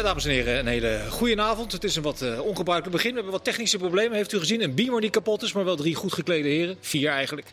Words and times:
Ja, 0.00 0.06
dames 0.06 0.24
en 0.24 0.30
heren, 0.30 0.58
een 0.58 0.66
hele 0.66 1.06
goede 1.08 1.42
avond. 1.42 1.72
Het 1.72 1.84
is 1.84 1.96
een 1.96 2.02
wat 2.02 2.22
uh, 2.22 2.40
ongebruikelijk 2.40 2.96
begin. 2.96 3.10
We 3.10 3.16
hebben 3.16 3.32
wat 3.32 3.44
technische 3.44 3.78
problemen, 3.78 4.16
heeft 4.16 4.32
u 4.32 4.38
gezien. 4.38 4.62
Een 4.62 4.74
beamer 4.74 5.00
die 5.00 5.10
kapot 5.10 5.42
is, 5.42 5.52
maar 5.52 5.64
wel 5.64 5.76
drie 5.76 5.94
goed 5.94 6.12
geklede 6.12 6.48
heren. 6.48 6.76
Vier 6.80 7.10
eigenlijk. 7.10 7.46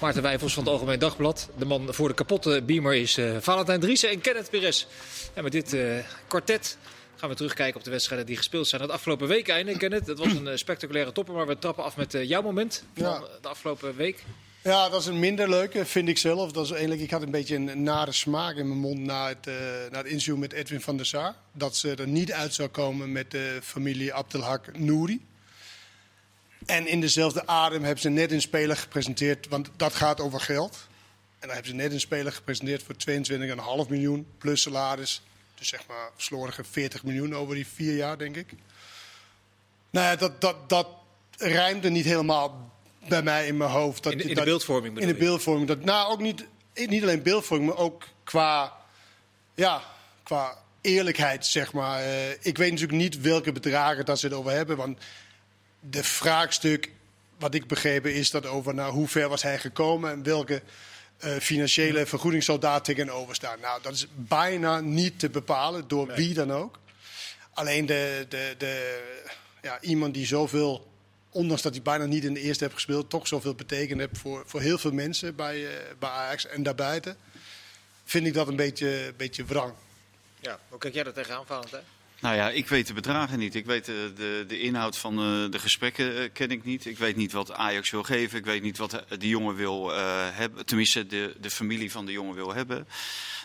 Maarten 0.00 0.22
Wijfels 0.22 0.54
van 0.54 0.62
het 0.62 0.72
Algemeen 0.72 0.98
Dagblad. 0.98 1.48
De 1.58 1.64
man 1.64 1.94
voor 1.94 2.08
de 2.08 2.14
kapotte 2.14 2.62
beamer 2.62 2.94
is 2.94 3.18
uh, 3.18 3.36
Valentijn 3.40 3.80
Driessen 3.80 4.10
en 4.10 4.20
Kenneth 4.20 4.50
Perez. 4.50 4.86
En 5.34 5.42
met 5.42 5.52
dit 5.52 5.74
uh, 5.74 5.98
kwartet 6.26 6.78
gaan 7.16 7.28
we 7.28 7.34
terugkijken 7.34 7.76
op 7.76 7.84
de 7.84 7.90
wedstrijden 7.90 8.26
die 8.26 8.36
gespeeld 8.36 8.68
zijn 8.68 8.82
het 8.82 8.90
afgelopen 8.90 9.28
week 9.28 9.48
einde. 9.48 9.76
Kenneth, 9.76 10.06
het 10.06 10.18
was 10.18 10.32
een 10.32 10.58
spectaculaire 10.58 11.12
topper, 11.12 11.34
maar 11.34 11.46
we 11.46 11.58
trappen 11.58 11.84
af 11.84 11.96
met 11.96 12.16
jouw 12.22 12.42
moment 12.42 12.84
van 12.94 13.04
ja. 13.04 13.22
de 13.40 13.48
afgelopen 13.48 13.96
week. 13.96 14.24
Ja, 14.66 14.88
dat 14.88 15.00
is 15.00 15.06
een 15.06 15.18
minder 15.18 15.48
leuke, 15.48 15.84
vind 15.84 16.08
ik 16.08 16.18
zelf. 16.18 16.52
Dat 16.52 16.64
is 16.64 16.70
eigenlijk, 16.70 17.00
ik 17.00 17.10
had 17.10 17.22
een 17.22 17.30
beetje 17.30 17.56
een 17.56 17.82
nare 17.82 18.12
smaak 18.12 18.56
in 18.56 18.68
mijn 18.68 18.80
mond 18.80 18.98
na 18.98 19.28
het, 19.28 19.46
uh, 19.46 19.54
na 19.90 19.98
het 19.98 20.06
interview 20.06 20.36
met 20.36 20.52
Edwin 20.52 20.80
van 20.80 20.96
der 20.96 21.06
Sar. 21.06 21.34
Dat 21.52 21.76
ze 21.76 21.94
er 21.94 22.08
niet 22.08 22.32
uit 22.32 22.54
zou 22.54 22.68
komen 22.68 23.12
met 23.12 23.30
de 23.30 23.58
familie 23.62 24.14
Abdelhak 24.14 24.78
Nouri. 24.78 25.26
En 26.64 26.86
in 26.86 27.00
dezelfde 27.00 27.46
adem 27.46 27.82
hebben 27.82 28.00
ze 28.00 28.08
net 28.08 28.32
een 28.32 28.40
speler 28.40 28.76
gepresenteerd, 28.76 29.48
want 29.48 29.70
dat 29.76 29.94
gaat 29.94 30.20
over 30.20 30.40
geld. 30.40 30.86
En 31.38 31.46
dan 31.46 31.50
hebben 31.50 31.70
ze 31.70 31.74
net 31.76 31.92
een 31.92 32.00
speler 32.00 32.32
gepresenteerd 32.32 32.82
voor 32.82 32.94
22,5 33.84 33.90
miljoen 33.90 34.26
plus 34.38 34.62
salaris. 34.62 35.22
Dus 35.54 35.68
zeg 35.68 35.86
maar 35.86 36.10
slordige 36.16 36.64
40 36.64 37.04
miljoen 37.04 37.34
over 37.34 37.54
die 37.54 37.66
vier 37.66 37.96
jaar, 37.96 38.18
denk 38.18 38.36
ik. 38.36 38.52
Nou 39.90 40.06
ja, 40.06 40.16
dat, 40.16 40.40
dat, 40.40 40.68
dat 40.68 40.88
rijmde 41.36 41.90
niet 41.90 42.04
helemaal 42.04 42.74
bij 43.08 43.22
mij 43.22 43.46
in 43.46 43.56
mijn 43.56 43.70
hoofd. 43.70 44.02
Dat, 44.02 44.12
in, 44.12 44.20
in 44.20 44.34
de 44.34 44.44
beeldvorming 44.44 44.98
In 44.98 45.06
de 45.06 45.14
beeldvorming. 45.14 45.68
Dat, 45.68 45.84
nou, 45.84 46.12
ook 46.12 46.20
niet, 46.20 46.44
niet 46.74 47.02
alleen 47.02 47.22
beeldvorming, 47.22 47.70
maar 47.70 47.78
ook 47.78 48.04
qua, 48.24 48.72
ja, 49.54 49.82
qua 50.22 50.58
eerlijkheid, 50.80 51.46
zeg 51.46 51.72
maar. 51.72 52.02
Uh, 52.02 52.30
ik 52.30 52.58
weet 52.58 52.70
natuurlijk 52.70 52.98
niet 52.98 53.20
welke 53.20 53.52
bedragen 53.52 54.04
dat 54.04 54.18
ze 54.18 54.26
het 54.26 54.34
over 54.34 54.50
hebben. 54.50 54.76
Want 54.76 54.98
de 55.80 56.04
vraagstuk, 56.04 56.90
wat 57.38 57.54
ik 57.54 57.66
begrepen, 57.66 58.14
is 58.14 58.30
dat 58.30 58.46
over 58.46 58.74
nou, 58.74 58.92
hoe 58.92 59.08
ver 59.08 59.28
was 59.28 59.42
hij 59.42 59.58
gekomen 59.58 60.10
en 60.10 60.22
welke 60.22 60.62
uh, 61.24 61.36
financiële 61.36 62.06
vergoeding 62.06 62.44
zal 62.44 62.58
daar 62.58 62.82
tegenover 62.82 63.34
staan. 63.34 63.60
Nou, 63.60 63.82
dat 63.82 63.92
is 63.92 64.06
bijna 64.14 64.80
niet 64.80 65.18
te 65.18 65.30
bepalen 65.30 65.88
door 65.88 66.06
nee. 66.06 66.16
wie 66.16 66.34
dan 66.34 66.52
ook. 66.52 66.78
Alleen 67.52 67.86
de, 67.86 68.26
de, 68.28 68.54
de, 68.58 69.02
ja, 69.62 69.80
iemand 69.80 70.14
die 70.14 70.26
zoveel 70.26 70.86
ondanks 71.36 71.62
dat 71.62 71.74
hij 71.74 71.82
bijna 71.82 72.04
niet 72.04 72.24
in 72.24 72.34
de 72.34 72.40
eerste 72.40 72.64
heeft 72.64 72.76
gespeeld, 72.76 73.10
toch 73.10 73.26
zoveel 73.26 73.54
betekend 73.54 74.00
heeft 74.00 74.18
voor, 74.18 74.42
voor 74.46 74.60
heel 74.60 74.78
veel 74.78 74.92
mensen 74.92 75.36
bij, 75.36 75.60
uh, 75.60 75.68
bij 75.98 76.08
Ajax 76.08 76.46
en 76.46 76.62
daarbuiten, 76.62 77.16
vind 78.04 78.26
ik 78.26 78.34
dat 78.34 78.48
een 78.48 78.56
beetje, 78.56 79.12
beetje 79.16 79.44
wrang. 79.44 79.72
Ja, 80.40 80.58
hoe 80.68 80.78
kijk 80.78 80.94
jij 80.94 81.02
dat 81.02 81.14
tegenaan, 81.14 81.46
Valentijn? 81.46 81.84
Nou 82.20 82.36
ja, 82.36 82.50
ik 82.50 82.68
weet 82.68 82.86
de 82.86 82.92
bedragen 82.92 83.38
niet. 83.38 83.54
Ik 83.54 83.66
weet 83.66 83.84
de, 83.84 84.12
de, 84.16 84.44
de 84.48 84.60
inhoud 84.60 84.98
van 84.98 85.16
de, 85.16 85.46
de 85.50 85.58
gesprekken 85.58 86.12
uh, 86.12 86.28
ken 86.32 86.50
ik 86.50 86.64
niet. 86.64 86.86
Ik 86.86 86.98
weet 86.98 87.16
niet 87.16 87.32
wat 87.32 87.52
Ajax 87.52 87.90
wil 87.90 88.02
geven. 88.02 88.38
Ik 88.38 88.44
weet 88.44 88.62
niet 88.62 88.78
wat 88.78 89.04
de 89.18 89.28
jongen 89.28 89.54
wil 89.54 89.90
uh, 89.90 89.96
hebben. 90.30 90.66
Tenminste, 90.66 91.06
de, 91.06 91.34
de 91.40 91.50
familie 91.50 91.90
van 91.90 92.06
de 92.06 92.12
jongen 92.12 92.34
wil 92.34 92.54
hebben. 92.54 92.88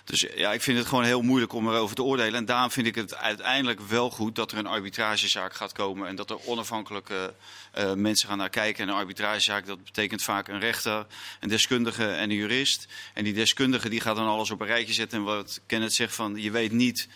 Dus 0.03 0.25
ja, 0.35 0.53
ik 0.53 0.61
vind 0.61 0.77
het 0.77 0.87
gewoon 0.87 1.03
heel 1.03 1.21
moeilijk 1.21 1.53
om 1.53 1.67
erover 1.67 1.95
te 1.95 2.03
oordelen. 2.03 2.33
En 2.33 2.45
daarom 2.45 2.71
vind 2.71 2.87
ik 2.87 2.95
het 2.95 3.15
uiteindelijk 3.15 3.81
wel 3.81 4.09
goed 4.09 4.35
dat 4.35 4.51
er 4.51 4.57
een 4.57 4.67
arbitragezaak 4.67 5.53
gaat 5.53 5.71
komen. 5.71 6.07
En 6.07 6.15
dat 6.15 6.29
er 6.29 6.45
onafhankelijke 6.45 7.33
uh, 7.77 7.93
mensen 7.93 8.27
gaan 8.27 8.37
naar 8.37 8.49
kijken. 8.49 8.83
En 8.83 8.89
een 8.89 8.99
arbitragezaak, 8.99 9.65
dat 9.65 9.83
betekent 9.83 10.23
vaak 10.23 10.47
een 10.47 10.59
rechter, 10.59 11.05
een 11.39 11.49
deskundige 11.49 12.07
en 12.07 12.29
een 12.29 12.35
jurist. 12.35 12.87
En 13.13 13.23
die 13.23 13.33
deskundige 13.33 13.89
die 13.89 14.01
gaat 14.01 14.15
dan 14.15 14.27
alles 14.27 14.51
op 14.51 14.61
een 14.61 14.67
rijtje 14.67 14.93
zetten. 14.93 15.17
En 15.17 15.23
wat 15.23 15.61
Kenneth 15.65 15.93
zegt 15.93 16.15
van, 16.15 16.41
je 16.41 16.51
weet 16.51 16.71
niet 16.71 17.07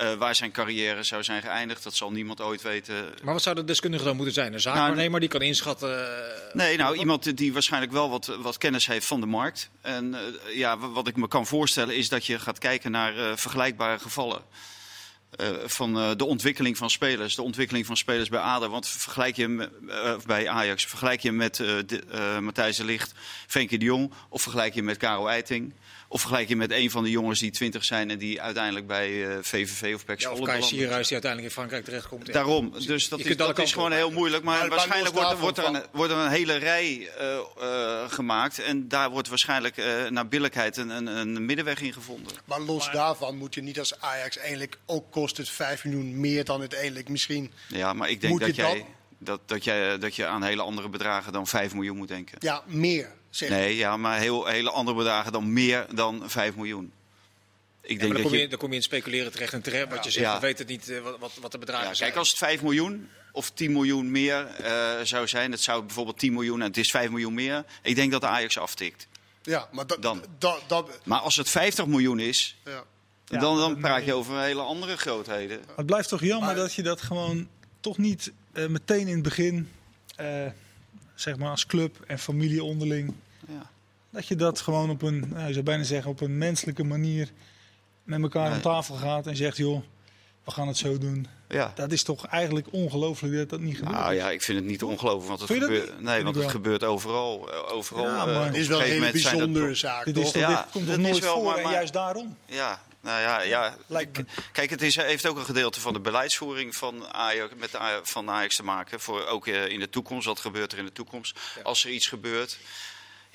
uh, 0.00 0.12
waar 0.12 0.34
zijn 0.34 0.52
carrière 0.52 1.02
zou 1.02 1.22
zijn 1.22 1.42
geëindigd. 1.42 1.82
Dat 1.82 1.94
zal 1.94 2.10
niemand 2.10 2.40
ooit 2.40 2.62
weten. 2.62 2.94
Maar 3.22 3.32
wat 3.32 3.42
zou 3.42 3.56
de 3.56 3.64
deskundige 3.64 4.04
dan 4.04 4.16
moeten 4.16 4.34
zijn? 4.34 4.52
Een 4.52 4.60
zaakwaarnemer 4.60 5.08
nou, 5.08 5.20
die 5.20 5.28
kan 5.28 5.42
inschatten? 5.42 5.90
Uh, 5.90 6.54
nee, 6.54 6.76
nou 6.76 6.96
iemand 6.96 7.36
die 7.36 7.52
waarschijnlijk 7.52 7.92
wel 7.92 8.10
wat, 8.10 8.36
wat 8.40 8.58
kennis 8.58 8.86
heeft 8.86 9.06
van 9.06 9.20
de 9.20 9.26
markt. 9.26 9.70
En 9.80 10.14
uh, 10.14 10.56
ja, 10.56 10.78
wat 10.78 11.08
ik 11.08 11.16
me 11.16 11.28
kan 11.28 11.46
voorstellen 11.46 11.96
is 11.96 12.08
dat 12.08 12.26
je 12.26 12.38
gaat 12.38 12.58
kijken 12.58 12.90
naar 12.90 13.38
vergelijkbare 13.38 13.98
gevallen. 13.98 14.42
Van 15.64 16.16
de 16.16 16.24
ontwikkeling 16.24 16.76
van 16.76 16.90
spelers, 16.90 17.34
de 17.34 17.42
ontwikkeling 17.42 17.86
van 17.86 17.96
spelers 17.96 18.28
bij 18.28 18.40
ADO. 18.40 18.68
Want 18.68 18.88
vergelijk 18.88 19.36
je 19.36 19.70
bij 20.26 20.48
Ajax, 20.48 20.86
vergelijk 20.86 21.20
je 21.20 21.32
met 21.32 21.62
Matthijs 22.40 22.76
de 22.76 22.84
Ligt, 22.84 23.12
Frenkie 23.46 23.78
de 23.78 23.84
Jong 23.84 24.12
of 24.28 24.42
vergelijk 24.42 24.74
je 24.74 24.82
met 24.82 24.96
Karel 24.96 25.30
Eiting. 25.30 25.72
Of 26.14 26.20
vergelijk 26.20 26.48
je 26.48 26.56
met 26.56 26.70
een 26.70 26.90
van 26.90 27.02
de 27.02 27.10
jongens 27.10 27.40
die 27.40 27.50
20 27.50 27.84
zijn 27.84 28.10
en 28.10 28.18
die 28.18 28.42
uiteindelijk 28.42 28.86
bij 28.86 29.10
uh, 29.10 29.36
VVV 29.40 29.94
of 29.94 30.04
PEC 30.04 30.20
ja, 30.20 30.30
Of 30.30 30.40
Kai 30.40 30.62
Sierhuis 30.62 31.08
die 31.08 31.12
uiteindelijk 31.12 31.42
in 31.42 31.50
Frankrijk 31.50 31.84
terechtkomt. 31.84 32.32
Daarom, 32.32 32.72
dus 32.86 33.08
dat, 33.08 33.20
is, 33.20 33.36
dat 33.36 33.58
is 33.58 33.72
gewoon 33.72 33.92
heel 33.92 34.10
moeilijk. 34.10 34.44
Maar, 34.44 34.58
maar 34.58 34.68
waarschijnlijk 34.68 35.14
wordt, 35.14 35.38
wordt, 35.38 35.58
er 35.58 35.64
een, 35.64 35.82
wordt 35.92 36.12
er 36.12 36.18
een 36.18 36.30
hele 36.30 36.56
rij 36.56 37.10
uh, 37.20 37.38
uh, 37.60 38.10
gemaakt. 38.10 38.58
En 38.58 38.88
daar 38.88 39.10
wordt 39.10 39.28
waarschijnlijk 39.28 39.76
naar 40.10 40.28
billijkheid 40.28 40.76
een, 40.76 40.88
een, 40.88 41.06
een, 41.06 41.44
middenweg 41.44 41.80
in 41.80 41.92
gevonden. 41.92 42.32
Maar 42.44 42.60
los 42.60 42.84
maar, 42.84 42.94
daarvan 42.94 43.36
moet 43.36 43.54
je 43.54 43.62
niet 43.62 43.78
als 43.78 44.00
Ajax 44.00 44.38
eigenlijk 44.38 44.78
ook 44.86 45.10
kost 45.10 45.36
het 45.36 45.48
5 45.48 45.84
miljoen 45.84 46.20
meer 46.20 46.44
dan 46.44 46.60
uiteindelijk 46.60 47.08
misschien. 47.08 47.52
Ja, 47.68 47.92
maar 47.92 48.10
ik 48.10 48.20
denk 48.20 48.40
dat 48.40 48.54
jij... 48.54 48.86
Dat, 49.18 49.40
dat, 49.46 49.64
jij, 49.64 49.98
dat 49.98 50.16
je 50.16 50.26
aan 50.26 50.42
hele 50.42 50.62
andere 50.62 50.88
bedragen 50.88 51.32
dan 51.32 51.46
5 51.46 51.74
miljoen 51.74 51.96
moet 51.96 52.08
denken. 52.08 52.38
Ja, 52.40 52.62
meer. 52.66 53.08
Zeg. 53.34 53.48
Nee, 53.48 53.76
ja, 53.76 53.96
maar 53.96 54.18
heel, 54.18 54.46
hele 54.46 54.70
andere 54.70 54.96
bedragen 54.96 55.32
dan 55.32 55.52
meer 55.52 55.86
dan 55.94 56.22
5 56.26 56.54
miljoen. 56.54 56.92
Ik 57.80 57.88
denk 57.88 58.00
ja, 58.00 58.06
dan, 58.06 58.16
dat 58.16 58.22
kom 58.22 58.40
je, 58.40 58.48
dan 58.48 58.58
kom 58.58 58.70
je 58.70 58.76
in 58.76 58.82
speculeren 58.82 59.32
terecht 59.32 59.52
en 59.52 59.62
terecht. 59.62 59.90
Wat 59.90 60.04
je 60.04 60.10
zegt, 60.10 60.26
ja. 60.26 60.34
we 60.34 60.40
weten 60.40 60.66
niet 60.66 60.88
uh, 60.88 61.00
wat, 61.18 61.32
wat 61.40 61.52
de 61.52 61.58
bedragen 61.58 61.88
ja, 61.88 61.94
zijn. 61.94 62.08
Kijk, 62.08 62.20
als 62.20 62.28
het 62.28 62.38
5 62.38 62.62
miljoen 62.62 63.08
of 63.32 63.50
10 63.50 63.72
miljoen 63.72 64.10
meer 64.10 64.46
uh, 64.60 65.00
zou 65.02 65.28
zijn, 65.28 65.50
het 65.50 65.60
zou 65.60 65.82
bijvoorbeeld 65.82 66.18
10 66.18 66.32
miljoen 66.32 66.60
en 66.60 66.66
het 66.66 66.76
is 66.76 66.90
5 66.90 67.10
miljoen 67.10 67.34
meer. 67.34 67.64
Ik 67.82 67.94
denk 67.94 68.12
dat 68.12 68.20
de 68.20 68.26
Ajax 68.26 68.58
aftikt. 68.58 69.08
Ja, 69.42 69.68
maar, 69.72 69.86
dat, 69.86 70.02
dan. 70.02 70.24
Dat, 70.38 70.62
dat, 70.66 71.00
maar 71.04 71.20
als 71.20 71.36
het 71.36 71.50
50 71.50 71.86
miljoen 71.86 72.18
is, 72.18 72.56
ja. 72.64 72.84
dan, 73.24 73.56
dan 73.56 73.80
praat 73.80 74.04
je 74.04 74.14
over 74.14 74.40
hele 74.40 74.62
andere 74.62 74.96
grootheden. 74.96 75.60
Het 75.76 75.86
blijft 75.86 76.08
toch 76.08 76.20
jammer 76.20 76.46
maar, 76.46 76.54
dat 76.54 76.74
je 76.74 76.82
dat 76.82 77.00
gewoon 77.02 77.48
toch 77.80 77.98
niet 77.98 78.32
uh, 78.52 78.66
meteen 78.66 79.06
in 79.06 79.14
het 79.14 79.22
begin, 79.22 79.68
zeg 81.14 81.36
maar 81.36 81.50
als 81.50 81.66
club 81.66 81.96
en 82.06 82.18
familie 82.18 82.62
onderling. 82.62 83.14
Dat 84.14 84.26
je 84.26 84.36
dat 84.36 84.60
gewoon 84.60 84.90
op 84.90 85.02
een, 85.02 85.24
nou, 85.28 85.46
je 85.46 85.52
zou 85.52 85.64
bijna 85.64 85.82
zeggen, 85.82 86.10
op 86.10 86.20
een 86.20 86.38
menselijke 86.38 86.84
manier 86.84 87.32
met 88.04 88.22
elkaar 88.22 88.44
nee. 88.44 88.52
aan 88.52 88.60
tafel 88.60 88.94
gaat 88.94 89.26
en 89.26 89.36
zegt, 89.36 89.56
joh, 89.56 89.82
we 90.44 90.50
gaan 90.50 90.68
het 90.68 90.76
zo 90.76 90.98
doen. 90.98 91.26
Ja. 91.48 91.72
Dat 91.74 91.92
is 91.92 92.02
toch 92.02 92.26
eigenlijk 92.26 92.66
ongelooflijk 92.70 93.34
dat 93.34 93.48
dat 93.48 93.60
niet 93.60 93.76
gebeurt. 93.76 93.96
Nou 93.96 94.14
ja, 94.14 94.30
ik 94.30 94.42
vind 94.42 94.58
het 94.58 94.66
niet 94.66 94.82
ongelooflijk, 94.82 95.26
want 95.26 95.40
het, 95.40 95.50
gebeurt, 95.50 96.00
nee, 96.00 96.24
want 96.24 96.36
het 96.36 96.50
gebeurt 96.50 96.84
overal. 96.84 97.52
overal 97.52 98.04
ja, 98.04 98.24
maar 98.24 98.34
uh, 98.34 98.44
het 98.44 98.56
is 98.56 98.66
wel 98.66 98.80
een 98.80 98.86
hele 98.86 99.10
bijzondere 99.10 99.66
dat, 99.66 99.76
zaak. 99.76 100.04
Dit, 100.04 100.16
is 100.16 100.24
toch, 100.24 100.42
ja, 100.42 100.62
dit 100.62 100.70
komt 100.72 100.86
toch 100.86 100.96
nooit 100.96 101.18
wel, 101.18 101.34
voor 101.34 101.44
maar, 101.44 101.54
maar, 101.54 101.64
en 101.64 101.70
juist 101.70 101.92
daarom? 101.92 102.36
Ja, 102.46 102.80
nou 103.00 103.20
ja, 103.20 103.40
ja. 103.40 103.76
kijk, 104.52 104.70
het 104.70 104.82
is, 104.82 104.96
heeft 104.96 105.26
ook 105.26 105.36
een 105.36 105.44
gedeelte 105.44 105.80
van 105.80 105.92
de 105.92 106.00
beleidsvoering 106.00 106.76
van 106.76 107.12
Ajax, 107.12 107.54
met 107.56 107.72
de, 107.72 108.00
van 108.02 108.30
Ajax 108.30 108.56
te 108.56 108.64
maken. 108.64 109.00
Voor 109.00 109.26
ook 109.26 109.46
uh, 109.46 109.68
in 109.68 109.80
de 109.80 109.90
toekomst, 109.90 110.26
wat 110.26 110.40
gebeurt 110.40 110.72
er 110.72 110.78
in 110.78 110.84
de 110.84 110.92
toekomst? 110.92 111.38
Als 111.62 111.84
er 111.84 111.90
iets 111.90 112.06
gebeurt, 112.06 112.58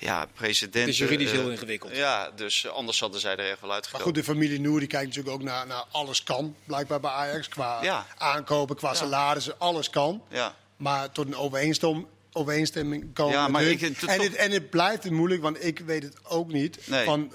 ja, 0.00 0.26
president. 0.34 0.74
Het 0.74 0.88
is 0.88 0.98
juridisch 0.98 1.30
heel 1.30 1.50
ingewikkeld. 1.50 1.96
Ja, 1.96 2.30
dus 2.30 2.68
anders 2.68 3.00
hadden 3.00 3.20
zij 3.20 3.36
er 3.36 3.50
echt 3.50 3.60
wel 3.60 3.72
uitgekomen. 3.72 4.06
Maar 4.06 4.14
goed, 4.14 4.26
de 4.26 4.32
familie 4.32 4.60
Noer 4.60 4.78
die 4.78 4.88
kijkt 4.88 5.06
natuurlijk 5.06 5.34
ook 5.34 5.42
naar, 5.42 5.66
naar 5.66 5.84
alles 5.90 6.22
kan, 6.22 6.56
blijkbaar 6.64 7.00
bij 7.00 7.10
Ajax. 7.10 7.48
Qua 7.48 7.82
ja. 7.82 8.06
aankopen, 8.18 8.76
qua 8.76 8.88
ja. 8.88 8.94
salarissen, 8.94 9.58
alles 9.58 9.90
kan. 9.90 10.22
Ja. 10.28 10.54
Maar 10.76 11.12
tot 11.12 11.26
een 11.26 11.36
overeenstemming, 11.36 12.06
overeenstemming 12.32 13.14
komen. 13.14 13.34
Ja, 13.34 13.48
maar 13.48 13.62
ik, 13.62 13.82
en, 13.82 14.20
het, 14.20 14.34
en 14.34 14.50
het 14.50 14.70
blijft 14.70 15.10
moeilijk, 15.10 15.42
want 15.42 15.64
ik 15.64 15.78
weet 15.78 16.02
het 16.02 16.16
ook 16.22 16.52
niet. 16.52 16.78
Nee. 16.86 17.04
Van, 17.04 17.32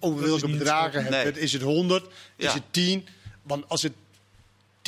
over 0.00 0.24
welke 0.24 0.48
bedragen 0.48 1.04
het? 1.04 1.36
Is 1.36 1.52
het 1.52 1.62
100? 1.62 2.06
Is 2.36 2.52
het 2.52 2.62
10? 2.70 3.08
Want 3.42 3.68
als 3.68 3.82
het 3.82 3.92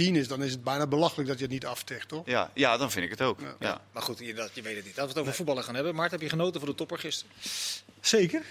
10 0.05 0.17
is, 0.17 0.29
dan 0.29 0.43
is 0.43 0.51
het 0.51 0.65
bijna 0.65 0.87
belachelijk 0.87 1.29
dat 1.29 1.39
je 1.39 1.45
het 1.45 1.53
niet 1.53 1.67
aftegt, 1.67 2.09
toch? 2.09 2.27
Ja, 2.27 2.51
ja 2.55 2.77
dan 2.77 2.91
vind 2.91 3.05
ik 3.05 3.11
het 3.11 3.23
ook. 3.23 3.41
Ja. 3.41 3.57
Ja. 3.59 3.81
Maar 3.93 4.03
goed, 4.03 4.19
je, 4.19 4.35
dat, 4.35 4.51
je 4.55 4.63
weet 4.63 4.77
het 4.77 4.85
niet. 4.85 4.97
Laten 4.97 5.03
we 5.03 5.09
het 5.09 5.19
over 5.19 5.25
nee. 5.27 5.35
voetballen 5.35 5.65
gaan 5.65 5.75
hebben. 5.75 5.95
Maart, 5.95 6.11
heb 6.11 6.21
je 6.21 6.29
genoten 6.29 6.61
van 6.61 6.69
de 6.69 6.75
topper 6.75 6.99
gisteren? 6.99 7.33
Zeker. 8.01 8.43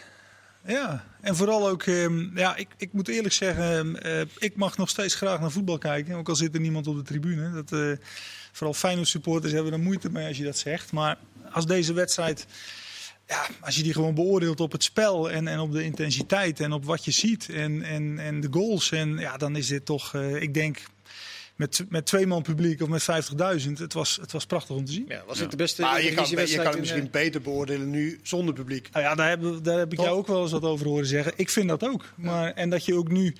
Ja, 0.65 1.05
en 1.21 1.35
vooral 1.35 1.69
ook, 1.69 1.85
um, 1.85 2.31
ja, 2.35 2.55
ik, 2.55 2.67
ik 2.77 2.93
moet 2.93 3.07
eerlijk 3.07 3.33
zeggen, 3.33 4.07
uh, 4.07 4.21
ik 4.37 4.55
mag 4.55 4.77
nog 4.77 4.89
steeds 4.89 5.15
graag 5.15 5.39
naar 5.39 5.51
voetbal 5.51 5.77
kijken. 5.77 6.15
Ook 6.15 6.29
al 6.29 6.35
zit 6.35 6.53
er 6.53 6.61
niemand 6.61 6.87
op 6.87 6.95
de 6.95 7.03
tribune. 7.03 7.51
Dat, 7.51 7.71
uh, 7.71 7.97
vooral 8.51 8.73
Feyenoord 8.73 9.07
supporters 9.07 9.53
hebben 9.53 9.73
er 9.73 9.79
moeite 9.79 10.09
mee 10.09 10.27
als 10.27 10.37
je 10.37 10.43
dat 10.43 10.57
zegt. 10.57 10.91
Maar 10.91 11.17
als 11.51 11.65
deze 11.65 11.93
wedstrijd, 11.93 12.45
ja, 13.27 13.47
als 13.59 13.75
je 13.75 13.83
die 13.83 13.93
gewoon 13.93 14.15
beoordeelt 14.15 14.59
op 14.59 14.71
het 14.71 14.83
spel 14.83 15.31
en, 15.31 15.47
en 15.47 15.59
op 15.59 15.71
de 15.71 15.83
intensiteit 15.83 16.59
en 16.59 16.71
op 16.71 16.85
wat 16.85 17.05
je 17.05 17.11
ziet 17.11 17.49
en, 17.49 17.81
en, 17.81 18.19
en 18.19 18.41
de 18.41 18.47
goals. 18.51 18.91
En 18.91 19.17
ja, 19.17 19.37
dan 19.37 19.55
is 19.55 19.67
dit 19.67 19.85
toch, 19.85 20.13
uh, 20.13 20.41
ik 20.41 20.53
denk, 20.53 20.81
met, 21.59 21.85
met 21.89 22.05
twee 22.05 22.25
man 22.27 22.41
publiek 22.41 22.81
of 22.81 22.87
met 22.87 23.01
50.000. 23.65 23.71
Het 23.73 23.93
was, 23.93 24.17
het 24.21 24.31
was 24.31 24.45
prachtig 24.45 24.75
om 24.75 24.85
te 24.85 24.91
zien. 24.91 25.05
Ja, 25.07 25.23
was 25.27 25.39
het 25.39 25.51
de 25.51 25.57
beste 25.57 25.81
maar 25.81 26.03
je 26.03 26.13
kan, 26.13 26.29
je 26.29 26.55
kan 26.55 26.65
het 26.65 26.79
misschien 26.79 27.01
in, 27.03 27.11
beter 27.11 27.41
beoordelen 27.41 27.89
nu 27.89 28.19
zonder 28.23 28.53
publiek. 28.53 28.89
Nou 28.91 29.05
ja, 29.05 29.15
daar 29.15 29.29
heb, 29.29 29.41
daar 29.63 29.77
heb 29.79 29.91
ik 29.91 29.97
Toch? 29.97 30.05
jou 30.05 30.17
ook 30.17 30.27
wel 30.27 30.41
eens 30.41 30.51
wat 30.51 30.63
over 30.63 30.85
horen 30.87 31.05
zeggen. 31.05 31.33
Ik 31.35 31.49
vind 31.49 31.69
dat 31.69 31.83
ook. 31.83 32.05
Maar, 32.15 32.53
en 32.53 32.69
dat 32.69 32.85
je 32.85 32.93
ook 32.95 33.09
nu 33.11 33.35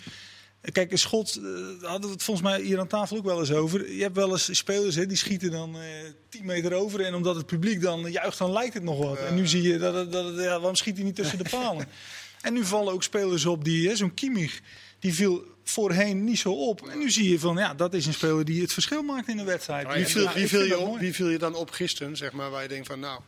Kijk, 0.71 0.91
een 0.91 0.97
schot, 0.97 1.35
eh, 1.35 1.43
daar 1.81 1.89
hadden 1.89 2.07
we 2.09 2.13
het 2.15 2.23
volgens 2.23 2.47
mij 2.47 2.61
hier 2.61 2.79
aan 2.79 2.87
tafel 2.87 3.17
ook 3.17 3.23
wel 3.25 3.39
eens 3.39 3.51
over. 3.51 3.91
Je 3.93 4.01
hebt 4.01 4.15
wel 4.15 4.31
eens 4.31 4.57
spelers 4.57 4.95
hè, 4.95 5.05
die 5.05 5.17
schieten 5.17 5.51
dan 5.51 5.75
eh 5.75 5.81
10 6.29 6.45
meter 6.45 6.73
over. 6.73 7.01
En 7.01 7.13
omdat 7.13 7.35
het 7.35 7.45
publiek 7.45 7.81
dan 7.81 8.11
juicht, 8.11 8.37
dan 8.37 8.51
lijkt 8.51 8.73
het 8.73 8.83
nog 8.83 8.97
wat. 8.97 9.17
En 9.17 9.35
nu 9.35 9.47
zie 9.47 9.61
je 9.61 9.77
dat, 9.77 9.93
het- 9.93 10.11
dat 10.11 10.33
ja, 10.35 10.49
waarom 10.49 10.75
schiet 10.75 10.95
hij 10.95 11.05
niet 11.05 11.15
tussen 11.15 11.37
de 11.37 11.49
palen? 11.59 11.87
en 12.41 12.53
nu 12.53 12.65
vallen 12.65 12.93
ook 12.93 13.03
spelers 13.03 13.45
op 13.45 13.63
die, 13.63 13.87
hè, 13.87 13.95
zo'n 13.95 14.13
Kimmich, 14.13 14.59
die 14.99 15.13
viel 15.13 15.43
voorheen 15.69 16.23
niet 16.23 16.39
zo 16.39 16.51
op. 16.51 16.87
En 16.87 16.97
nu 16.97 17.11
zie 17.11 17.29
je 17.29 17.39
van, 17.39 17.57
ja, 17.57 17.73
dat 17.73 17.93
is 17.93 18.05
een 18.05 18.13
speler 18.13 18.45
die 18.45 18.61
het 18.61 18.73
verschil 18.73 19.01
maakt 19.03 19.27
in 19.27 19.37
de 19.37 19.43
wedstrijd. 19.43 19.85
Maar 19.85 19.95
Wie 19.95 20.03
ja, 20.03 20.09
viel, 20.09 20.21
Ja, 20.23 20.33
wie, 20.33 20.47
viel 20.47 20.63
je 20.65 20.77
op, 20.79 20.99
wie 20.99 21.13
viel 21.13 21.29
je 21.29 21.37
dan 21.37 21.55
op 21.55 21.71
gisteren, 21.71 22.17
zeg 22.17 22.31
maar, 22.31 22.49
waar 22.49 22.61
je 22.61 22.67
denkt 22.67 22.87
van, 22.87 22.99
nou, 22.99 23.19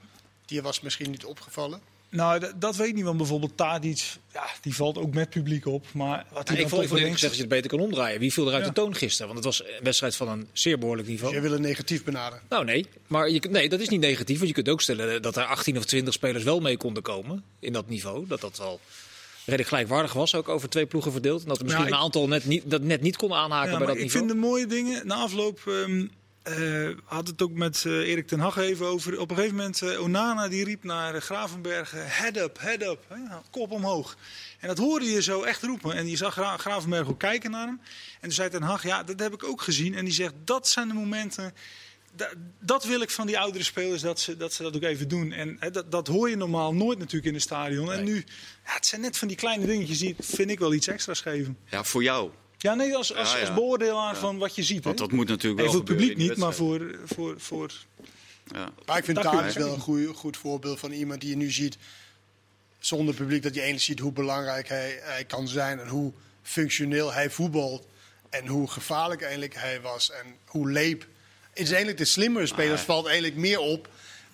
die 0.45 0.61
was 0.61 0.81
misschien 0.81 1.11
niet 1.11 1.25
opgevallen? 1.25 1.81
Nou, 2.09 2.43
dat 2.55 2.75
weet 2.75 2.88
ik 2.88 2.93
niet, 2.95 3.03
want 3.03 3.17
bijvoorbeeld 3.17 3.57
Tadic, 3.57 4.03
ja, 4.33 4.43
die 4.61 4.75
valt 4.75 4.97
ook 4.97 5.13
met 5.13 5.29
publiek 5.29 5.65
op. 5.65 5.85
Maar 5.93 6.25
wat 6.31 6.47
hij 6.47 6.57
ik 6.57 6.61
vond 6.61 6.71
toch 6.71 6.81
ik 6.81 6.88
vond 6.88 6.99
eerlijk 6.99 6.99
denkt- 7.01 7.13
gezegd 7.13 7.21
dat 7.21 7.35
je 7.35 7.41
het 7.41 7.49
beter 7.49 7.69
kan 7.69 7.79
omdraaien. 7.79 8.19
Wie 8.19 8.33
viel 8.33 8.47
er 8.47 8.53
uit 8.53 8.61
Ja. 8.63 8.67
de 8.67 8.73
toon 8.75 8.95
gisteren? 8.95 9.33
Want 9.33 9.45
het 9.45 9.57
was 9.57 9.67
een 9.67 9.83
wedstrijd 9.83 10.15
van 10.15 10.27
een 10.29 10.47
zeer 10.53 10.77
behoorlijk 10.79 11.07
Dus 11.07 11.15
niveau. 11.15 11.33
jij 11.33 11.41
wil 11.44 11.51
het 11.51 11.61
negatief 11.61 12.03
benaderen. 12.03 12.44
Nou 12.49 12.65
nee, 12.65 12.85
maar 13.07 13.29
je, 13.29 13.39
kunt- 13.39 13.53
nee, 13.53 13.69
dat 13.69 13.79
is 13.79 13.89
niet 13.89 13.99
negatief. 13.99 14.35
Want 14.35 14.47
je 14.47 14.53
kunt 14.55 14.69
ook 14.69 14.81
stellen 14.81 15.21
dat 15.21 15.35
er 15.35 15.44
18 15.45 15.77
of 15.77 15.85
20 15.85 16.13
spelers 16.13 16.44
wel 16.44 16.59
mee 16.59 16.77
konden 16.77 17.03
komen 17.03 17.44
in 17.59 17.73
dat 17.73 17.87
niveau. 17.89 18.27
Dat 18.27 18.41
dat 18.41 18.57
wel 18.57 18.79
redelijk 19.45 19.69
gelijkwaardig 19.69 20.13
was, 20.13 20.35
ook 20.35 20.49
over 20.49 20.69
twee 20.69 20.85
ploegen 20.85 21.11
verdeeld. 21.11 21.41
En 21.41 21.47
dat 21.47 21.57
er 21.57 21.63
misschien 21.63 21.83
Ja, 21.85 21.89
ik- 21.91 21.97
een 21.97 22.03
aantal 22.03 22.27
net 22.27 22.45
niet, 22.45 22.63
dat 22.65 22.81
net 22.81 23.01
niet 23.01 23.17
konden 23.17 23.38
aanhaken 23.38 23.71
Ja, 23.71 23.77
bij 23.77 23.88
dat 23.88 23.95
ik 23.95 24.01
niveau. 24.01 24.25
vind 24.25 24.35
de 24.41 24.47
mooie 24.47 24.65
dingen. 24.67 25.07
Na 25.07 25.15
afloop 25.15 25.59
ehm 25.67 26.05
eh, 26.43 26.89
had 27.05 27.27
het 27.27 27.41
ook 27.41 27.51
met 27.51 27.83
eh, 27.85 27.91
Erik 28.09 28.27
ten 28.27 28.39
Hag 28.39 28.57
even 28.57 28.85
over. 28.85 29.19
Op 29.19 29.29
een 29.29 29.35
gegeven 29.35 29.55
moment, 29.57 29.81
eh, 29.81 30.01
Onana 30.01 30.47
die 30.47 30.63
riep 30.63 30.83
naar 30.83 31.21
Gravenberg, 31.21 31.93
eh, 31.93 32.01
head 32.05 32.38
up, 32.38 32.59
head 32.59 32.81
up, 32.81 32.99
hè, 33.07 33.15
kop 33.51 33.71
omhoog. 33.71 34.17
En 34.59 34.67
dat 34.67 34.77
hoorde 34.77 35.05
je 35.05 35.21
zo 35.21 35.41
echt 35.44 35.63
roepen. 35.63 35.94
En 35.95 36.09
je 36.09 36.15
zag 36.15 36.33
Gra- 36.33 36.57
Gravenberg 36.57 37.07
ook 37.07 37.19
kijken 37.19 37.51
naar 37.51 37.65
hem. 37.65 37.79
En 38.13 38.19
toen 38.21 38.31
zei 38.31 38.49
ten 38.49 38.61
Hag, 38.61 38.83
ja, 38.83 39.03
dat 39.03 39.19
heb 39.19 39.33
ik 39.33 39.44
ook 39.44 39.61
gezien. 39.61 39.95
En 39.95 40.05
die 40.05 40.13
zegt, 40.13 40.33
dat 40.45 40.67
zijn 40.67 40.87
de 40.87 40.94
momenten... 40.94 41.53
da- 42.15 42.31
Dat 42.59 42.85
wil 42.85 43.01
ik 43.01 43.09
van 43.09 43.27
die 43.27 43.39
oudere 43.39 43.63
spelers, 43.63 44.01
dat 44.01 44.19
ze 44.19 44.37
dat, 44.37 44.53
ze 44.53 44.63
dat 44.63 44.75
ook 44.75 44.83
even 44.83 45.07
doen. 45.07 45.31
En 45.31 45.57
hè, 45.59 45.71
dat, 45.71 45.91
dat 45.91 46.07
hoor 46.07 46.29
je 46.29 46.35
normaal 46.35 46.73
nooit 46.73 46.97
natuurlijk 46.97 47.25
in 47.25 47.33
een 47.33 47.41
stadion. 47.41 47.91
En 47.91 48.03
nu, 48.03 48.15
ja, 48.65 48.73
het 48.73 48.85
zijn 48.85 49.01
net 49.01 49.17
van 49.17 49.27
die 49.27 49.37
kleine 49.37 49.65
dingetjes 49.65 49.99
die, 49.99 50.15
vind 50.19 50.49
ik 50.49 50.59
wel 50.59 50.73
iets 50.73 50.87
extra's 50.87 51.21
geven. 51.21 51.57
Ja, 51.69 51.83
voor 51.83 52.03
jou. 52.03 52.29
Ja, 52.57 52.73
nee, 52.73 52.95
als, 52.95 53.15
als, 53.15 53.31
Ja, 53.31 53.37
ja. 53.37 53.45
als 53.45 53.53
beoordelaar 53.55 54.15
van 54.15 54.37
wat 54.37 54.55
je 54.55 54.63
ziet. 54.63 54.83
Want 54.83 54.97
dat 54.97 55.11
moet 55.11 55.27
natuurlijk 55.27 55.61
wel 55.61 55.69
Even 55.69 55.79
voor 55.79 55.89
het 55.89 55.97
publiek 55.97 56.17
niet, 56.17 56.37
maar 56.37 56.53
voor, 56.53 56.99
voor, 57.05 57.39
voor... 57.39 57.71
Ja. 58.53 58.71
Maar 58.85 58.97
ik 58.97 59.03
vind 59.05 59.21
Thadis 59.21 59.55
wel 59.55 59.73
een 59.73 59.79
goeie, 59.79 60.07
goed 60.07 60.37
voorbeeld 60.37 60.79
van 60.79 60.91
iemand 60.91 61.21
die 61.21 61.29
je 61.29 61.35
nu 61.35 61.51
ziet, 61.51 61.77
zonder 62.79 63.15
publiek, 63.15 63.43
dat 63.43 63.53
je 63.53 63.59
eigenlijk 63.59 63.89
ziet 63.89 63.99
hoe 63.99 64.11
belangrijk 64.11 64.67
hij, 64.67 64.99
hij 65.01 65.25
kan 65.25 65.47
zijn 65.47 65.79
en 65.79 65.87
hoe 65.87 66.11
functioneel 66.41 67.13
hij 67.13 67.29
voetbalt. 67.29 67.87
En 68.29 68.47
hoe 68.47 68.67
gevaarlijk 68.67 69.21
eigenlijk 69.21 69.55
hij 69.55 69.81
was 69.81 70.11
en 70.11 70.25
hoe 70.45 70.71
leep. 70.71 71.07
Het 71.53 71.59
is 71.59 71.69
eigenlijk 71.69 71.98
de 71.98 72.06
slimmere 72.06 72.45
spelers 72.45 72.81
valt 72.81 73.06
eigenlijk 73.06 73.36
meer 73.36 73.59
op 73.59 73.88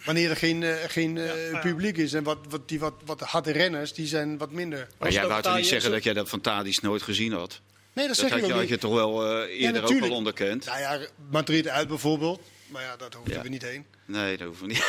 wanneer 0.05 0.29
er 0.29 0.35
geen, 0.35 0.63
eh, 0.63 0.75
geen 0.87 1.17
eh, 1.17 1.51
ja. 1.51 1.59
publiek 1.59 1.97
is. 1.97 2.13
En 2.13 2.23
wat, 2.23 2.37
wat, 2.49 2.69
die 2.69 2.79
wat, 2.79 2.93
wat 3.05 3.19
harde 3.21 3.51
renners, 3.51 3.93
die 3.93 4.07
zijn 4.07 4.37
wat 4.37 4.51
minder. 4.51 4.87
Maar 4.99 5.11
jij 5.11 5.19
het 5.19 5.27
wou 5.27 5.39
ook 5.41 5.45
toch 5.47 5.55
niet 5.55 5.67
zeggen 5.67 5.91
dat 5.91 6.03
jij 6.03 6.13
dat 6.13 6.29
van 6.29 6.41
Tadic 6.41 6.81
nooit 6.81 7.01
gezien 7.01 7.31
had? 7.33 7.61
Nee, 7.93 8.07
dat, 8.07 8.15
Dat 8.17 8.25
zeg 8.25 8.39
had 8.39 8.47
je, 8.47 8.53
ook 8.53 8.59
had 8.59 8.69
je 8.69 8.77
toch 8.77 8.93
wel 8.93 9.25
eh, 9.41 9.61
eerder 9.61 9.83
ook 9.83 10.01
al 10.01 10.11
onderkend? 10.11 10.65
Nou 10.65 10.79
ja, 10.79 10.99
Madrid 11.31 11.67
uit 11.67 11.87
bijvoorbeeld. 11.87 12.41
Maar 12.67 12.81
ja, 12.81 12.95
dat 12.97 13.13
hoeven 13.13 13.33
Ja. 13.33 13.41
we 13.41 13.49
niet 13.49 13.61
heen. 13.61 13.85
Nee, 14.05 14.37
dat 14.37 14.47
hoeft 14.47 14.61
niet. 14.61 14.83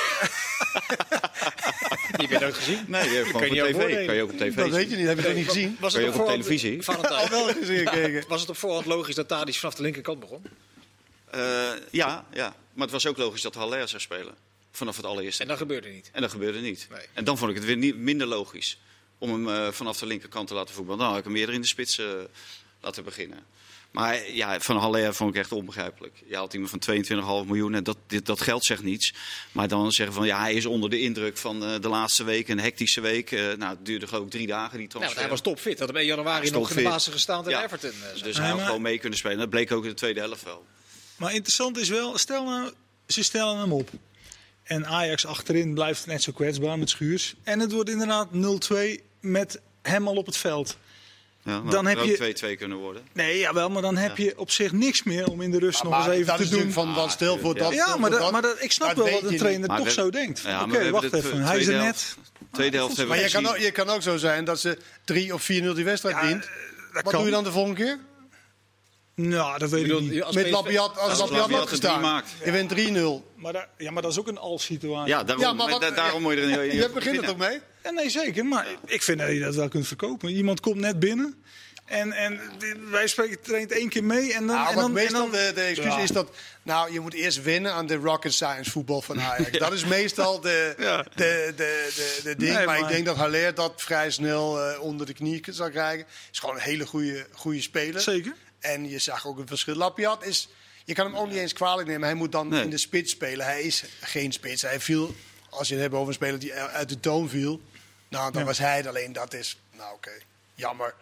Die 2.16 2.26
heb 2.26 2.30
je 2.30 2.38
nooit 2.40 2.54
gezien. 2.54 2.84
Nee, 2.86 3.08
die 3.08 3.22
Kan 3.32 3.40
gewoon 3.40 3.54
je 3.54 3.62
tv. 3.62 4.06
Kan 4.06 4.14
je 4.14 4.22
ook 4.22 4.30
op 4.30 4.38
tv 4.38 4.54
Dat 4.54 4.70
weet 4.70 4.90
je 4.90 4.96
niet, 4.96 5.06
heb 5.06 5.16
je 5.16 5.22
dat 5.22 5.34
niet 5.34 5.46
gezien? 5.46 5.76
Was 5.80 5.92
Kan 5.92 6.02
je 6.02 6.08
op 6.08 6.20
ook 6.20 6.26
televisie? 6.26 6.82
Valentijn, 6.84 7.28
Wel 7.30 7.44
gezien 7.46 7.88
gekeken. 7.88 8.24
was 8.28 8.40
het 8.40 8.50
op 8.50 8.56
voorhand 8.56 8.86
logisch 8.86 9.14
dat 9.14 9.28
Tadic 9.28 9.54
vanaf 9.54 9.74
de 9.74 9.82
linkerkant 9.82 10.20
begon? 10.20 10.42
Eh, 11.30 11.68
ja, 11.90 12.26
ja, 12.32 12.54
maar 12.72 12.82
het 12.82 12.90
was 12.90 13.06
ook 13.06 13.16
logisch 13.16 13.42
dat 13.42 13.54
Haller 13.54 13.88
zou 13.88 14.02
spelen. 14.02 14.34
Vanaf 14.72 14.96
het 14.96 15.04
allereerste. 15.04 15.42
En 15.42 15.48
dat 15.48 15.58
gebeurde 15.58 15.88
niet. 15.88 16.10
En 16.12 16.20
dat 16.20 16.30
gebeurde 16.30 16.60
niet. 16.60 16.86
Nee. 16.90 17.06
En 17.12 17.24
dan 17.24 17.38
vond 17.38 17.50
ik 17.50 17.56
het 17.56 17.66
weer 17.66 17.76
niet, 17.76 17.96
minder 17.96 18.26
logisch 18.26 18.78
om 19.18 19.30
hem 19.32 19.48
eh, 19.48 19.72
vanaf 19.72 19.98
de 19.98 20.06
linkerkant 20.06 20.48
te 20.48 20.54
laten 20.54 20.74
voetballen. 20.74 21.00
Dan 21.00 21.08
had 21.08 21.18
ik 21.18 21.24
hem 21.24 21.36
eerder 21.36 21.54
in 21.54 21.60
de 21.60 21.66
spits 21.66 21.98
eh, 21.98 22.06
laten 22.80 23.04
beginnen. 23.04 23.38
Maar 23.90 24.30
ja, 24.30 24.60
van 24.60 24.76
Haller 24.76 25.14
vond 25.14 25.34
ik 25.34 25.40
echt 25.40 25.52
onbegrijpelijk. 25.52 26.22
Je 26.26 26.34
haalt 26.36 26.52
iemand 26.54 26.70
van 26.70 27.42
22,5 27.44 27.46
miljoen 27.48 27.74
en 27.74 27.84
dat, 27.84 27.96
dit, 28.06 28.26
dat 28.26 28.40
geld 28.40 28.64
zegt 28.64 28.82
niets. 28.82 29.14
Maar 29.52 29.68
dan 29.68 29.92
zeggen 29.92 30.14
van 30.14 30.26
ja, 30.26 30.40
hij 30.40 30.54
is 30.54 30.66
onder 30.66 30.90
de 30.90 31.00
indruk 31.00 31.36
van 31.36 31.64
eh, 31.64 31.80
de 31.80 31.88
laatste 31.88 32.24
week, 32.24 32.48
een 32.48 32.60
hectische 32.60 33.00
week. 33.00 33.32
Eh, 33.32 33.40
nou, 33.40 33.62
het 33.76 33.84
duurde 33.86 34.06
geloof 34.06 34.24
ik 34.24 34.30
drie 34.30 34.46
dagen 34.46 34.70
die 34.78 34.78
Nou, 34.78 34.90
transfer. 34.90 35.20
hij 35.20 35.28
was 35.28 35.40
topfit. 35.40 35.78
Dat 35.78 35.88
hem 35.88 35.96
in 35.96 36.06
januari 36.06 36.50
nog 36.50 36.70
in 36.70 36.76
de 36.76 36.82
basis 36.82 37.12
gestaan 37.12 37.42
tegen 37.44 37.58
Ja. 37.58 37.64
Everton. 37.64 37.90
eh. 37.90 38.12
Dus 38.12 38.22
Nee, 38.22 38.32
hij 38.32 38.46
had 38.46 38.56
maar- 38.56 38.66
gewoon 38.66 38.82
mee 38.82 38.98
kunnen 38.98 39.18
spelen. 39.18 39.38
Dat 39.38 39.50
bleek 39.50 39.72
ook 39.72 39.82
in 39.82 39.88
de 39.90 39.96
tweede 39.96 40.20
helft 40.20 40.42
wel. 40.44 40.66
Maar 41.18 41.32
interessant 41.34 41.78
is 41.78 41.88
wel, 41.88 42.18
stel 42.18 42.44
nou, 42.44 42.70
ze 43.06 43.22
stellen 43.22 43.58
hem 43.58 43.72
op. 43.72 43.90
En 44.62 44.86
Ajax 44.86 45.26
achterin 45.26 45.74
blijft 45.74 46.06
net 46.06 46.22
zo 46.22 46.32
kwetsbaar 46.32 46.78
met 46.78 46.90
Schuurs. 46.90 47.34
En 47.42 47.60
het 47.60 47.72
wordt 47.72 47.90
inderdaad 47.90 48.28
0-2 48.32 49.00
met 49.20 49.60
hem 49.82 50.08
al 50.08 50.14
op 50.16 50.26
het 50.26 50.36
veld. 50.36 50.76
Ja, 51.42 51.60
Dan 51.60 51.70
dan 51.70 51.86
heb 51.86 51.98
je- 52.04 52.14
2-2 52.14 52.56
kunnen 52.56 52.78
worden. 52.78 53.02
Nee, 53.12 53.38
jawel, 53.38 53.70
maar 53.70 53.82
dan 53.82 53.96
heb 53.96 54.16
je 54.16 54.38
op 54.38 54.50
zich 54.50 54.72
niks 54.72 55.02
meer 55.02 55.26
om 55.30 55.40
in 55.42 55.50
de 55.50 55.58
rust 55.58 55.82
nog 55.82 55.96
eens 56.06 56.14
even 56.14 56.26
dat 56.26 56.36
te 56.36 56.42
is 56.42 56.48
doen. 56.50 56.72
van, 56.72 56.94
van 56.94 57.10
stel 57.10 57.38
voor 57.38 57.56
ja. 57.56 57.62
dat. 57.62 57.72
ja, 57.74 57.96
maar, 57.96 58.10
dat, 58.10 58.32
maar 58.32 58.42
dat, 58.42 58.56
ik 58.62 58.72
snap 58.72 58.96
Dat 58.96 59.10
wel 59.10 59.20
dat 59.20 59.30
de 59.30 59.36
trainer 59.36 59.68
toch 59.68 59.84
we- 59.84 59.90
zo 59.90 60.10
denkt. 60.10 60.40
Ja, 60.40 60.62
Oké, 60.62 60.90
wacht 60.90 61.12
even. 61.12 61.42
Hij 61.42 61.56
is 61.58 61.66
er 61.66 61.72
tweede 61.72 61.84
net. 61.84 62.16
Tweede 62.52 62.76
helft 62.76 62.96
hebben 62.96 63.16
Maar 63.16 63.24
we 63.24 63.30
je 63.30 63.42
kan, 63.42 63.46
ook, 63.46 63.58
je 63.58 63.70
kan 63.70 63.88
ook 63.88 64.02
zo 64.02 64.16
zijn 64.16 64.44
dat 64.44 64.60
ze 64.60 64.78
3 65.04 65.34
of 65.34 65.42
4-0 65.42 65.74
die 65.74 65.84
wedstrijd 65.84 66.16
Ja, 66.20 66.26
wint. 66.26 66.44
eh, 66.44 66.50
Wat 66.92 67.02
kan. 67.02 67.12
doe 67.12 67.24
je 67.24 67.30
dan 67.30 67.44
de 67.44 67.52
volgende 67.52 67.76
keer? 67.84 67.98
Nou, 69.20 69.58
dat 69.58 69.70
weet 69.70 69.80
ik 69.80 69.86
bedoel, 69.86 70.02
niet. 70.02 70.22
als 70.22 70.34
Met 70.34 70.50
Labiat, 70.50 70.98
als 70.98 71.20
Als 71.20 71.30
Labiat 71.30 71.58
had 71.58 71.68
gestaan. 71.68 72.22
Je 72.44 72.50
wint 72.50 72.70
3-0. 72.70 73.24
Maar, 73.36 73.68
ja, 73.78 73.90
maar 73.90 74.02
dat 74.02 74.10
is 74.12 74.18
ook 74.18 74.28
een 74.28 74.38
als-situatie. 74.38 75.08
Ja, 75.08 75.24
daarom, 75.24 75.44
Ja, 75.44 75.52
maar 75.52 75.70
wat- 75.70 75.80
da- 75.80 75.90
daarom 75.90 76.22
moet 76.22 76.32
je 76.34 76.40
er 76.40 76.64
in 76.64 76.76
Je 76.76 76.90
begint 76.94 77.16
er 77.16 77.24
toch 77.24 77.36
mee? 77.36 77.60
Ja, 77.84 77.90
nee, 77.90 78.10
zeker. 78.10 78.44
Maar 78.46 78.66
ik 78.86 79.02
vind 79.02 79.18
dat 79.18 79.28
je 79.30 79.40
dat 79.40 79.54
wel 79.54 79.68
kunt 79.68 79.86
verkopen. 79.86 80.28
Iemand 80.30 80.60
komt 80.60 80.76
net 80.76 80.98
binnen. 80.98 81.42
En, 81.84 82.12
en 82.12 82.40
wij 82.90 83.06
spreken 83.06 83.40
traint 83.40 83.72
één 83.72 83.88
keer 83.88 84.04
mee. 84.04 84.32
En 84.34 84.46
dan, 84.46 84.56
Nou, 84.56 84.68
en 84.68 84.74
wat 84.74 84.74
dan, 84.74 84.84
en 84.84 84.92
meestal 84.92 85.20
dan- 85.20 85.30
de, 85.30 85.52
de 85.54 85.60
excuus 85.60 85.94
Ja. 85.94 85.98
is 85.98 86.10
dat... 86.10 86.30
Nou, 86.62 86.92
je 86.92 87.00
moet 87.00 87.14
eerst 87.14 87.42
winnen 87.42 87.72
aan 87.72 87.86
de 87.86 87.94
rocket 87.94 88.32
science 88.32 88.70
voetbal 88.70 89.00
van 89.02 89.20
Ajax. 89.20 89.58
Dat 89.58 89.72
is 89.72 89.84
meestal 89.84 90.40
de, 90.40 90.74
Ja. 90.78 91.02
de, 91.14 91.52
de, 91.56 91.92
de, 91.96 92.20
de 92.22 92.36
ding. 92.36 92.52
Nee, 92.54 92.66
maar, 92.66 92.78
ik 92.78 92.88
denk 92.88 93.06
dat 93.06 93.16
Haller 93.16 93.54
dat 93.54 93.72
vrij 93.76 94.10
snel 94.10 94.60
eh, 94.62 94.80
onder 94.80 95.06
de 95.06 95.12
knie 95.12 95.40
zal 95.50 95.70
krijgen. 95.70 96.06
Is 96.32 96.38
gewoon 96.38 96.54
een 96.54 96.60
hele 96.60 96.86
goede, 96.86 97.26
goede 97.32 97.60
speler. 97.62 98.00
Zeker. 98.00 98.34
En 98.60 98.88
je 98.88 98.98
zag 98.98 99.26
ook 99.26 99.38
een 99.38 99.46
verschil. 99.46 99.74
Lapiat 99.74 100.24
is... 100.24 100.48
Je 100.84 100.94
kan 100.94 101.06
hem 101.06 101.16
ook 101.16 101.28
niet 101.28 101.36
eens 101.38 101.52
kwalijk 101.52 101.88
nemen. 101.88 102.02
Hij 102.08 102.14
moet 102.16 102.32
dan 102.32 102.48
Nee. 102.48 102.62
in 102.62 102.70
de 102.70 102.78
spits 102.78 103.10
spelen. 103.12 103.46
Hij 103.46 103.62
is 103.62 103.84
geen 104.00 104.32
spits. 104.32 104.62
Hij 104.62 104.80
viel, 104.80 105.14
als 105.50 105.68
je 105.68 105.74
het 105.74 105.82
hebt 105.82 105.94
over 105.94 106.08
een 106.08 106.14
speler 106.14 106.38
die 106.38 106.52
uit 106.54 106.88
de 106.88 107.00
toon 107.00 107.28
viel... 107.28 107.60
Nou, 108.08 108.32
dan 108.32 108.40
Ja. 108.40 108.46
was 108.46 108.58
hij 108.58 108.76
het. 108.76 108.86
Alleen 108.86 109.12
dat 109.12 109.34
is... 109.34 109.58
Nou, 109.76 109.94
oké. 109.94 110.10
Jammer. 110.54 110.94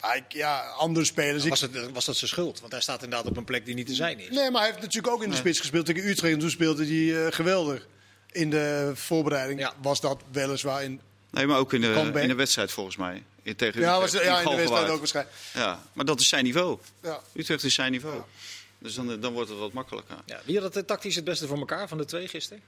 Maar 0.00 0.16
ik, 0.16 0.32
ja, 0.32 0.60
andere 0.60 1.04
spelers... 1.04 1.46
Was, 1.46 1.60
het, 1.60 1.90
was 1.92 2.04
dat 2.04 2.16
zijn 2.16 2.30
schuld? 2.30 2.60
Want 2.60 2.72
hij 2.72 2.80
staat 2.80 3.02
inderdaad 3.02 3.26
op 3.30 3.36
een 3.36 3.44
plek 3.44 3.64
die 3.64 3.74
niet 3.74 3.86
te 3.86 3.94
zijn 3.94 4.18
is. 4.20 4.28
Nee, 4.28 4.50
maar 4.50 4.60
hij 4.62 4.70
heeft 4.70 4.82
natuurlijk 4.82 5.14
ook 5.14 5.22
in 5.22 5.30
de 5.30 5.36
spits 5.36 5.60
gespeeld 5.60 5.86
tegen 5.86 6.08
Utrecht. 6.08 6.32
En 6.34 6.38
toen 6.40 6.50
speelde 6.50 6.86
hij 6.86 7.26
eh, 7.26 7.32
geweldig. 7.32 7.86
In 8.30 8.50
de 8.50 8.90
voorbereiding 8.94 9.60
Ja. 9.60 9.72
was 9.82 10.00
dat 10.00 10.22
weliswaar 10.32 10.82
in... 10.82 11.00
Nee, 11.30 11.46
maar 11.46 11.58
ook 11.58 11.72
in 11.72 11.80
de, 11.80 12.10
in 12.14 12.28
de 12.28 12.34
wedstrijd 12.34 12.72
volgens 12.72 12.96
mij. 12.96 13.22
Tegen 13.52 13.80
Ja, 13.80 14.00
was, 14.00 14.12
ja 14.12 14.40
in 14.40 14.48
de 14.48 14.56
wedstrijd 14.56 14.88
ook 14.88 14.98
waarschijnlijk. 14.98 15.36
Ja, 15.54 15.82
maar 15.92 16.04
dat 16.04 16.20
is 16.20 16.28
zijn 16.28 16.44
niveau. 16.44 16.78
Ja. 17.02 17.20
Utrecht 17.32 17.64
is 17.64 17.74
zijn 17.74 17.92
niveau. 17.92 18.22
Dus 18.78 18.94
dan, 18.94 19.20
dan 19.20 19.32
wordt 19.32 19.48
het 19.50 19.58
wat 19.58 19.72
makkelijker. 19.72 20.16
Ja, 20.26 20.40
wie 20.44 20.54
had 20.54 20.64
het 20.64 20.76
eh, 20.76 20.82
tactisch 20.82 21.14
het 21.14 21.24
beste 21.24 21.46
voor 21.46 21.58
elkaar 21.58 21.88
van 21.88 21.98
de 21.98 22.04
twee 22.04 22.28
gisteren? 22.28 22.62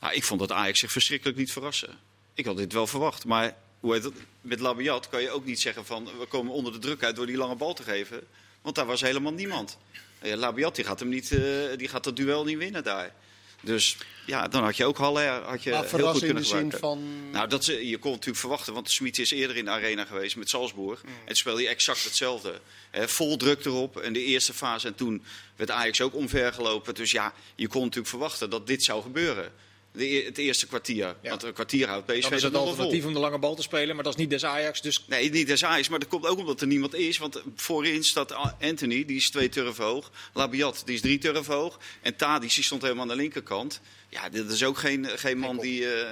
Nou, 0.00 0.14
ik 0.14 0.24
vond 0.24 0.40
dat 0.40 0.52
Ajax 0.52 0.78
zich 0.78 0.92
verschrikkelijk 0.92 1.38
niet 1.38 1.52
verrassen. 1.52 1.98
Ik 2.34 2.44
had 2.44 2.56
dit 2.56 2.72
wel 2.72 2.86
verwacht. 2.86 3.24
Maar 3.24 3.56
hoe 3.80 3.94
heet 3.94 4.04
het? 4.04 4.14
met 4.40 4.60
Labiat 4.60 5.08
kan 5.08 5.22
je 5.22 5.30
ook 5.30 5.44
niet 5.44 5.60
zeggen 5.60 5.86
van... 5.86 6.04
we 6.18 6.26
komen 6.26 6.52
onder 6.52 6.72
de 6.72 6.78
druk 6.78 7.02
uit 7.02 7.16
door 7.16 7.26
die 7.26 7.36
lange 7.36 7.54
bal 7.54 7.74
te 7.74 7.82
geven. 7.82 8.26
Want 8.62 8.74
daar 8.74 8.86
was 8.86 9.00
helemaal 9.00 9.32
niemand. 9.32 9.78
Labiat 10.20 10.74
die 10.74 10.84
gaat, 10.84 11.00
hem 11.00 11.08
niet, 11.08 11.32
eh, 11.32 11.40
die 11.76 11.88
gaat 11.88 12.04
dat 12.04 12.16
duel 12.16 12.44
niet 12.44 12.58
winnen 12.58 12.84
daar. 12.84 13.14
Dus 13.60 13.96
ja, 14.26 14.48
dan 14.48 14.62
had 14.62 14.76
je 14.76 14.84
ook 14.84 14.98
Haller 14.98 15.42
had 15.42 15.62
je 15.62 15.70
Maar 15.70 15.78
heel 15.78 15.88
goed 15.88 15.98
verrassen 15.98 16.28
in 16.28 16.34
de 16.34 16.40
kunnen 16.42 16.70
zin 16.70 16.80
van... 16.80 17.30
Nou, 17.30 17.48
dat 17.48 17.64
ze, 17.64 17.88
je 17.88 17.98
kon 17.98 18.10
natuurlijk 18.10 18.38
verwachten, 18.38 18.72
want 18.72 18.86
de 18.86 18.92
Smit 18.92 19.18
is 19.18 19.30
eerder 19.30 19.56
in 19.56 19.64
de 19.64 19.70
arena 19.70 20.04
geweest 20.04 20.36
met 20.36 20.48
Salzburg. 20.48 21.02
En 21.02 21.26
toen 21.26 21.36
speelde 21.36 21.62
hij 21.62 21.70
exact 21.70 22.04
hetzelfde. 22.04 22.60
Vol 22.92 23.36
druk 23.36 23.64
erop 23.64 24.00
in 24.00 24.12
de 24.12 24.24
eerste 24.24 24.54
fase. 24.54 24.86
En 24.86 24.94
toen 24.94 25.24
werd 25.56 25.70
Ajax 25.70 26.00
ook 26.00 26.14
omvergelopen. 26.14 26.94
Dus 26.94 27.10
ja, 27.10 27.34
je 27.54 27.68
kon 27.68 27.82
natuurlijk 27.82 28.08
verwachten 28.08 28.50
dat 28.50 28.66
dit 28.66 28.84
zou 28.84 29.02
gebeuren. 29.02 29.52
De, 29.98 30.04
e- 30.04 30.24
het 30.24 30.38
eerste 30.38 30.66
kwartier. 30.66 31.16
Ja. 31.22 31.30
Want 31.30 31.42
een 31.42 31.52
kwartier 31.52 31.88
houdt 31.88 32.06
PSV 32.06 32.22
Dan 32.22 32.32
is 32.32 32.42
dat 32.42 32.52
het 32.52 32.60
alternatief 32.60 33.04
om 33.04 33.12
de 33.12 33.18
lange 33.18 33.38
bal 33.38 33.54
te 33.54 33.62
spelen, 33.62 33.94
maar 33.94 34.04
dat 34.04 34.12
is 34.12 34.20
niet 34.20 34.30
des 34.30 34.44
Ajax. 34.44 34.80
Dus 34.80 35.04
Nee, 35.06 35.30
niet 35.30 35.46
des 35.46 35.64
Ajax, 35.64 35.88
maar 35.88 35.98
dat 35.98 36.08
komt 36.08 36.26
ook 36.26 36.38
omdat 36.38 36.60
er 36.60 36.66
niemand 36.66 36.94
is. 36.94 37.18
Want 37.18 37.42
voorin 37.56 38.04
staat 38.04 38.34
Anthony, 38.60 39.04
die 39.04 39.16
is 39.16 39.30
twee 39.30 39.48
turven 39.48 39.84
hoog. 39.84 40.10
Labiat, 40.32 40.82
die 40.84 40.94
is 40.94 41.00
drie 41.00 41.18
turven 41.18 41.54
hoog. 41.54 41.78
En 42.02 42.16
Tadic, 42.16 42.54
die 42.54 42.64
stond 42.64 42.82
helemaal 42.82 43.02
aan 43.02 43.08
de 43.08 43.16
linkerkant. 43.16 43.80
Ja, 44.08 44.28
dit 44.28 44.50
is 44.50 44.64
ook 44.64 44.78
geen, 44.78 45.06
geen 45.06 45.38
man 45.38 45.58
die, 45.58 45.92
eh, 45.94 46.10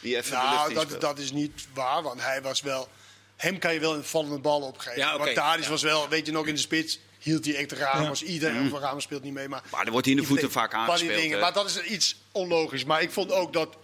die 0.00 0.16
even 0.16 0.30
de 0.30 0.36
lucht 0.36 0.74
Nou, 0.74 0.74
dat, 0.74 1.00
dat 1.00 1.18
is 1.18 1.32
niet 1.32 1.66
waar. 1.74 2.02
Want 2.02 2.20
hij 2.20 2.42
was 2.42 2.60
wel 2.60 2.88
hem 3.36 3.58
kan 3.58 3.74
je 3.74 3.80
wel 3.80 3.94
een 3.94 4.04
vallende 4.04 4.38
bal 4.38 4.60
opgeven. 4.60 4.98
Ja, 4.98 5.32
Tadic 5.34 5.64
Ja. 5.64 5.70
was 5.70 5.82
wel, 5.82 6.08
weet 6.08 6.26
je 6.26 6.32
nog, 6.32 6.46
in 6.46 6.54
de 6.54 6.60
spits 6.60 6.98
hield 7.24 7.44
hij 7.44 7.54
echt 7.54 7.70
de 7.70 7.76
Ramos. 7.76 8.22
Iedereen 8.22 8.68
van 8.70 8.80
Ramos 8.80 9.02
speelt 9.02 9.22
niet 9.22 9.32
mee. 9.32 9.48
Maar, 9.48 9.62
Maar 9.70 9.84
er 9.84 9.90
wordt 9.90 10.06
hij 10.06 10.14
in 10.14 10.20
de 10.20 10.26
voeten 10.28 10.50
vaak 10.50 10.74
aangespeeld. 10.74 11.20
dingen. 11.20 11.40
Maar 11.40 11.52
dat 11.52 11.66
is 11.68 11.82
iets 11.82 12.16
onlogisch. 12.32 12.84
Maar 12.84 13.02
ik 13.02 13.10
vond 13.10 13.32
ook 13.32 13.52
dat 13.52 13.76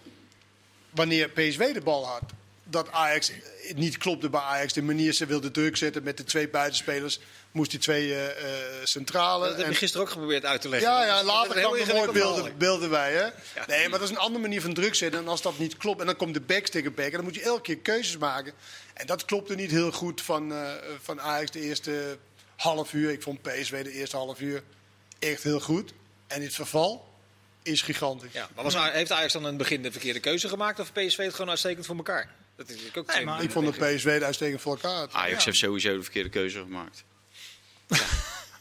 wanneer 0.90 1.28
PSV 1.28 1.72
de 1.72 1.80
bal 1.80 2.06
had, 2.06 2.22
dat 2.64 2.92
Ajax 2.92 3.32
het 3.66 3.76
niet 3.76 3.96
klopte 3.98 4.28
bij 4.30 4.40
Ajax. 4.40 4.72
De 4.72 4.82
manier 4.82 5.12
ze 5.12 5.26
wilde 5.26 5.50
druk 5.50 5.76
zetten 5.76 6.02
met 6.02 6.16
de 6.16 6.24
twee 6.24 6.48
buitenspelers, 6.48 7.20
moest 7.52 7.70
die 7.70 7.80
twee 7.80 8.14
eh, 8.14 8.26
eh, 8.28 8.34
centrale. 8.84 9.44
Dat 9.48 9.56
heb 9.56 9.64
je 9.66 9.72
En- 9.72 9.74
gisteren 9.78 10.06
ook 10.06 10.12
geprobeerd 10.12 10.44
uit 10.44 10.60
te 10.60 10.68
leggen. 10.68 10.90
ja, 10.90 11.04
ja, 11.04 11.24
later 11.24 11.60
kwam 11.60 11.74
heel 11.74 11.86
er 11.86 11.94
mooi 11.94 12.10
beelden, 12.12 12.58
beelden 12.58 12.90
bij. 12.90 13.12
Hè? 13.12 13.26
Nee, 13.66 13.88
maar 13.88 13.98
dat 13.98 14.08
is 14.08 14.14
een 14.14 14.20
andere 14.22 14.40
manier 14.42 14.60
van 14.60 14.74
druk 14.74 14.94
zetten. 14.94 15.20
En 15.20 15.28
als 15.28 15.42
dat 15.42 15.58
niet 15.58 15.76
klopt, 15.76 16.00
en 16.00 16.06
dan 16.06 16.16
komt 16.16 16.34
de 16.34 16.40
backs 16.40 16.70
tegen 16.70 16.94
back. 16.94 17.06
En 17.06 17.12
dan 17.12 17.24
moet 17.24 17.34
je 17.34 17.42
elke 17.42 17.62
keer 17.62 17.78
keuzes 17.78 18.16
maken. 18.18 18.52
En 18.94 19.06
dat 19.06 19.24
klopte 19.24 19.54
niet 19.54 19.70
heel 19.70 19.92
goed 19.92 20.20
van, 20.22 20.52
eh, 20.52 20.70
van 21.02 21.20
Ajax 21.20 21.50
de 21.50 21.60
eerste 21.60 22.18
half 22.62 22.92
uur. 22.92 23.10
Ik 23.10 23.22
vond 23.22 23.42
PSV 23.42 23.84
de 23.84 23.92
eerste 23.92 24.16
half 24.16 24.40
uur 24.40 24.62
echt 25.18 25.42
heel 25.42 25.60
goed. 25.60 25.92
En 26.26 26.42
het 26.42 26.54
verval 26.54 27.14
is 27.62 27.82
gigantisch. 27.82 28.32
Ja, 28.32 28.48
maar 28.54 28.64
was, 28.64 28.74
heeft 28.92 29.12
Ajax 29.12 29.32
dan 29.32 29.42
in 29.42 29.48
het 29.48 29.56
begin 29.56 29.82
de 29.82 29.90
verkeerde 29.92 30.20
keuze 30.20 30.48
gemaakt 30.48 30.80
of 30.80 30.92
PSV 30.92 31.16
het 31.16 31.32
gewoon 31.34 31.50
uitstekend 31.50 31.86
voor 31.86 31.96
elkaar? 31.96 32.30
Dat 32.56 32.68
is 32.68 32.76
ook 32.94 33.08
twee 33.08 33.24
maar- 33.24 33.42
Ik 33.42 33.50
vond 33.50 33.64
denken. 33.64 33.82
dat 33.82 33.94
PSV 33.96 34.18
de 34.18 34.24
uitstekend 34.24 34.60
voor 34.60 34.72
elkaar. 34.72 35.08
Ajax 35.12 35.44
heeft 35.44 35.56
sowieso 35.56 35.96
de 35.96 36.02
verkeerde 36.02 36.28
keuze 36.28 36.58
gemaakt. 36.58 37.04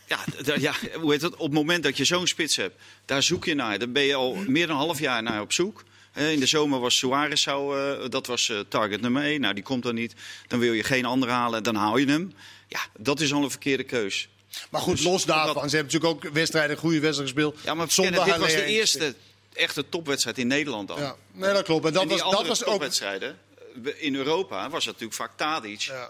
Ja, 0.08 0.20
ja, 0.60 0.74
hoe 1.00 1.12
heet 1.12 1.22
het? 1.22 1.34
Op 1.34 1.39
het 1.39 1.51
moment 1.51 1.84
dat 1.84 1.98
je 1.98 2.06
zo'n 2.06 2.27
spits 2.27 2.56
hebt, 2.56 2.82
daar 3.06 3.24
zoek 3.24 3.46
je 3.46 3.53
naar. 3.53 3.79
Daar 3.79 3.91
ben 3.91 4.03
je 4.03 4.15
al 4.15 4.36
meer 4.36 4.68
dan 4.68 4.75
een 4.75 4.82
half 4.82 5.00
jaar 5.00 5.24
naar 5.24 5.41
op 5.41 5.53
zoek. 5.53 5.84
In 6.15 6.39
de 6.39 6.46
zomer 6.46 6.79
was 6.79 6.98
Suarez, 6.98 7.41
zou, 7.44 7.79
eh, 8.03 8.10
dat 8.10 8.27
was 8.27 8.50
eh, 8.50 8.60
target 8.60 9.01
nummer 9.01 9.24
1. 9.24 9.41
Nou, 9.41 9.53
die 9.53 9.63
komt 9.63 9.84
dan 9.84 9.96
niet. 9.96 10.13
Dan 10.48 10.60
wil 10.60 10.74
je 10.74 10.84
geen 10.84 11.06
andere 11.06 11.32
halen, 11.32 11.63
dan 11.63 11.75
haal 11.75 11.98
je 11.98 12.06
hem. 12.06 12.34
Ja, 12.70 12.80
dat 12.98 13.20
is 13.20 13.34
al 13.34 13.44
een 13.44 13.50
verkeerde 13.50 13.84
keus. 13.84 14.30
Maar 14.70 14.82
goed, 14.82 14.96
Dus 14.96 15.06
los 15.06 15.26
daarvan. 15.26 15.54
dat- 15.62 15.70
Ze 15.70 15.76
hebben 15.76 15.94
natuurlijk 15.94 16.26
ook 16.26 16.34
wedstrijden, 16.34 16.78
goede 16.78 17.00
wedstrijden 17.00 17.36
gespeeld. 17.36 17.60
Ja, 17.64 17.74
maar 17.74 17.92
zonder 17.92 18.14
Kenneth, 18.14 18.32
dit 18.34 18.44
was 18.44 18.54
de 18.54 18.64
eerste 18.66 19.16
echte 19.54 19.90
topwedstrijd 19.90 20.38
in 20.38 20.48
Nederland 20.48 20.88
dan. 20.88 21.00
Ja, 21.00 21.16
nee, 21.32 21.54
dat 21.54 21.64
klopt. 21.64 21.86
En 21.86 21.94
dat 21.94 22.02
en 22.02 22.08
die 22.08 22.18
was, 22.18 22.32
dat 22.32 22.48
was 22.48 22.64
ook. 22.64 22.72
topwedstrijden, 22.72 23.38
eh, 23.86 23.92
in 23.98 24.16
Europa 24.16 24.70
was 24.70 24.86
het 24.86 24.94
natuurlijk 25.00 25.14
vaak 25.14 25.32
Tadic. 25.38 25.80
Ja. 25.82 26.10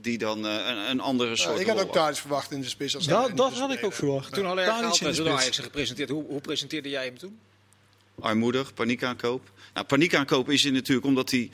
Die 0.00 0.18
dan 0.18 0.46
eh, 0.46 0.52
een, 0.54 0.76
een 0.90 1.00
andere 1.00 1.30
Ja, 1.30 1.36
soort 1.36 1.60
ik 1.60 1.66
had 1.66 1.76
ook 1.76 1.82
had. 1.84 1.92
Tadic 1.92 2.16
verwacht 2.18 2.50
in 2.50 2.60
de 2.60 2.68
spits. 2.68 2.94
Als 2.94 3.06
Dat, 3.06 3.36
dat 3.36 3.52
had 3.52 3.72
ik 3.72 3.84
ook 3.84 3.92
verwacht. 3.92 4.32
Toen 4.32 4.54
werd 4.54 4.66
door 4.82 4.94
spits. 5.04 5.20
Ajax 5.20 5.56
en 5.58 5.64
gepresenteerd. 5.64 6.08
Hoe, 6.08 6.24
hoe 6.24 6.40
presenteerde 6.40 6.88
jij 6.88 7.04
hem 7.04 7.18
toen? 7.18 7.38
armoedig, 8.20 8.74
paniekaankoop. 8.74 9.50
Nou, 9.74 9.86
paniekaankoop 9.86 10.50
is 10.50 10.62
hij 10.62 10.72
natuurlijk 10.72 11.06
omdat 11.06 11.30
hij, 11.30 11.50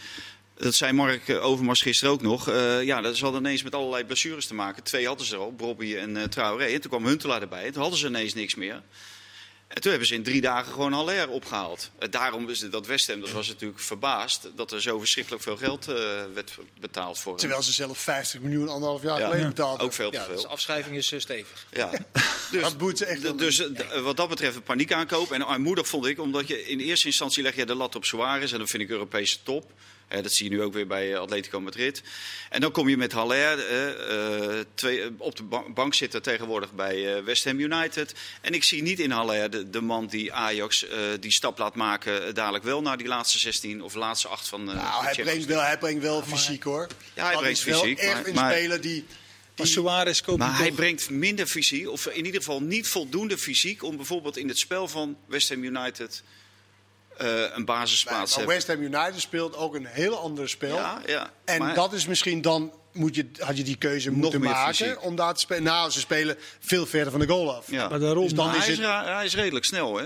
dat 0.56 0.74
zei 0.74 0.92
Mark 0.92 1.30
Overmars 1.30 1.82
gisteren 1.82 2.12
ook 2.14 2.22
nog, 2.22 2.48
eh, 2.48 2.82
ja, 2.82 3.00
dat 3.00 3.16
zal 3.16 3.36
ineens 3.36 3.62
met 3.62 3.74
allerlei 3.74 4.04
blessures 4.04 4.46
te 4.46 4.54
maken. 4.54 4.82
Twee 4.82 5.06
hadden 5.06 5.26
ze 5.26 5.36
al, 5.36 5.50
Brobby 5.50 5.96
en 5.96 6.16
eh 6.16 6.22
Traoré. 6.22 6.64
En 6.64 6.80
toen 6.80 6.90
kwam 6.90 7.06
Huntelaar 7.06 7.40
erbij, 7.42 7.70
toen 7.70 7.80
hadden 7.82 7.98
ze 8.00 8.06
ineens 8.06 8.34
niks 8.34 8.54
meer. 8.54 8.82
En 9.68 9.80
toen 9.80 9.90
hebben 9.90 10.08
ze 10.08 10.14
in 10.14 10.22
drie 10.22 10.40
dagen 10.40 10.72
gewoon 10.72 10.92
Haller 10.92 11.28
opgehaald. 11.28 11.90
Eh, 11.98 12.10
daarom 12.10 12.48
is 12.48 12.60
het- 12.60 12.72
dat 12.72 12.86
West 12.86 13.06
Ham, 13.06 13.20
dat 13.20 13.30
was 13.30 13.48
natuurlijk 13.48 13.80
verbaasd 13.80 14.48
dat 14.56 14.72
er 14.72 14.82
zo 14.82 14.98
verschrikkelijk 14.98 15.42
veel 15.42 15.56
geld 15.56 15.88
eh, 15.88 15.94
werd 16.34 16.52
betaald 16.80 17.18
voor 17.18 17.30
hem. 17.32 17.40
Terwijl 17.40 17.62
ze 17.62 17.72
zelf 17.72 17.98
50 17.98 18.40
miljoen 18.40 18.68
anderhalf 18.68 19.02
jaar 19.02 19.18
Ja, 19.18 19.24
geleden 19.26 19.48
betaald 19.48 19.80
ook 19.80 19.92
veel 19.92 20.10
te 20.10 20.16
Ja, 20.16 20.24
dus 20.26 20.34
de 20.34 20.40
veel. 20.40 20.50
afschrijving 20.50 20.96
is 20.96 21.12
stevig. 21.16 21.66
Ja. 21.72 21.90
Dus, 22.50 22.62
Dat 22.78 22.98
ze 22.98 23.04
echt 23.06 23.38
dus 23.38 23.58
eh, 23.58 23.66
d- 23.66 24.00
wat 24.00 24.16
dat 24.16 24.28
betreft 24.28 24.56
een 24.56 24.62
paniekaankoop. 24.62 25.32
En 25.32 25.42
armoedig 25.42 25.88
vond 25.88 26.06
ik, 26.06 26.20
omdat 26.20 26.48
je 26.48 26.64
in 26.68 26.80
eerste 26.80 27.06
instantie 27.06 27.42
leg 27.42 27.56
je 27.56 27.66
de 27.66 27.74
lat 27.74 27.94
op 27.96 28.04
Suarez. 28.04 28.52
En 28.52 28.58
dan 28.58 28.68
vind 28.68 28.82
ik 28.82 28.88
Europese 28.90 29.38
top. 29.42 29.72
Dat 30.08 30.32
zie 30.32 30.50
je 30.50 30.56
nu 30.56 30.62
ook 30.62 30.72
weer 30.72 30.86
bij 30.86 31.12
eh, 31.12 31.20
Atletico 31.20 31.60
Madrid. 31.60 32.02
En 32.50 32.60
dan 32.60 32.70
kom 32.70 32.88
je 32.88 32.96
met 32.96 33.12
Haller 33.12 33.58
eh, 33.66 34.58
eh, 34.58 34.64
twee, 34.74 35.00
eh, 35.02 35.08
op 35.18 35.36
de 35.36 35.42
ba- 35.42 35.68
bank 35.74 35.94
zitten 35.94 36.22
tegenwoordig 36.22 36.72
bij 36.72 37.16
eh, 37.16 37.22
West 37.22 37.44
Ham 37.44 37.58
United. 37.58 38.14
En 38.40 38.54
ik 38.54 38.64
zie 38.64 38.82
niet 38.82 39.00
in 39.00 39.10
Haller 39.10 39.50
de, 39.50 39.70
de 39.70 39.80
man 39.80 40.06
die 40.06 40.32
Ajax 40.32 40.86
eh, 40.88 40.98
die 41.20 41.32
stap 41.32 41.58
laat 41.58 41.74
maken 41.74 42.34
dadelijk 42.34 42.64
wel 42.64 42.82
naar 42.82 42.96
die 42.96 43.06
laatste 43.06 43.38
16 43.38 43.82
of 43.82 43.94
laatste 43.94 44.28
8 44.28 44.48
van 44.48 44.60
eh, 44.60 44.66
de 44.66 44.74
Nou, 44.74 45.04
hij 45.04 45.14
brengt 45.22 45.44
wel, 45.44 45.60
hij 45.60 45.78
brengt 45.78 46.02
wel 46.02 46.22
fysiek 46.22 46.62
hoor. 46.62 46.88
Ja, 47.14 47.26
hij 47.26 47.36
brengt 47.36 47.60
fysiek, 47.60 47.98
echt 47.98 48.14
maar- 48.14 48.26
een 48.26 48.34
maar- 48.34 48.52
speler 48.52 48.80
die. 48.80 49.04
Suarez 49.56 50.20
koopt 50.20 50.38
Maar 50.38 50.58
hij 50.58 50.72
brengt 50.72 51.10
minder 51.10 51.46
fysiek, 51.46 51.88
of 51.88 52.06
in 52.06 52.24
ieder 52.26 52.40
geval 52.40 52.60
niet 52.62 52.88
voldoende 52.88 53.38
fysiek, 53.38 53.82
om 53.82 53.96
bijvoorbeeld 53.96 54.36
in 54.36 54.48
het 54.48 54.58
spel 54.58 54.88
van 54.88 55.16
West 55.26 55.48
Ham 55.48 55.64
United 55.64 56.22
eh, 57.18 57.42
een 57.54 57.64
basisplaats 57.64 58.32
te 58.32 58.38
Maar 58.40 58.48
hebben. 58.54 58.66
West 58.78 58.92
Ham 58.92 59.02
United 59.04 59.20
speelt 59.20 59.56
ook 59.56 59.74
een 59.74 59.86
heel 59.86 60.18
ander 60.18 60.48
spel. 60.48 60.74
Ja, 60.76 61.00
ja. 61.06 61.30
En 61.44 61.58
Maar- 61.58 61.74
dat 61.74 61.92
is 61.92 62.06
misschien 62.06 62.42
dan. 62.42 62.72
Moet 62.92 63.14
je, 63.14 63.26
had 63.38 63.56
je 63.56 63.62
die 63.62 63.76
keuze 63.76 64.10
Nog 64.10 64.18
moeten 64.20 64.40
maken 64.40 64.74
fysiek. 64.74 65.02
om 65.04 65.16
daar 65.16 65.34
te 65.34 65.40
spelen? 65.40 65.62
Nou, 65.62 65.90
ze 65.90 66.00
spelen 66.00 66.36
veel 66.60 66.86
verder 66.86 67.10
van 67.10 67.20
de 67.20 67.26
goal 67.28 67.54
af. 67.56 67.70
Ja. 67.70 67.88
Maar 67.88 67.98
daarom, 67.98 68.22
Dus 68.22 68.34
dan 68.34 68.46
Maar 68.46 68.56
is 68.56 68.62
hij, 68.62 68.72
is 68.72 68.78
het- 68.78 68.86
ra- 68.86 69.14
hij 69.14 69.24
is 69.24 69.34
redelijk 69.34 69.64
snel, 69.64 69.96
hè? 69.96 70.04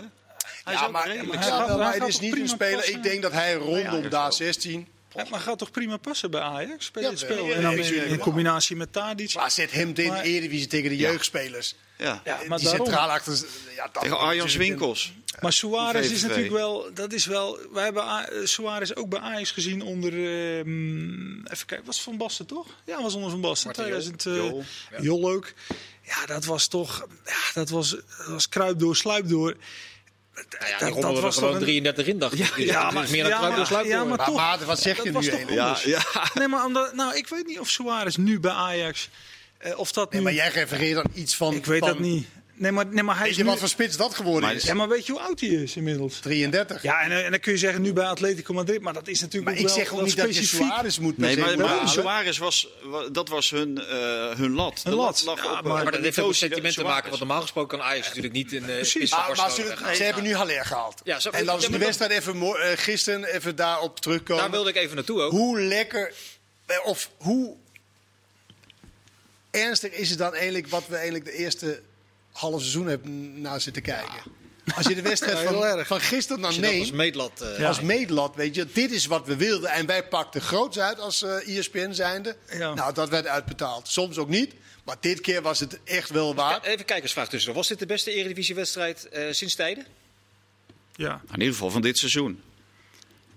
Hij 0.64 0.74
is 0.74 0.80
Ja, 0.80 0.86
ook 0.86 0.92
maar, 0.92 1.06
redelijk 1.06 1.42
snel. 1.42 1.56
gaat- 1.58 1.66
wel, 1.68 1.78
maar 1.78 1.86
hij 1.88 1.98
het 1.98 2.08
is 2.08 2.20
niet 2.20 2.36
een 2.38 2.48
speler. 2.48 2.76
passen? 2.76 2.94
Ik 2.94 3.02
denk 3.02 3.22
dat 3.22 3.32
hij 3.32 3.54
rondom 3.54 4.02
daar 4.08 4.22
wel. 4.22 4.32
16. 4.32 4.88
Ja, 5.14 5.24
maar 5.30 5.40
gaat 5.40 5.58
toch 5.58 5.70
prima 5.70 5.96
passen 5.96 6.30
bij 6.30 6.40
Ajax? 6.40 6.90
Bij 6.90 7.02
Ja. 7.02 7.10
Ja, 7.16 7.26
En 7.54 7.62
dan 7.62 7.72
in, 7.78 8.04
in 8.06 8.18
combinatie 8.18 8.76
met 8.76 8.92
Tadic. 8.92 9.34
Maar 9.34 9.50
zet 9.50 9.70
hem 9.72 9.88
in 9.88 9.94
de 9.94 10.22
Eredivisie 10.22 10.66
tegen 10.66 10.88
de 10.90 10.96
jeugdspelers. 10.96 11.74
Ja. 11.98 12.20
Ja, 12.24 12.38
maar 12.48 12.58
die 12.58 12.66
daarom. 12.68 12.86
centraal 12.86 13.10
achter. 13.10 13.38
Ja, 13.76 13.88
Tegen 14.00 14.18
Arjan 14.18 14.48
Winkels. 14.48 15.12
Maar 15.40 15.52
Suarez 15.52 16.10
is 16.10 16.22
natuurlijk 16.22 16.50
wel, 16.52 16.90
dat 16.94 17.12
is 17.12 17.26
wel. 17.26 17.58
Wij 17.72 17.84
hebben 17.84 18.02
A- 18.02 18.28
eh, 18.28 18.44
Suarez 18.44 18.92
ook 18.92 19.08
bij 19.08 19.18
Ajax 19.20 19.50
gezien 19.50 19.82
onder. 19.82 20.12
ehm, 20.12 21.38
even 21.46 21.66
kijken, 21.66 21.86
was 21.86 22.02
Van 22.02 22.16
Basten 22.16 22.46
toch? 22.46 22.66
Ja, 22.84 23.02
was 23.02 23.14
onder 23.14 23.30
Van 23.30 23.40
Basten. 23.40 23.66
Martin 23.66 23.84
Jol. 23.94 24.00
2000. 24.12 24.26
eh, 24.26 24.50
Jol, 24.50 24.64
Jol 25.20 25.30
ook. 25.34 25.52
Ja, 26.02 26.26
dat 26.26 26.44
was 26.44 26.66
toch. 26.66 27.06
Ja, 27.24 27.32
dat 27.54 27.68
was, 27.68 27.90
dat 27.90 28.26
was 28.26 28.48
kruip 28.48 28.78
door, 28.78 28.96
sluip 28.96 29.28
door. 29.28 29.56
Nou 30.34 30.70
ja, 30.70 30.78
Dat- 30.78 30.92
die 30.92 31.02
dat 31.02 31.16
er 31.16 31.20
was 31.22 31.34
gewoon 31.34 31.50
toch 31.50 31.58
een- 31.58 31.64
33 31.66 32.06
in, 32.06 32.18
dacht 32.18 32.32
ik. 32.38 32.56
Ja, 32.56 32.82
dat 32.84 32.92
maar- 32.92 33.10
meer 33.10 33.22
dan 33.22 33.30
ja, 33.30 33.36
kruip 33.36 33.48
door 33.50 33.56
maar- 33.58 33.66
sluip 33.66 33.84
ja, 33.86 33.98
door. 33.98 34.08
maar 34.08 34.16
Maar 34.16 34.26
toch. 34.26 34.36
Maarten, 34.36 34.66
wat 34.66 34.80
zeg 34.80 35.02
je 35.02 35.10
nu. 35.10 35.52
Ja, 35.54 35.78
ja. 35.84 36.02
Nee, 36.34 36.48
maar 36.48 36.64
omdat, 36.64 36.94
nou, 36.94 37.16
ik 37.16 37.28
weet 37.28 37.46
niet 37.46 37.58
of 37.58 37.68
Suarez 37.68 38.16
nu 38.16 38.40
bij 38.40 38.50
Ajax. 38.52 39.08
Eh, 39.58 39.78
of 39.78 39.92
dat 39.92 40.10
Nee, 40.12 40.20
nu. 40.20 40.26
maar 40.26 40.34
jij 40.36 40.48
refereert 40.48 40.94
dan 40.94 41.10
iets 41.14 41.36
van. 41.36 41.54
ik 41.54 41.66
weet 41.66 41.78
van- 41.78 41.88
dat 41.88 41.98
niet. 41.98 42.26
Nee, 42.54 42.72
maar, 42.72 42.86
nee, 42.86 43.02
maar 43.02 43.14
hij 43.14 43.22
Weet 43.22 43.30
is 43.32 43.36
je 43.38 43.42
nu. 43.44 43.48
wat 43.50 43.58
voor 43.58 43.68
spits 43.68 43.96
dat 43.96 44.14
geworden 44.14 44.42
Maar- 44.42 44.54
is? 44.54 44.62
Ja, 44.62 44.74
maar 44.74 44.88
weet 44.88 45.06
je 45.06 45.12
hoe 45.12 45.20
oud 45.20 45.40
hij 45.40 45.48
is 45.48 45.76
inmiddels? 45.76 46.18
33. 46.18 46.82
Ja, 46.82 47.00
en, 47.00 47.24
en 47.24 47.30
dan 47.30 47.40
kun 47.40 47.52
je 47.52 47.58
zeggen 47.58 47.82
nu 47.82 47.92
bij 47.92 48.04
Atletico 48.04 48.54
Madrid, 48.54 48.80
maar 48.80 48.92
dat 48.92 49.08
is 49.08 49.20
natuurlijk 49.20 49.44
maar 49.44 49.54
ook 49.54 49.60
ik 49.60 49.66
wel, 49.66 49.76
zeg 49.76 49.88
ook 49.88 49.96
wel 49.96 50.04
niet 50.06 50.16
dat 50.16 50.36
je. 50.36 50.42
Suarez 50.44 50.98
moet 50.98 51.18
Nee, 51.18 51.36
maar, 51.36 51.58
maar. 51.58 51.88
Suarez 51.88 52.38
was, 52.38 52.68
wa- 52.82 53.08
dat 53.08 53.28
was 53.28 53.50
hun, 53.50 53.78
eh, 53.78 53.86
hun 54.36 54.52
lat. 54.54 54.80
Een 54.84 54.90
De 54.90 54.96
lat. 54.96 55.22
lag 55.24 55.44
Ja, 55.44 55.58
op, 55.58 55.64
maar- 55.64 55.82
Maar 55.84 55.92
dat 55.92 56.00
heeft 56.00 56.18
ook 56.18 56.26
met 56.26 56.36
sentiment 56.36 56.74
te 56.74 56.82
maken. 56.82 57.06
Want 57.08 57.18
normaal 57.18 57.40
gesproken 57.40 57.78
kan 57.78 57.86
Ajax 57.86 58.06
natuurlijk 58.06 58.34
niet 58.34 58.52
in 58.52 58.62
Precies. 58.64 59.10
uh, 59.12 59.28
Ah, 59.28 59.36
maar 59.36 59.50
ze, 59.50 59.76
ze 59.94 60.02
hebben 60.02 60.22
nu 60.22 60.34
Haller 60.34 60.64
gehaald. 60.64 61.00
Ja, 61.04 61.20
zo- 61.20 61.30
en 61.30 61.44
dan 61.46 61.56
is 61.58 61.64
ja, 61.64 61.70
de 61.70 61.78
wedstrijd 61.78 62.10
even 62.10 62.42
eh, 62.42 62.52
gisteren 62.76 63.24
even 63.24 63.56
daarop 63.56 64.00
terugkomen. 64.00 64.42
Daar 64.42 64.50
wilde 64.52 64.70
ik 64.70 64.76
even 64.76 64.96
naartoe 64.96 65.20
ook. 65.20 65.30
Hoe 65.30 65.60
lekker, 65.60 66.12
eh, 66.66 66.76
of 66.84 67.10
hoe 67.18 67.56
ernstig 69.50 69.92
is 69.92 70.10
het 70.10 70.18
dan 70.18 70.34
eigenlijk 70.34 70.66
wat 70.68 70.86
we 70.88 70.94
eigenlijk 70.94 71.24
de 71.24 71.32
eerste 71.32 71.82
half 72.32 72.60
seizoen 72.60 72.86
hebben 72.86 73.40
naar 73.40 73.60
zitten 73.60 73.82
kijken? 73.82 74.36
Als 74.76 74.86
je 74.86 74.94
de 74.94 75.02
wedstrijd 75.02 75.38
van, 75.38 75.84
van 75.86 76.00
gisteren 76.00 76.42
dan 76.42 76.50
dat 76.54 76.62
als 76.62 76.72
neemt, 76.72 76.92
meetlat... 76.92 77.40
eh, 77.40 77.58
Ja. 77.58 77.68
als 77.68 77.80
meetlat, 77.80 78.34
weet 78.34 78.54
je, 78.54 78.66
dit 78.72 78.90
is 78.90 79.06
wat 79.06 79.26
we 79.26 79.36
wilden. 79.36 79.70
En 79.70 79.86
wij 79.86 80.04
pakten 80.08 80.40
groots 80.40 80.78
uit 80.78 80.98
als 81.00 81.22
eh 81.22 81.58
ESPN 81.58 81.92
zijnde. 81.92 82.36
Ja. 82.52 82.74
Nou, 82.74 82.94
dat 82.94 83.08
werd 83.08 83.26
uitbetaald. 83.26 83.88
Soms 83.88 84.18
ook 84.18 84.28
niet, 84.28 84.54
maar 84.84 84.96
dit 85.00 85.20
keer 85.20 85.42
was 85.42 85.60
het 85.60 85.78
echt 85.84 86.10
wel 86.10 86.34
waard. 86.34 86.64
Even 86.64 86.84
kijkersvraag 86.84 87.28
tussen. 87.28 87.54
Was 87.54 87.68
dit 87.68 87.78
de 87.78 87.86
beste 87.86 88.12
Eredivisiewedstrijd 88.12 89.08
eh 89.08 89.26
sinds 89.30 89.54
tijden? 89.54 89.86
Ja. 90.94 91.20
In 91.32 91.38
ieder 91.38 91.52
geval 91.54 91.70
van 91.70 91.82
dit 91.82 91.98
seizoen. 91.98 92.42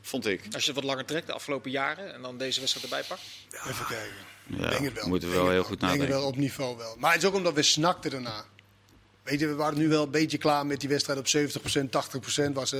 Vond 0.01 0.25
ik. 0.25 0.41
Als 0.53 0.63
je 0.63 0.71
het 0.71 0.79
wat 0.79 0.89
langer 0.89 1.05
trekt, 1.05 1.27
de 1.27 1.33
afgelopen 1.33 1.71
jaren, 1.71 2.13
en 2.13 2.21
dan 2.21 2.37
deze 2.37 2.59
wedstrijd 2.59 2.85
erbij 2.85 3.03
pakt? 3.07 3.21
Even 3.69 3.85
kijken. 3.85 4.15
Ja, 4.57 4.69
denk 4.69 4.83
het 4.83 4.93
wel. 4.93 5.07
moeten 5.07 5.27
we 5.29 5.33
Denk 5.35 5.45
wel 5.45 5.53
heel 5.53 5.63
goed 5.63 5.79
Denk 5.79 5.91
het 5.91 5.99
nadenken. 5.99 6.21
wel 6.21 6.27
op 6.31 6.37
niveau 6.37 6.77
wel. 6.77 6.95
Maar 6.99 7.13
het 7.13 7.21
is 7.21 7.27
ook 7.27 7.35
omdat 7.35 7.53
we 7.53 7.61
snakten 7.61 8.11
erna. 8.13 8.43
Weet 9.23 9.39
je, 9.39 9.47
we 9.47 9.55
waren 9.55 9.77
nu 9.77 9.87
wel 9.87 10.03
een 10.03 10.11
beetje 10.11 10.37
klaar 10.37 10.65
met 10.65 10.79
die 10.79 10.89
wedstrijd 10.89 11.19
op 11.19 11.25
70%, 11.27 12.49
80% 12.49 12.51
was 12.53 12.73
eh, 12.73 12.79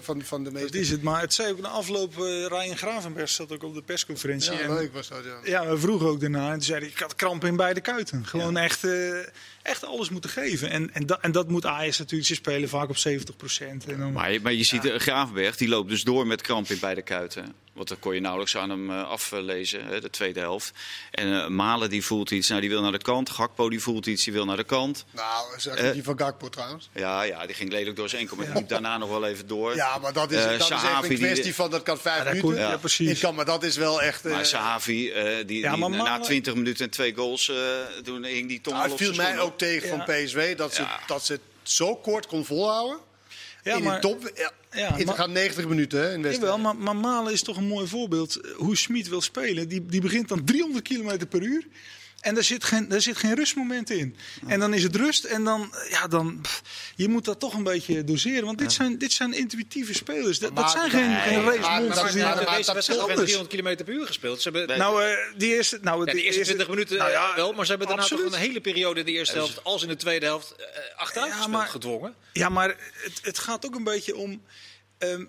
van, 0.00 0.22
van 0.22 0.44
de 0.44 0.52
Dat 0.52 0.62
meeste. 0.62 0.78
is 0.78 0.90
het. 0.90 1.02
Maar 1.02 1.20
het 1.20 1.34
zei 1.34 1.52
ook 1.52 1.60
na 1.60 1.68
afloop, 1.68 2.12
eh 2.18 2.46
Ryan 2.46 2.76
Gravenberg 2.76 3.28
zat 3.28 3.52
ook 3.52 3.62
op 3.62 3.74
de 3.74 3.82
persconferentie. 3.82 4.52
Ja, 4.52 4.58
en, 4.58 4.74
leuk 4.74 4.92
was 4.92 5.08
dat, 5.08 5.24
ja. 5.24 5.38
ja, 5.62 5.70
we 5.70 5.78
vroegen 5.78 6.06
ook 6.08 6.20
daarna. 6.20 6.46
En 6.46 6.52
toen 6.52 6.62
zei 6.62 6.78
hij, 6.80 6.88
ik 6.88 6.98
had 6.98 7.14
kramp 7.14 7.44
in 7.44 7.56
beide 7.56 7.80
kuiten. 7.80 8.26
Gewoon 8.26 8.56
echt. 8.56 8.84
eh, 8.84 9.18
echt 9.64 9.84
alles 9.84 10.08
moeten 10.10 10.30
geven. 10.30 10.70
En, 10.70 10.90
en, 10.94 11.06
dat, 11.06 11.18
en 11.20 11.32
dat 11.32 11.48
moet 11.48 11.66
Ajax 11.66 11.98
natuurlijk. 11.98 12.28
Ze 12.28 12.34
spelen 12.34 12.68
vaak 12.68 12.88
op 12.88 12.96
70 12.96 13.36
procent. 13.36 13.84
En 13.86 13.98
dan, 13.98 14.12
Maar, 14.12 14.32
je- 14.32 14.40
maar 14.40 14.52
je 14.52 14.64
ziet 14.64 14.84
eh, 14.84 14.98
Gravenberg, 14.98 15.56
die 15.56 15.68
loopt 15.68 15.88
dus 15.88 16.02
door 16.02 16.26
met 16.26 16.40
kramp 16.42 16.68
in 16.68 16.78
beide 16.80 17.02
kuiten. 17.02 17.54
Want 17.72 17.88
dat 17.88 17.98
kon 17.98 18.14
je 18.14 18.20
nauwelijks 18.20 18.56
aan 18.56 18.70
hem 18.70 18.90
eh, 18.90 19.08
aflezen, 19.08 19.84
hè, 19.86 20.00
de 20.00 20.10
tweede 20.10 20.40
helft. 20.40 20.72
En 21.10 21.40
eh, 21.42 21.48
Malen 21.48 21.90
die 21.90 22.04
voelt 22.04 22.30
iets, 22.30 22.48
nou 22.48 22.60
die 22.60 22.70
wil 22.70 22.82
naar 22.82 22.92
de 22.92 22.98
kant. 22.98 23.30
Gakpo 23.30 23.70
die 23.70 23.80
voelt 23.80 24.06
iets, 24.06 24.24
die 24.24 24.32
wil 24.32 24.44
naar 24.44 24.56
de 24.56 24.64
kant. 24.64 25.04
Nou, 25.10 25.46
zeg 25.60 25.74
Eh. 25.74 25.92
die 25.92 26.02
van 26.02 26.18
Gakpo 26.18 26.48
trouwens. 26.48 26.90
Ja, 26.94 27.22
ja 27.22 27.46
die 27.46 27.54
ging 27.54 27.70
lelijk 27.72 27.96
door 27.96 28.08
zijn 28.08 28.20
enkel, 28.20 28.36
maar 28.36 28.46
die 28.46 28.54
liep 28.54 28.68
daarna 28.68 28.98
nog 28.98 29.08
wel 29.08 29.26
even 29.26 29.46
door. 29.46 29.74
Ja, 29.74 29.98
maar 29.98 30.12
dat 30.12 30.30
is, 30.32 30.38
Eh, 30.38 30.44
dat 30.44 30.52
is 30.60 30.68
echt 30.68 30.80
Sahavi, 30.80 31.02
een 31.08 31.16
die- 31.16 31.24
kwestie 31.26 31.54
van, 31.54 31.70
dat 31.70 31.82
kan 31.82 31.98
vijf 31.98 32.16
Ja, 32.18 32.24
minuten. 32.24 32.48
kon- 32.48 32.54
ja, 32.58 32.76
precies. 32.76 33.10
Ik 33.10 33.18
kan, 33.20 33.34
maar 33.34 33.44
dat 33.44 33.62
is 33.62 33.76
wel 33.76 34.02
echt... 34.02 34.24
eh, 34.26 34.32
Maar 34.32 34.46
Sahavi, 34.46 35.10
eh, 35.10 35.46
die, 35.46 35.60
Ja, 35.60 35.70
die 35.72 35.80
maar 35.80 35.90
na 35.90 36.18
20 36.20 36.54
minuten 36.54 36.84
en 36.84 36.90
twee 36.90 37.14
goals, 37.14 37.48
eh 37.48 37.56
toen 38.04 38.24
hing 38.24 38.48
die 38.48 38.60
tong 38.60 38.76
nou, 38.76 38.88
al 38.88 38.92
het 38.92 38.92
op 38.92 38.98
viel 39.06 39.16
mij 39.16 39.26
schoenen. 39.26 39.44
Ook 39.54 39.68
tegen 39.68 39.88
van 39.88 40.04
PSV 40.04 40.56
dat 40.56 40.74
ze, 40.74 40.84
dat 41.06 41.24
ze 41.24 41.32
het 41.32 41.40
zo 41.62 41.96
kort 41.96 42.26
kon 42.26 42.44
volhouden. 42.44 42.98
ja, 43.62 43.76
in 43.76 43.82
maar, 43.82 44.00
de 44.00 44.08
top. 44.08 44.30
Ja, 44.70 44.94
het 44.96 45.04
maar- 45.06 45.14
gaat 45.14 45.28
90 45.30 45.66
minuten 45.68 45.98
hè, 46.00 46.12
in 46.14 46.22
wedstrijd. 46.22 46.52
Jawel, 46.54 46.58
maar, 46.74 46.76
maar 46.76 46.96
Malen 46.96 47.32
is 47.32 47.42
toch 47.42 47.56
een 47.56 47.66
mooi 47.68 47.86
voorbeeld. 47.86 48.36
eh, 48.40 48.50
Hoe 48.56 48.76
Smit 48.76 49.08
wil 49.08 49.20
spelen. 49.20 49.68
Die, 49.68 49.86
die 49.86 50.00
begint 50.00 50.28
dan 50.28 50.44
300 50.44 50.88
km 50.88 51.26
per 51.28 51.42
uur. 51.42 51.66
En 52.24 52.34
daar 52.34 52.44
zit 52.44 52.64
geen, 52.64 52.88
daar 52.88 53.00
zit 53.00 53.16
geen 53.16 53.34
rustmoment 53.34 53.90
in. 53.90 54.16
En 54.46 54.60
dan 54.60 54.74
is 54.74 54.82
het 54.82 54.96
rust. 54.96 55.24
En 55.24 55.44
dan, 55.44 55.74
ja, 55.90 56.06
dan, 56.06 56.38
pff, 56.42 56.62
je 56.96 57.08
moet 57.08 57.24
dat 57.24 57.40
toch 57.40 57.54
een 57.54 57.62
beetje 57.62 58.04
doseren. 58.04 58.44
Want 58.44 58.58
dit, 58.58 58.72
zijn, 58.72 58.98
dit 58.98 59.12
zijn 59.12 59.32
intuïtieve 59.32 59.94
spelers. 59.94 60.38
Dat, 60.38 60.70
zijn 60.70 60.90
geen, 60.90 61.10
nee, 61.10 61.20
geen 61.20 61.44
race 61.44 61.58
maar- 61.60 61.80
monsters 61.80 62.02
maar- 62.02 62.12
die- 62.12 62.22
maar- 62.22 62.34
Maar 62.34 62.44
maar- 62.44 62.56
deze 62.56 62.66
dat 62.66 62.74
wedstrijd 62.74 62.78
is 62.78 62.86
hebben 62.86 63.06
met 63.06 63.16
anders. 63.16 63.30
300 63.54 63.78
km 63.78 63.84
per 63.84 63.94
uur 64.00 64.06
gespeeld. 64.06 64.42
Ze 64.42 64.50
hebben, 64.50 64.78
Nou, 64.78 65.04
eh, 65.04 65.16
die 65.36 65.54
eerste, 65.54 65.78
nou, 65.82 66.06
ja, 66.06 66.12
de 66.12 66.22
eerste 66.22 66.42
20 66.42 66.68
minuten 66.68 66.96
nou 66.96 67.10
ja, 67.10 67.30
eh, 67.30 67.36
wel, 67.36 67.52
maar 67.52 67.64
ze 67.64 67.70
hebben 67.70 67.86
daarna 67.88 68.02
absoluut. 68.02 68.24
toch 68.24 68.34
een 68.34 68.40
hele 68.46 68.60
periode 68.60 69.00
in 69.00 69.06
de 69.06 69.12
eerste 69.12 69.34
helft, 69.34 69.64
als 69.64 69.82
in 69.82 69.88
de 69.88 69.96
tweede 69.96 70.26
helft, 70.26 70.54
eh, 70.56 70.66
achteruit 70.96 71.32
gedwongen. 71.70 72.14
Ja, 72.32 72.48
maar 72.48 72.68
het, 72.92 73.18
het 73.22 73.38
gaat 73.38 73.66
ook 73.66 73.74
een 73.74 73.84
beetje 73.84 74.16
om. 74.16 74.42
ehm, 74.98 75.24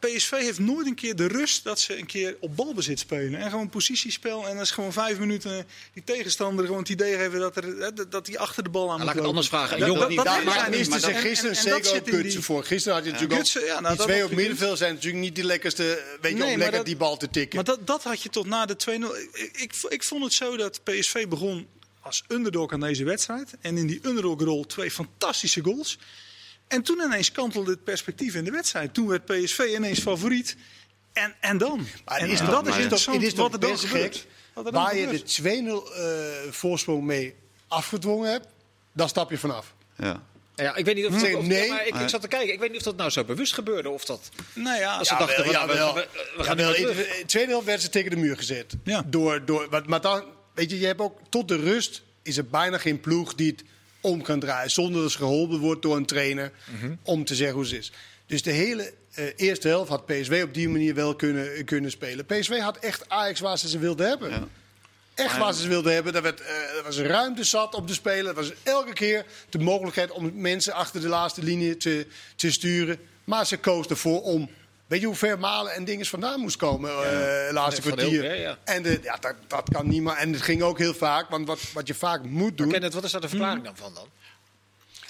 PSV 0.00 0.30
heeft 0.30 0.58
nooit 0.58 0.86
een 0.86 0.94
keer 0.94 1.16
de 1.16 1.26
rust 1.26 1.64
dat 1.64 1.80
ze 1.80 1.98
een 1.98 2.06
keer 2.06 2.36
op 2.40 2.56
balbezit 2.56 2.98
spelen. 2.98 3.40
En 3.40 3.50
gewoon 3.50 3.68
positiespel. 3.68 4.48
En 4.48 4.54
dat 4.56 4.64
is 4.64 4.70
gewoon 4.70 4.92
vijf 4.92 5.18
minuten 5.18 5.66
die 5.94 6.04
tegenstander 6.04 6.64
gewoon 6.64 6.80
het 6.80 6.88
idee 6.88 7.16
geven 7.16 7.40
dat, 7.40 7.56
er, 7.56 7.64
hè, 7.78 7.92
dat- 7.92 8.10
dat 8.12 8.26
die 8.26 8.38
achter 8.38 8.62
de 8.62 8.68
bal 8.70 8.82
aan 8.82 8.86
Nou, 8.86 8.98
moet 8.98 9.06
laat 9.06 9.14
ik 9.14 9.20
het 9.20 9.28
anders 9.30 9.48
vragen. 9.48 9.78
Dat- 9.78 9.86
jongen 9.86 10.00
dat- 10.00 10.08
die 10.08 10.16
dat 10.16 10.26
daar- 10.26 10.34
zijn 10.42 10.46
Maar 10.56 10.70
die- 10.70 10.78
miste 10.78 11.00
ze 11.00 11.14
gisteren 11.14 11.50
en- 11.50 11.56
en 11.56 11.62
zeker 11.62 11.94
ook 11.98 12.04
die- 12.04 12.14
Gutsen 12.14 12.42
voor. 12.42 12.64
Gisteren 12.64 12.96
had 12.96 13.04
je 13.06 13.12
natuurlijk 13.12 13.40
Gutsen, 13.40 13.64
ja, 13.64 13.74
ook... 13.74 13.80
nou, 13.80 13.88
die 13.88 13.96
dat 13.96 14.06
twee 14.06 14.24
op 14.24 14.30
middenveld 14.32 14.78
zijn 14.78 14.94
natuurlijk 14.94 15.22
niet 15.22 15.36
de 15.36 15.44
lekkerste... 15.44 16.02
Weet 16.20 16.36
je, 16.36 16.44
om 16.44 16.48
lekker 16.58 16.70
dat- 16.76 16.86
die 16.86 16.96
bal 16.96 17.16
te 17.16 17.30
tikken. 17.30 17.56
Maar 17.56 17.64
dat, 17.64 17.86
dat 17.86 18.02
had 18.02 18.22
je 18.22 18.28
tot 18.28 18.46
na 18.46 18.66
de 18.66 18.76
2-0. 18.76 19.16
Ik, 19.32 19.50
ik, 19.56 19.72
ik 19.88 20.02
vond 20.02 20.24
het 20.24 20.32
zo 20.32 20.56
dat 20.56 20.80
PSV 20.84 21.26
begon 21.26 21.66
als 22.00 22.24
underdog 22.28 22.72
aan 22.72 22.80
deze 22.80 23.04
wedstrijd. 23.04 23.54
En 23.60 23.76
in 23.76 23.86
die 23.86 24.00
underdog-rol 24.02 24.66
twee 24.66 24.90
fantastische 24.90 25.60
goals. 25.62 25.98
En 26.70 26.82
toen 26.82 27.00
ineens 27.00 27.32
kantelde 27.32 27.70
het 27.70 27.84
perspectief 27.84 28.34
in 28.34 28.44
de 28.44 28.50
wedstrijd. 28.50 28.94
Toen 28.94 29.06
werd 29.08 29.24
PSV 29.24 29.58
ineens 29.76 30.00
favoriet. 30.00 30.56
En, 31.12 31.34
en 31.40 31.58
dan? 31.58 31.86
Maar 32.04 32.16
en, 32.16 32.22
het 32.22 32.32
is 32.32 32.38
en 32.40 32.44
toch- 32.46 32.54
dat 32.54 32.62
is 32.62 32.68
maar 32.68 32.72
het 32.72 32.82
interessant 32.82 33.16
het 33.16 33.26
is 33.26 33.34
wat 33.38 33.52
er 33.52 33.60
dan 33.60 33.78
gebeurt. 33.78 34.26
er 34.54 34.72
Waar 34.72 34.96
je 34.96 35.06
de 35.06 35.22
2-0 35.24 35.94
eh, 35.96 36.52
voorsprong 36.52 37.02
mee 37.04 37.34
afgedwongen 37.68 38.30
hebt, 38.30 38.46
dan 38.92 39.08
stap 39.08 39.30
je 39.30 39.38
vanaf. 39.38 39.74
Ja. 39.96 40.22
Ja, 40.54 40.74
ik 40.76 40.84
weet 40.84 40.94
niet 40.94 41.06
of, 41.06 41.20
Zeg, 41.20 41.34
of- 41.34 41.46
nee. 41.46 41.66
ja, 41.66 41.74
maar 41.74 41.86
ik, 41.86 41.94
ik 41.94 42.08
zat 42.08 42.20
te 42.20 42.28
kijken. 42.28 42.52
Ik 42.52 42.58
weet 42.60 42.68
niet 42.70 42.78
of 42.78 42.84
dat 42.84 42.96
nou 42.96 43.10
zo 43.10 43.24
bewust 43.24 43.52
gebeurde 43.54 43.88
of 43.88 44.04
dat. 44.04 44.28
Nou 44.54 44.78
ja, 44.80 44.96
Als 44.96 45.08
ze 45.08 45.14
Ja, 45.14 45.18
dachten, 45.20 45.44
wel, 45.44 45.52
van, 45.52 45.66
nou, 45.66 45.68
jawel. 45.78 45.94
we, 45.94 46.08
we, 46.12 46.32
we 46.36 46.44
gaan 46.44 46.56
de 46.56 47.22
tweede 47.26 47.50
helft 47.50 47.66
werd 47.66 47.80
ze 47.82 47.88
tegen 47.88 48.10
de 48.10 48.16
muur 48.16 48.36
gezet. 48.36 48.74
Ja. 48.84 49.02
Door, 49.06 49.44
door, 49.44 49.66
maar, 49.70 49.82
maar 49.86 50.00
dan, 50.00 50.24
weet 50.54 50.70
je, 50.70 50.78
je 50.78 50.86
hebt 50.86 51.00
ook 51.00 51.18
tot 51.28 51.48
de 51.48 51.56
rust 51.56 52.02
is 52.22 52.36
er 52.36 52.46
bijna 52.46 52.78
geen 52.78 53.00
ploeg 53.00 53.34
die 53.34 53.50
het 53.50 53.62
om 54.00 54.22
kan 54.22 54.40
draaien. 54.40 54.70
Zonder 54.70 55.02
dat 55.02 55.10
ze 55.10 55.18
geholpen 55.18 55.58
wordt 55.58 55.82
door 55.82 55.96
een 55.96 56.06
trainer 56.06 56.52
Mhm. 56.72 56.94
om 57.02 57.24
te 57.24 57.34
zeggen 57.34 57.56
hoe 57.56 57.64
het 57.64 57.74
is. 57.74 57.92
Dus 58.26 58.42
de 58.42 58.50
hele 58.50 58.92
eh, 59.14 59.24
eerste 59.36 59.68
helft 59.68 59.88
had 59.90 60.06
PSV 60.06 60.42
op 60.44 60.54
die 60.54 60.68
manier 60.68 60.94
wel 60.94 61.14
kunnen, 61.14 61.64
kunnen 61.64 61.90
spelen. 61.90 62.26
PSV 62.26 62.58
had 62.58 62.76
echt 62.78 63.08
Ajax 63.08 63.40
waar 63.40 63.58
ze 63.58 63.68
ze 63.68 63.78
wilden 63.78 64.08
hebben. 64.08 64.30
Ja. 64.30 64.48
Echt 65.14 65.36
waar 65.38 65.54
ze 65.54 65.62
ze 65.62 65.68
wilden 65.68 65.92
hebben. 65.94 66.14
Er, 66.14 66.22
werd, 66.22 66.40
eh, 66.40 66.76
er 66.76 66.82
was 66.84 66.98
ruimte 66.98 67.44
zat 67.44 67.74
om 67.74 67.86
te 67.86 67.94
spelen. 67.94 68.26
Er 68.26 68.34
was 68.34 68.52
elke 68.62 68.92
keer 68.92 69.24
de 69.48 69.58
mogelijkheid 69.58 70.10
om 70.10 70.32
mensen 70.34 70.72
achter 70.72 71.00
de 71.00 71.08
laatste 71.08 71.42
linie 71.42 71.76
te, 71.76 72.06
te 72.36 72.50
sturen. 72.50 72.98
Maar 73.24 73.46
ze 73.46 73.56
koos 73.56 73.86
ervoor 73.86 74.22
om. 74.22 74.50
Weet 74.90 75.00
je 75.00 75.06
hoe 75.06 75.14
ver 75.16 75.38
Malen 75.38 75.72
en 75.74 75.84
dingen 75.84 76.06
vandaan 76.06 76.40
moest 76.40 76.56
komen? 76.56 76.90
eh 76.90 77.52
laatste 77.52 77.82
heel 77.82 77.92
kwartier. 77.92 78.40
ja. 78.40 78.58
En 78.64 78.82
de, 78.82 78.98
ja, 79.02 79.16
dat, 79.16 79.34
dat 79.46 79.68
kan 79.72 79.88
niemand. 79.88 80.18
En 80.18 80.32
het 80.32 80.42
ging 80.42 80.62
ook 80.62 80.78
heel 80.78 80.94
vaak. 80.94 81.28
Want 81.30 81.46
wat, 81.46 81.72
wat 81.72 81.86
je 81.86 81.94
vaak 81.94 82.24
moet 82.24 82.58
doen. 82.58 82.68
Kenneth, 82.68 82.94
wat 82.94 83.04
is 83.04 83.10
daar 83.12 83.20
de 83.20 83.28
verklaring 83.28 83.64
dan 83.64 83.76
van 83.76 83.94
dan? 83.94 84.08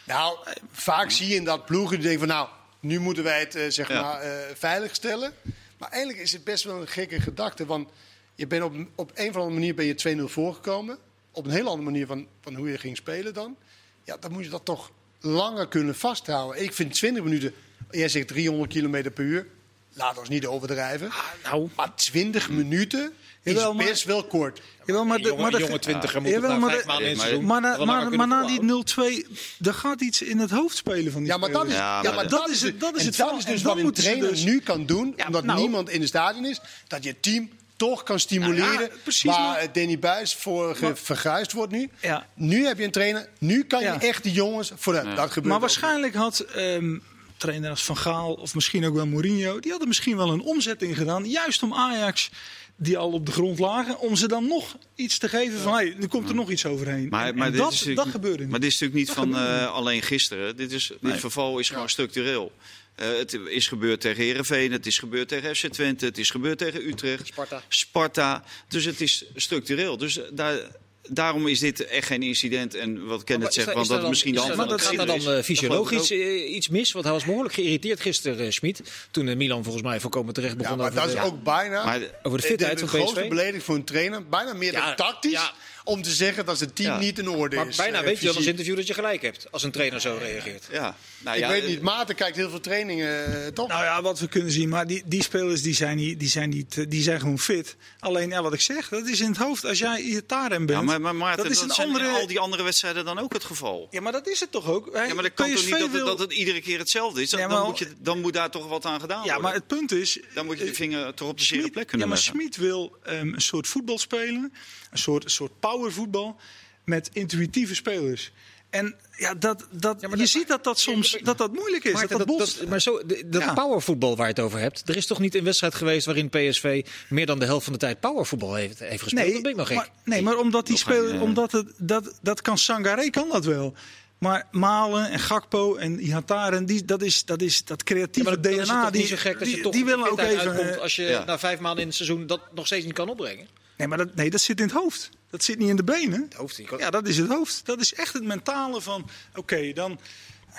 Nou, 0.05 0.39
vaak 0.73 1.11
zie 1.11 1.29
je 1.29 1.35
in 1.35 1.45
dat 1.45 1.65
ploegen 1.67 1.97
die 2.01 2.09
denken 2.09 2.29
van 2.29 2.37
nou, 2.37 2.49
nu 2.81 3.01
moeten 3.01 3.25
wij 3.25 3.39
het 3.41 3.55
eh, 3.55 3.65
zeg 3.69 3.89
Ja. 3.89 4.03
maar 4.03 4.21
eh, 4.21 4.31
veilig 4.55 4.95
stellen. 4.95 5.33
Maar 5.79 5.91
eigenlijk 5.91 6.23
is 6.23 6.33
het 6.33 6.45
best 6.45 6.65
wel 6.65 6.81
een 6.81 6.89
gekke 6.89 7.21
gedachte. 7.21 7.67
Want 7.67 7.89
je 8.35 8.47
bent 8.47 8.63
op, 8.63 8.75
op 8.95 9.11
een 9.15 9.29
of 9.29 9.35
andere 9.37 9.55
manier 9.55 9.75
ben 9.75 9.85
je 9.87 10.17
2-0 10.21 10.25
voorgekomen. 10.25 10.99
Op 11.33 11.45
een 11.45 11.51
hele 11.51 11.69
andere 11.69 11.91
manier 11.91 12.07
van, 12.07 12.27
van 12.41 12.55
hoe 12.55 12.71
je 12.71 12.79
ging 12.79 12.97
spelen 12.97 13.35
dan. 13.35 13.57
Ja, 14.05 14.17
dan 14.17 14.33
moet 14.33 14.45
je 14.45 14.51
dat 14.51 14.65
toch 14.65 14.91
langer 15.21 15.69
kunnen 15.69 15.95
vasthouden. 15.95 16.63
Ik 16.63 16.73
vind 16.73 16.93
20 16.95 17.23
minuten, 17.23 17.55
jij 17.91 18.09
zegt 18.09 18.29
300 18.29 18.73
km 18.73 19.11
per 19.13 19.25
uur. 19.25 19.47
Laat 19.95 20.19
ons 20.19 20.29
niet 20.29 20.47
overdrijven. 20.47 21.11
nou, 21.45 21.69
Maar 21.77 21.95
20 21.95 22.51
minuten 22.51 23.13
is 23.43 23.53
Jawel, 23.53 23.75
maar- 23.75 23.87
best 23.87 24.05
wel 24.05 24.25
kort. 24.25 24.61
Jawel, 24.87 25.05
maar 25.05 25.19
de, 25.19 25.29
jonge, 25.29 25.43
maar 25.43 25.51
de, 25.51 25.59
jonge 25.59 25.79
twintiger 25.79 26.23
moet 26.23 26.31
Jawel, 26.31 26.59
maar 26.59 26.71
vijf 26.71 26.83
de- 26.83 26.87
maanden 26.87 27.05
in 27.07 27.11
het 27.11 27.17
maar- 27.19 27.27
seizoen 27.27 27.47
Maar, 27.49 27.61
maar, 27.61 28.01
kunnen 28.01 28.19
maar 28.19 28.27
na 28.29 28.47
die 28.47 28.57
volhouden. 28.57 28.67
0-2, 28.67 29.27
er 29.61 29.75
gaat 29.75 30.01
iets 30.01 30.23
in 30.23 30.39
het 30.39 30.51
hoofd 30.51 30.77
spelen 30.77 31.13
van 31.13 31.23
die 31.23 31.31
Ja, 31.31 31.37
maar 31.39 31.51
dat 31.51 31.67
is. 31.67 31.73
Ja, 31.73 31.79
ja, 31.79 32.03
maar 32.03 32.15
maar 32.15 32.29
dat 32.29 32.41
dat 32.41 32.49
is, 32.49 32.63
het- 32.63 32.81
dat 32.81 32.97
is 32.97 33.05
het 33.05 33.17
dat 33.17 33.39
is 33.39 33.45
dus 33.45 33.63
wat 33.63 33.77
een 33.79 33.93
trainer 33.93 34.29
dus- 34.29 34.45
nu 34.45 34.61
kan 34.61 34.87
doen, 34.87 35.15
Ja, 35.17 35.27
omdat 35.27 35.45
nou- 35.45 35.61
niemand 35.61 35.89
in 35.91 36.01
het 36.01 36.09
stadion 36.09 36.45
is. 36.47 36.61
Dat 36.87 37.05
je 37.05 37.21
team 37.21 37.51
toch 37.77 38.03
kan 38.03 38.21
stimuleren. 38.21 38.73
Nou 38.73 38.81
ja, 38.83 38.89
precies, 39.03 39.31
waar 39.31 39.41
maar- 39.41 39.73
Danny 39.73 39.99
Buis 39.99 40.35
voor 40.35 40.77
Maar- 40.81 40.97
verguisd 40.97 41.53
wordt 41.53 41.73
nu. 41.73 41.91
Ja. 42.01 42.27
Nu 42.35 42.67
heb 42.67 42.79
je 42.79 42.85
een 42.85 42.91
trainer. 42.91 43.29
Nu 43.39 43.65
kan 43.65 43.81
je 43.81 43.87
Ja. 43.87 44.01
echt 44.01 44.23
de 44.23 44.31
jongens 44.33 44.73
vooruit. 44.77 45.17
Dat 45.17 45.27
gebeurt 45.29 45.45
Maar 45.45 45.55
ook 45.55 45.61
waarschijnlijk 45.61 46.15
had 46.15 46.39
ehm 46.41 46.99
trainer 47.41 47.71
als 47.71 47.85
Van 47.85 47.97
Gaal 47.97 48.33
of 48.35 48.55
misschien 48.55 48.87
ook 48.87 48.95
wel 48.95 49.07
Mourinho... 49.07 49.61
die 49.61 49.71
hadden 49.71 49.89
misschien 49.89 50.17
wel 50.17 50.33
een 50.33 50.41
omzetting 50.41 50.97
gedaan. 50.97 51.29
Juist 51.31 51.63
om 51.63 51.75
Ajax, 51.75 52.31
die 52.77 52.99
al 52.99 53.13
op 53.13 53.27
de 53.27 53.33
grond 53.33 53.59
lagen... 53.59 53.99
om 53.99 54.17
ze 54.17 54.29
dan 54.29 54.47
nog 54.47 54.77
iets 54.95 55.19
te 55.19 55.29
geven 55.29 55.59
van... 55.59 55.73
Hey, 55.75 55.97
er 56.01 56.09
komt 56.09 56.29
er 56.29 56.35
nog 56.35 56.51
iets 56.51 56.67
overheen. 56.67 57.09
Maar, 57.09 57.27
En- 57.27 57.37
maar 57.37 57.47
en 57.47 57.53
dit 57.53 57.61
dat, 57.61 57.87
dat 57.95 58.09
gebeurde 58.09 58.43
niet. 58.43 58.51
Maar 58.51 58.61
dit 58.61 58.71
is 58.71 58.79
natuurlijk 58.81 59.09
niet 59.09 59.17
Dat 59.17 59.25
van 59.27 59.37
eh, 59.37 59.73
alleen 59.73 60.03
gisteren. 60.03 60.57
Dit, 60.57 60.73
is, 60.73 60.93
dit 61.01 61.21
verval 61.21 61.59
is 61.59 61.69
gewoon 61.69 61.89
structureel. 61.89 62.53
Eh, 62.95 63.09
het 63.19 63.33
is 63.33 63.69
gebeurd 63.69 64.01
tegen 64.01 64.25
Herenveen, 64.25 64.73
het 64.73 64.87
is 64.87 64.99
gebeurd 64.99 65.29
tegen 65.29 65.57
FC 65.57 65.67
Twente, 65.67 66.05
het 66.05 66.19
is 66.19 66.31
gebeurd 66.31 66.59
tegen 66.59 66.89
Utrecht, 66.89 67.27
Sparta. 67.27 67.63
Sparta. 67.69 68.45
Dus 68.69 68.85
het 68.85 69.01
is 69.01 69.25
structureel. 69.35 69.97
Dus 69.97 70.21
daar, 70.33 70.59
daarom 71.09 71.47
is 71.47 71.59
dit 71.59 71.85
echt 71.87 72.07
geen 72.07 72.23
incident. 72.23 72.75
En 72.75 73.07
wat 73.07 73.25
Kenneth 73.25 73.55
zegt, 73.55 73.73
want 73.73 73.81
is 73.81 73.89
dat 73.89 74.09
misschien 74.09 74.35
de 74.35 74.41
er 74.41 74.47
de 74.47 74.79
Gaat 74.79 74.93
er 74.99 75.07
dan 75.07 75.33
eh, 75.35 75.43
fysiologisch 75.43 76.11
eh, 76.11 76.55
iets 76.55 76.69
mis? 76.69 76.93
Want 76.93 77.05
hij 77.05 77.15
was 77.15 77.25
behoorlijk 77.25 77.55
geïrriteerd 77.55 78.01
gisteren, 78.01 78.47
eh, 78.47 78.51
Schmid. 78.51 78.83
Toen 79.11 79.29
eh, 79.29 79.37
Milan 79.37 79.63
volgens 79.63 79.85
mij 79.85 80.01
voorkomen 80.01 80.35
terecht 80.35 80.53
Ja, 80.53 80.59
begon 80.59 80.77
maar 80.77 80.87
over 80.87 81.01
dat 81.01 81.09
is 81.15 81.21
ook 81.21 81.43
bijna 81.43 81.85
Maar- 81.85 82.01
over 82.23 82.41
de 82.41 82.47
fitheid 82.47 82.73
de, 82.79 82.79
van 82.79 82.89
grootste 82.89 83.27
belediging 83.29 83.63
voor 83.63 83.75
een 83.75 83.85
trainer. 83.85 84.29
Bijna 84.29 84.53
meer 84.53 84.73
Ja, 84.73 84.87
dan 84.87 84.97
tactisch. 84.97 85.53
Om 85.85 86.03
te 86.03 86.11
zeggen 86.11 86.45
dat 86.47 86.59
zijn 86.59 86.73
team 86.73 86.89
Ja. 86.93 86.99
niet 86.99 87.19
in 87.19 87.29
orde 87.29 87.57
Maar 87.57 87.69
is. 87.69 87.77
bijna 87.77 87.99
eh, 87.99 88.05
weet 88.05 88.19
je 88.21 88.27
dan 88.27 88.37
als 88.37 88.47
interview 88.47 88.77
dat 88.77 88.87
je 88.87 88.95
gelijk 88.95 89.23
hebt. 89.23 89.47
Als 89.51 89.63
een 89.63 89.71
trainer 89.71 90.01
zo 90.01 90.17
reageert. 90.21 90.69
Ja, 90.73 90.97
nou 91.19 91.37
Ik 91.37 91.43
ja, 91.43 91.49
weet 91.51 91.63
eh, 91.63 91.69
niet. 91.69 91.81
Maarten 91.83 92.15
kijkt 92.15 92.37
heel 92.37 92.51
veel 92.51 92.61
trainingen, 92.61 93.45
eh, 93.45 93.47
toch? 93.53 93.69
Nou 93.69 93.85
ja, 93.85 94.03
wat 94.03 94.19
we 94.21 94.29
kunnen 94.29 94.51
zien. 94.53 94.69
Maar 94.69 94.87
die, 94.87 95.03
die 95.07 95.23
spelers 95.23 95.63
die 95.63 95.75
zijn, 95.75 95.97
niet, 95.97 96.19
die, 96.21 96.29
zijn 96.29 96.49
niet, 96.51 96.91
die 96.91 97.03
zijn 97.03 97.21
gewoon 97.21 97.39
fit. 97.39 97.77
Alleen 97.99 98.29
ja, 98.29 98.43
wat 98.43 98.53
ik 98.53 98.61
zeg, 98.61 98.89
dat 98.89 99.07
is 99.09 99.21
in 99.21 99.29
het 99.29 99.37
hoofd. 99.37 99.65
Als 99.65 99.79
jij 99.79 100.01
Iataren 100.01 100.67
bent, 100.67 100.79
Ja, 100.79 100.85
maar, 100.85 101.01
maar 101.01 101.15
Maarten, 101.17 101.43
dat 101.43 101.53
is 101.53 101.59
dat 101.61 101.69
een 101.69 101.75
zijn 101.75 101.89
in 101.89 101.95
andere... 101.95 102.11
al 102.21 102.27
die 102.27 102.39
andere 102.39 102.63
wedstrijden 102.63 103.05
dan 103.05 103.19
ook 103.19 103.33
het 103.33 103.45
geval. 103.45 103.89
Ja, 103.91 104.01
maar 104.01 104.13
dat 104.13 104.29
is 104.29 104.41
het 104.41 104.51
toch 104.51 104.67
ook? 104.69 104.93
Hij- 104.93 105.07
Ja, 105.07 105.15
maar 105.15 105.23
dat 105.23 105.35
kan 105.35 105.47
toch 105.47 105.55
PSV 105.55 105.65
niet 105.65 105.73
dat, 105.73 105.81
het- 105.83 105.91
wil- 105.93 106.05
dat 106.05 106.19
het 106.19 106.33
iedere 106.33 106.61
keer 106.61 106.79
hetzelfde 106.79 107.23
is? 107.23 107.31
Dan, 107.31 107.41
Ja, 107.41 107.47
dan, 107.49 107.57
maar- 107.59 107.67
moet 107.67 107.79
je, 107.79 107.87
dan 107.99 108.21
moet 108.21 108.33
daar 108.33 108.51
toch 108.51 108.69
wat 108.69 108.85
aan 108.85 109.01
gedaan 109.01 109.17
worden. 109.19 109.35
Ja, 109.37 109.41
maar 109.43 109.55
het 109.55 109.67
punt 109.67 109.93
is... 109.93 110.19
Dan 110.35 110.47
moet 110.47 110.59
je 110.59 110.65
de 110.65 110.75
vinger 110.75 111.15
toch 111.15 111.29
op 111.29 111.39
de 111.39 111.45
zere 111.45 111.71
plek 111.71 111.87
kunnen 111.87 112.07
ja, 112.07 112.13
maar. 112.13 112.23
Smit 112.23 112.57
wil 112.57 112.97
ehm, 113.05 113.35
een 113.35 113.41
soort 113.41 113.67
voetbal 113.69 113.99
spelen. 113.99 114.53
Een 114.91 114.99
soort, 114.99 115.31
soort 115.31 115.53
powervoetbal 115.61 116.37
met 116.85 117.11
intuïtieve 117.13 117.75
spelers. 117.75 118.33
En 118.71 118.95
ja, 119.17 119.35
dat, 119.35 119.67
dat, 119.71 120.01
Ja, 120.01 120.09
je 120.11 120.17
dat- 120.17 120.29
ziet 120.29 120.49
dat 120.49 120.65
dat 120.65 120.79
soms 120.79 121.19
dat 121.23 121.39
dat 121.39 121.53
moeilijk 121.53 121.85
is. 121.85 121.93
Maarten, 121.93 122.19
dat 122.19 122.27
dat 122.39 122.65
maar 122.69 122.81
zo, 122.81 123.07
de- 123.07 123.23
dat 123.29 123.43
Ja. 123.43 123.53
powervoetbal 123.53 124.17
waar 124.17 124.27
je 124.27 124.33
het 124.33 124.43
over 124.43 124.59
hebt. 124.59 124.89
Er 124.89 124.97
is 124.97 125.07
toch 125.07 125.19
niet 125.19 125.35
een 125.35 125.45
wedstrijd 125.45 125.75
geweest 125.75 126.07
waarin 126.07 126.29
PSV 126.29 126.87
meer 127.09 127.27
dan 127.27 127.39
de 127.39 127.45
helft 127.45 127.65
van 127.65 127.73
de 127.73 127.79
tijd 127.79 128.01
powervoetbal 128.01 128.55
heeft, 128.55 128.79
heeft 128.79 129.03
gespeeld? 129.03 129.33
dat 129.33 129.43
ben 129.43 129.51
ik 129.51 129.57
nog 129.57 129.67
gek. 129.67 129.77
maar, 129.77 129.89
nee, 130.05 130.23
maar 130.23 130.37
omdat 130.39 130.67
die 130.67 130.77
spelen, 130.77 131.15
eh, 131.15 131.23
omdat 131.23 131.53
het, 131.53 131.67
dat, 131.77 132.19
dat 132.23 132.43
kan 132.43 132.59
Sangaré 132.59 133.11
kan 133.11 133.29
dat 133.29 133.45
wel. 133.45 133.75
Maar 134.19 134.47
Malen 134.51 135.11
en 135.11 135.19
Gakpo 135.19 135.77
en 135.77 136.01
Ihataren, 136.01 136.67
die, 136.67 136.85
dat, 136.85 137.03
is, 137.03 137.25
dat 137.25 137.43
is 137.43 137.65
dat 137.65 137.79
Ja, 137.79 137.85
creatieve 137.85 138.29
maar 138.29 138.41
dan 138.41 138.53
is 138.53 138.59
het 138.59 138.67
DNA. 138.67 138.83
toch 138.83 138.91
die, 138.91 139.01
niet 139.01 139.11
zo 139.11 139.17
gek 139.17 139.33
dat 139.39 139.43
die, 139.49 139.57
je 139.57 139.63
toch 139.63 139.73
die 139.73 139.85
willen 139.85 140.11
ook 140.11 140.19
even. 140.19 140.39
uitkomt 140.51 140.71
eh, 140.75 140.81
als 140.81 140.97
je 140.97 141.03
Ja. 141.03 141.25
na 141.25 141.39
vijf 141.39 141.59
maanden 141.59 141.81
in 141.81 141.87
het 141.87 141.97
seizoen 141.97 142.27
dat 142.27 142.41
nog 142.55 142.67
steeds 142.67 142.85
niet 142.85 142.95
kan 142.95 143.09
opbrengen. 143.09 143.49
Nee, 143.81 143.89
maar 143.89 143.99
dat, 143.99 144.15
nee, 144.15 144.31
dat 144.31 144.41
zit 144.41 144.59
in 144.61 144.65
het 144.67 144.75
hoofd. 144.75 145.11
Dat 145.31 145.45
zit 145.45 145.59
niet 145.59 145.69
in 145.69 145.77
de 145.77 145.85
benen. 145.85 146.23
Het 146.23 146.35
hoofd. 146.35 146.61
Ja, 146.79 146.91
dat 146.91 147.09
is 147.09 147.17
het 147.17 147.29
hoofd. 147.29 147.67
Dat 147.67 147.81
is 147.81 147.95
echt 147.95 148.13
het 148.13 148.25
mentale 148.25 148.81
van... 148.81 149.09
Oké, 149.35 149.73
dan 149.73 150.01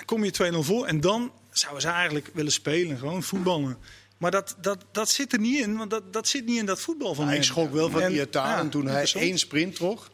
kom 0.04 0.24
je 0.24 0.52
2-0 0.54 0.58
voor 0.58 0.86
en 0.86 1.00
dan 1.00 1.32
zouden 1.50 1.82
ze 1.82 1.88
eigenlijk 1.88 2.30
willen 2.32 2.52
spelen. 2.52 2.98
Gewoon 2.98 3.22
voetballen. 3.22 3.76
Maar 4.18 4.30
dat, 4.30 4.56
dat, 4.60 4.84
dat 4.92 5.10
zit 5.10 5.32
er 5.32 5.38
niet 5.38 5.60
in, 5.60 5.76
want 5.76 5.90
dat, 5.90 6.12
dat 6.12 6.28
zit 6.28 6.44
niet 6.46 6.58
in 6.58 6.66
dat 6.66 6.80
voetbal 6.80 7.14
van 7.14 7.26
Ja, 7.26 7.32
ik 7.32 7.42
schrok 7.42 7.72
wel 7.72 7.90
van 7.90 8.00
En- 8.00 8.12
Iataren 8.12 8.64
ja, 8.64 8.70
toen 8.70 8.86
hij 8.86 9.12
één 9.14 9.38
sprint 9.38 9.74
trok. 9.74 10.08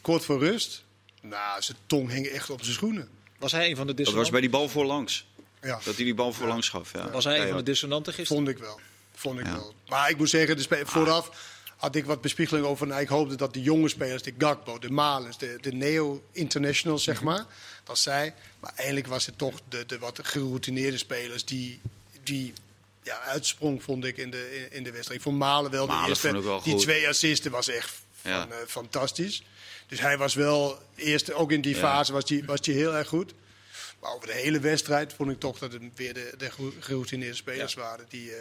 Kort 0.00 0.24
voor 0.24 0.38
rust. 0.38 0.84
Nou, 1.22 1.62
zijn 1.62 1.76
tong 1.86 2.10
hing 2.10 2.26
echt 2.26 2.50
op 2.50 2.62
zijn 2.62 2.74
schoenen. 2.74 3.08
Was 3.38 3.52
hij 3.52 3.70
een 3.70 3.76
van 3.76 3.86
de 3.86 3.94
Dat 3.94 3.96
was 3.96 3.96
dissonanten? 3.96 4.32
bij 4.32 4.40
die 4.40 4.50
bal 4.50 4.68
voorlangs. 4.68 5.26
Ja, 5.62 5.80
Dat 5.84 5.94
hij 5.96 6.04
die 6.04 6.14
bal 6.14 6.32
voorlangs 6.32 6.68
gaf. 6.68 6.92
Ja. 6.92 7.10
Was 7.10 7.24
hij 7.24 7.40
een 7.40 7.48
van 7.48 7.56
de 7.56 7.62
dissonanten 7.62 8.12
gisteren? 8.12 8.44
vond 8.44 8.56
ik 8.56 8.62
wel. 8.62 8.80
Vond 9.14 9.38
ik 9.40 9.46
Ja. 9.46 9.52
wel. 9.52 9.74
Maar 9.88 10.10
ik 10.10 10.16
moet 10.16 10.28
zeggen, 10.30 10.56
de 10.56 10.62
spe- 10.62 10.82
vooraf 10.86 11.50
had 11.82 11.94
ik 11.94 12.04
wat 12.04 12.20
bespiegeling 12.20 12.66
over. 12.66 12.86
Nou, 12.86 13.00
ik 13.00 13.08
hoopde 13.08 13.34
dat 13.34 13.54
de 13.54 13.62
jonge 13.62 13.88
spelers, 13.88 14.22
de 14.22 14.34
Gakpo, 14.38 14.78
de 14.78 14.90
Malens, 14.90 15.38
de, 15.38 15.58
de 15.60 15.72
Neo-internationals, 15.72 17.02
zeg 17.04 17.22
maar, 17.22 17.44
dat 17.84 17.98
zij. 17.98 18.34
Maar 18.60 18.72
eigenlijk 18.76 19.06
was 19.08 19.26
het 19.26 19.38
toch 19.38 19.60
de, 19.68 19.86
de 19.86 19.98
wat 19.98 20.18
geroutineerde 20.22 20.98
spelers 20.98 21.44
die, 21.44 21.80
die 22.22 22.52
ja, 23.02 23.20
uitsprong, 23.20 23.82
vond 23.82 24.04
ik, 24.04 24.16
in 24.16 24.30
de, 24.30 24.66
in, 24.70 24.82
de 24.82 24.90
wedstrijd. 24.90 25.18
Ik 25.18 25.24
vond 25.24 25.38
Malen 25.38 25.70
wel 25.70 25.86
de 25.86 25.92
Malen 25.92 26.08
eerste. 26.08 26.28
ik 26.28 26.34
wel 26.42 26.62
die 26.62 26.72
goed. 26.72 26.82
twee 26.82 27.08
assisten 27.08 27.50
was 27.50 27.68
echt 27.68 27.92
Ja. 28.22 28.40
van, 28.40 28.52
eh, 28.52 28.58
fantastisch. 28.66 29.42
Dus 29.86 30.00
hij 30.00 30.18
was 30.18 30.34
wel, 30.34 30.78
eerst, 30.94 31.32
ook 31.32 31.52
in 31.52 31.60
die 31.60 31.74
Ja. 31.74 31.80
fase 31.80 32.12
was 32.12 32.28
hij 32.28 32.42
was 32.46 32.60
die 32.60 32.74
heel 32.74 32.94
erg 32.94 33.08
goed. 33.08 33.32
Maar 34.00 34.12
over 34.14 34.26
de 34.26 34.34
hele 34.34 34.60
wedstrijd 34.60 35.12
vond 35.12 35.30
ik 35.30 35.40
toch 35.40 35.58
dat 35.58 35.72
het 35.72 35.82
weer 35.94 36.14
de, 36.14 36.34
de 36.38 36.50
gero- 36.50 36.72
geroutineerde 36.80 37.36
spelers 37.36 37.74
waren. 37.74 38.06
Die, 38.08 38.30
eh 38.34 38.38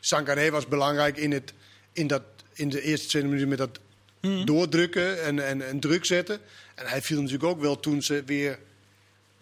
Sangaré 0.00 0.50
was 0.50 0.66
belangrijk 0.68 1.16
in, 1.16 1.32
het, 1.32 1.52
in, 1.98 2.06
dat, 2.06 2.22
in 2.52 2.68
de 2.68 2.82
eerste 2.82 3.08
tweede 3.08 3.28
minuut 3.28 3.48
met 3.48 3.58
dat 3.58 3.78
Mhm. 4.20 4.44
doordrukken 4.44 5.22
en, 5.24 5.46
en, 5.46 5.68
en 5.68 5.80
druk 5.80 6.04
zetten. 6.04 6.40
En 6.74 6.86
hij 6.86 7.02
viel 7.02 7.16
natuurlijk 7.16 7.50
ook 7.50 7.60
wel 7.60 7.80
toen 7.80 8.02
ze 8.02 8.22
weer 8.26 8.58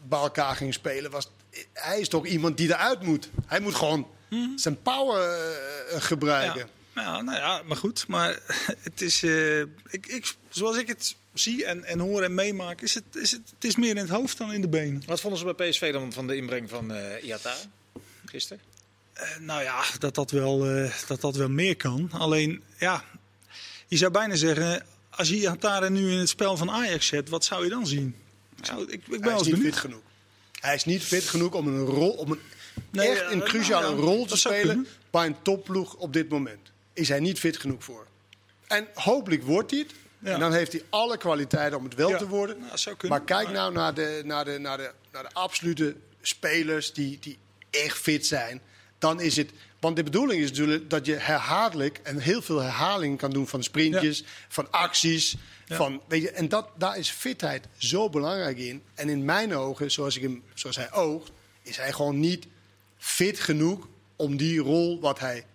bij 0.09 0.19
elkaar 0.19 0.57
gingen 0.57 0.73
spelen. 0.73 1.11
Was, 1.11 1.31
hij 1.73 2.01
is 2.01 2.09
toch 2.09 2.27
iemand 2.27 2.57
die 2.57 2.69
eruit 2.69 3.03
moet. 3.03 3.29
Hij 3.47 3.61
moet 3.61 3.75
gewoon 3.75 4.07
zijn 4.57 4.83
power 4.83 5.31
eh, 5.31 6.01
gebruiken. 6.03 6.69
Ja. 6.95 7.03
Ja, 7.03 7.23
nou 7.23 7.39
ja, 7.39 7.63
maar 7.67 7.77
goed. 7.77 8.07
Maar 8.09 8.39
het 8.89 9.01
is, 9.01 9.23
eh, 9.23 9.61
ik, 9.61 10.07
ik, 10.07 10.35
zoals 10.49 10.77
ik 10.77 10.89
het 10.89 11.17
zie 11.35 11.65
en, 11.65 11.85
en 11.85 11.99
hoor 11.99 12.23
en 12.23 12.35
meemaak, 12.35 12.81
is 12.81 12.95
het, 12.95 13.05
is 13.13 13.31
het, 13.31 13.43
het 13.55 13.65
is 13.65 13.77
meer 13.77 13.91
in 13.91 13.97
het 13.97 14.09
hoofd 14.09 14.39
dan 14.39 14.53
in 14.53 14.61
de 14.61 14.69
benen. 14.69 15.03
Wat 15.07 15.21
vonden 15.21 15.39
ze 15.39 15.55
bij 15.55 15.69
PSV 15.69 15.93
dan 15.93 16.13
van 16.13 16.27
de 16.27 16.37
inbreng 16.37 16.69
van 16.71 16.93
eh 16.93 17.25
Iata 17.25 17.55
gisteren? 18.25 18.63
Eh, 19.17 19.37
nou 19.41 19.63
ja, 19.63 19.85
dat 19.99 20.15
dat, 20.15 20.31
wel, 20.31 20.67
eh, 20.67 20.93
dat 21.07 21.21
dat 21.21 21.37
wel 21.37 21.49
meer 21.49 21.77
kan. 21.77 22.11
Alleen, 22.13 22.63
ja, 22.79 23.05
je 23.87 23.97
zou 23.97 24.11
bijna 24.13 24.35
zeggen, 24.35 24.87
als 25.11 25.29
je 25.29 25.37
Iataren 25.37 25.93
nu 25.93 26.11
in 26.13 26.19
het 26.19 26.29
spel 26.29 26.57
van 26.57 26.71
Ajax 26.71 27.07
zet, 27.07 27.29
wat 27.29 27.45
zou 27.45 27.65
je 27.65 27.71
dan 27.71 27.87
zien? 27.87 28.17
Zou, 28.63 28.83
ik, 28.83 28.93
ik 28.93 29.07
ben 29.09 29.23
Hij 29.23 29.35
is 29.35 29.41
niet 29.43 29.51
benieuwd. 29.51 29.73
fit 29.73 29.77
genoeg. 29.81 30.01
Hij 30.61 30.75
is 30.75 30.85
niet 30.85 31.03
fit 31.03 31.25
genoeg 31.29 31.53
om 31.55 31.67
een 31.67 31.85
rol, 31.85 32.11
om 32.11 32.31
een, 32.31 32.41
Nee, 32.91 33.09
echt 33.09 33.21
ja, 33.21 33.31
een 33.31 33.39
nou 33.39 33.51
cruciale 33.51 33.97
ja, 33.97 34.03
rol 34.03 34.27
te 34.27 34.37
spelen 34.37 34.87
bij 35.11 35.27
een 35.27 35.37
topploeg 35.43 35.95
op 35.95 36.13
dit 36.13 36.29
moment. 36.29 36.71
Is 36.93 37.09
hij 37.09 37.21
niet 37.21 37.39
fit 37.39 37.57
genoeg 37.57 37.85
voor. 37.85 38.07
En 38.67 38.87
hopelijk 38.95 39.43
wordt 39.43 39.71
hij 39.71 39.81
het. 39.81 39.93
Ja. 40.19 40.33
En 40.33 40.41
dan 40.41 40.53
heeft 40.53 40.73
hij 40.73 40.83
alle 40.91 41.17
kwaliteiten 41.17 41.79
om 41.79 41.85
het 41.85 41.95
wel 41.95 42.09
Ja, 42.09 42.19
te 42.19 42.29
worden. 42.29 42.59
nou, 42.59 42.79
zou 42.79 42.97
maar 43.09 43.23
kijk 43.23 43.51
nou 43.51 43.73
naar 43.73 43.95
de, 43.95 44.23
naar, 44.25 44.45
de, 44.45 44.59
naar, 44.59 44.77
de, 44.77 44.91
naar 45.13 45.23
de 45.23 45.33
absolute 45.33 45.97
spelers 46.23 46.93
die, 46.93 47.19
die 47.21 47.39
echt 47.71 47.99
fit 47.99 48.27
zijn. 48.27 48.61
Dan 48.99 49.21
is 49.21 49.37
het. 49.37 49.51
Want 49.81 49.97
de 49.97 50.03
bedoeling 50.03 50.43
is 50.43 50.49
natuurlijk 50.49 50.91
dat 50.91 51.07
je 51.07 51.15
herhaaldelijk 51.15 52.01
en 52.03 52.19
heel 52.19 52.43
veel 52.43 52.61
herhaling 52.61 53.19
kan 53.19 53.31
doen 53.31 53.47
van 53.47 53.63
sprintjes, 53.63 54.25
van 54.49 54.71
acties. 54.71 55.37
Ja. 55.67 55.77
Van, 55.77 56.01
weet 56.09 56.23
je, 56.23 56.31
en 56.31 56.49
dat, 56.49 56.69
daar 56.77 56.99
is 56.99 57.11
fitheid 57.11 57.67
zo 57.77 58.11
belangrijk 58.11 58.59
in. 58.59 58.83
En 58.95 59.09
in 59.09 59.25
mijn 59.25 59.55
ogen, 59.55 59.91
zoals, 59.91 60.17
ik 60.17 60.23
hem, 60.23 60.43
zoals 60.55 60.77
hij 60.77 60.93
oogt, 60.93 61.31
is 61.63 61.77
hij 61.77 61.93
gewoon 61.93 62.21
niet 62.21 62.47
fit 62.99 63.41
genoeg 63.41 63.89
om 64.17 64.37
die 64.37 64.59
rol 64.59 65.01
wat 65.01 65.19
hij 65.19 65.47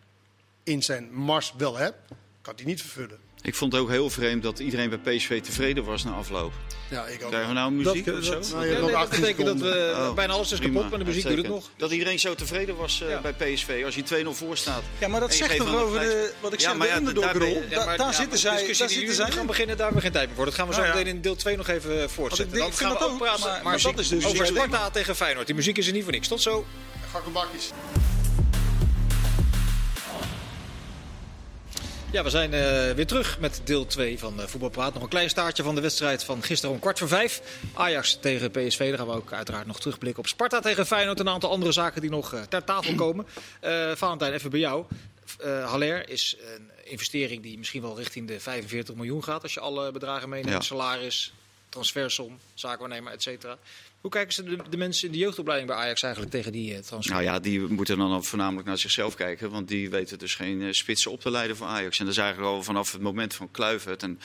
in 0.63 0.84
zijn 0.84 1.13
mars 1.13 1.54
wel 1.58 1.77
hebt, 1.77 1.97
kan 2.41 2.56
hij 2.56 2.65
niet 2.65 2.82
vervullen. 2.82 3.19
Ik 3.43 3.56
vond 3.56 3.73
het 3.73 3.82
ook 3.82 3.89
heel 3.89 4.10
vreemd 4.10 4.43
dat 4.43 4.60
iedereen 4.60 4.89
bij 4.89 4.97
PSV 5.15 5.41
tevreden 5.41 5.84
was 5.84 6.04
na 6.04 6.12
afloop. 6.12 6.54
Ja, 6.89 7.06
ik 7.06 7.23
ook. 7.23 7.27
Krijgen 7.30 7.47
we 7.49 7.56
nou 7.56 7.71
muziek 7.71 8.06
Dat- 8.06 8.17
of 8.17 8.23
zo? 8.23 8.32
dat- 8.34 8.49
Nou, 8.51 8.65
Ja, 8.65 8.71
nee, 8.71 8.82
dat 8.82 8.93
18 8.93 9.19
betekent 9.21 9.47
dat 9.47 9.58
we. 9.58 9.93
Oh, 9.97 10.13
bijna 10.13 10.34
alles 10.34 10.51
is 10.51 10.58
prima, 10.60 10.73
kapot, 10.73 10.89
maar 10.89 10.99
de 10.99 11.06
muziek 11.06 11.23
duurt 11.23 11.38
het 11.38 11.47
nog. 11.47 11.69
Dat 11.77 11.91
iedereen 11.91 12.19
zo 12.19 12.36
tevreden 12.36 12.75
was 12.75 13.01
eh, 13.01 13.10
Ja. 13.10 13.21
bij 13.21 13.34
PSV 13.34 13.82
als 13.86 13.95
je 13.95 14.04
2-0 14.04 14.34
voor 14.34 14.58
staat. 14.58 14.82
Ja, 14.99 15.08
maar 15.08 15.19
dat 15.19 15.34
zegt 15.34 15.58
toch 15.58 15.75
over 15.75 15.99
de, 15.99 16.34
wat 16.39 16.54
ik 16.54 16.60
Ja, 16.60 16.67
zeg, 16.69 16.77
maar 16.77 16.88
de 16.88 16.93
ja, 16.93 16.99
underdog-rol. 16.99 17.63
daar 17.69 18.13
zitten 18.13 18.27
maar 18.30 18.38
zij, 18.38 18.65
daar 18.77 18.89
zitten 18.89 19.15
zij. 19.15 19.32
gaan 19.32 19.45
beginnen, 19.45 19.77
daar 19.77 19.86
hebben 19.86 19.95
we 19.95 20.01
geen 20.01 20.12
tijd 20.12 20.27
meer 20.27 20.36
voor. 20.36 20.45
Dat 20.45 20.54
gaan 20.54 20.67
we 20.67 20.73
zo 20.73 20.82
Nou 20.82 20.93
meteen 20.95 21.08
in 21.15 21.21
deel 21.21 21.36
2 21.36 21.58
nog 21.58 21.67
even 21.67 22.10
voortzetten. 22.10 22.56
ik 22.58 22.62
Dan 22.63 22.73
gaan 22.73 22.93
we 22.93 22.99
dat 22.99 23.10
ook 23.10 23.17
praten 23.17 23.63
maar- 23.63 23.82
dat 23.82 23.99
is 23.99 24.08
dus 24.08 24.25
over 24.25 24.39
het 24.39 24.47
Sparta 24.47 24.89
tegen 24.89 25.15
Feyenoord. 25.15 25.45
Die 25.45 25.56
muziek 25.56 25.77
is 25.77 25.88
er 25.88 25.93
niet 25.93 26.04
voor 26.04 26.12
niks. 26.12 26.27
Tot 26.27 26.41
zo. 26.41 26.65
Gakkenbakjes. 27.12 27.69
Ja, 32.12 32.24
we 32.24 32.30
zijn 32.30 32.54
eh, 32.54 32.91
weer 32.91 33.08
terug 33.08 33.39
met 33.39 33.62
deel 33.63 33.86
2 33.86 34.19
van 34.19 34.41
eh 34.41 34.47
Voetbalpraat. 34.47 34.93
Nog 34.93 35.04
een 35.04 35.10
klein 35.10 35.30
staartje 35.30 35.63
van 35.63 35.76
de 35.76 35.82
wedstrijd 35.82 36.24
van 36.24 36.43
gisteren 36.43 36.76
om 36.76 36.82
kwart 36.82 37.00
voor 37.00 37.08
vijf. 37.08 37.41
Ajax 37.74 38.17
tegen 38.21 38.52
PSV. 38.52 38.89
Daar 38.89 38.97
gaan 38.97 39.08
we 39.08 39.13
ook 39.13 39.34
uiteraard 39.34 39.67
nog 39.67 39.80
terugblikken 39.80 40.24
op 40.24 40.28
Sparta 40.28 40.60
tegen 40.60 40.86
Feyenoord. 40.86 41.19
Een 41.19 41.30
aantal 41.30 41.50
andere 41.50 41.71
zaken 41.71 42.02
die 42.02 42.10
nog 42.10 42.34
eh, 42.34 42.41
ter 42.41 42.63
tafel 42.63 42.95
komen. 42.95 43.26
Valentijn, 43.95 44.34
even 44.34 44.50
bij 44.50 44.60
jou. 44.60 44.86
Haller 45.43 46.10
is 46.10 46.36
een 46.56 46.69
investering 46.84 47.43
die 47.43 47.58
misschien 47.58 47.82
wel 47.82 47.97
richting 47.97 48.28
de 48.28 48.39
45 48.39 48.95
miljoen 48.95 49.24
gaat. 49.24 49.43
Als 49.43 49.54
je 49.54 49.60
alle 49.60 49.91
bedragen 49.91 50.30
meeneemt. 50.30 50.54
Ja. 50.54 50.62
Salaris, 50.62 51.34
transfersom, 51.69 52.39
zaakwaarnemer, 52.54 53.13
et 53.13 53.21
cetera. 53.21 53.58
Hoe 54.01 54.11
kijken 54.11 54.33
ze 54.33 54.43
de, 54.43 54.57
de 54.69 54.77
mensen 54.77 55.05
in 55.07 55.11
de 55.13 55.19
jeugdopleiding 55.19 55.69
bij 55.71 55.79
Ajax 55.79 56.01
eigenlijk 56.03 56.33
tegen 56.33 56.51
die 56.51 56.73
eh, 56.75 56.79
transfer? 56.79 57.13
Nou 57.13 57.25
ja, 57.25 57.39
die 57.39 57.59
moeten 57.59 57.97
dan 57.97 58.13
ook 58.13 58.25
voornamelijk 58.25 58.67
naar 58.67 58.77
zichzelf 58.77 59.15
kijken. 59.15 59.49
Want 59.49 59.67
die 59.67 59.89
weten 59.89 60.19
dus 60.19 60.35
geen 60.35 60.61
eh, 60.61 60.67
spitsen 60.71 61.11
op 61.11 61.21
te 61.21 61.31
leiden 61.31 61.55
voor 61.57 61.67
Ajax. 61.67 61.99
En 61.99 62.05
dat 62.05 62.13
is 62.13 62.19
eigenlijk 62.19 62.51
al 62.53 62.63
vanaf 62.63 62.91
het 62.91 63.01
moment 63.01 63.33
van 63.33 63.51
Kluivert. 63.51 64.03
En 64.03 64.19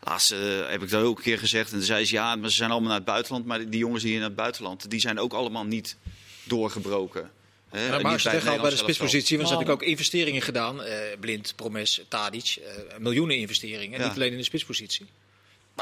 laatst 0.00 0.30
eh, 0.30 0.38
heb 0.70 0.82
ik 0.82 0.90
dat 0.90 1.02
ook 1.02 1.16
een 1.16 1.22
keer 1.24 1.38
gezegd. 1.38 1.70
En 1.70 1.76
toen 1.76 1.86
zei 1.86 2.04
ze, 2.04 2.14
ja, 2.14 2.36
maar 2.36 2.50
ze 2.50 2.56
zijn 2.56 2.70
allemaal 2.70 2.88
naar 2.88 2.98
het 2.98 3.06
buitenland. 3.06 3.46
Maar 3.46 3.70
die 3.70 3.78
jongens 3.80 4.02
die 4.02 4.10
hier 4.10 4.20
naar 4.20 4.28
het 4.28 4.38
buitenland, 4.38 4.90
die 4.90 5.00
zijn 5.00 5.18
ook 5.18 5.32
allemaal 5.32 5.64
niet 5.64 5.96
doorgebroken. 6.44 7.30
Hè? 7.68 7.88
Maar 7.88 7.96
je 8.16 8.22
bij 8.22 8.32
weghaalt 8.32 8.60
bij 8.60 8.70
de 8.70 8.76
spitspositie, 8.76 9.36
want 9.36 9.48
Maar- 9.48 9.58
natuurlijk 9.58 9.82
ook 9.82 9.88
investeringen 9.88 10.42
gedaan. 10.42 10.82
eh, 10.82 11.18
Blind, 11.20 11.52
Promes, 11.56 12.00
Tadic, 12.08 12.56
eh, 12.64 12.98
miljoenen 12.98 13.36
investeringen. 13.36 13.98
Ja. 14.00 14.06
Niet 14.06 14.14
alleen 14.14 14.32
in 14.32 14.38
de 14.38 14.44
spitspositie. 14.44 15.06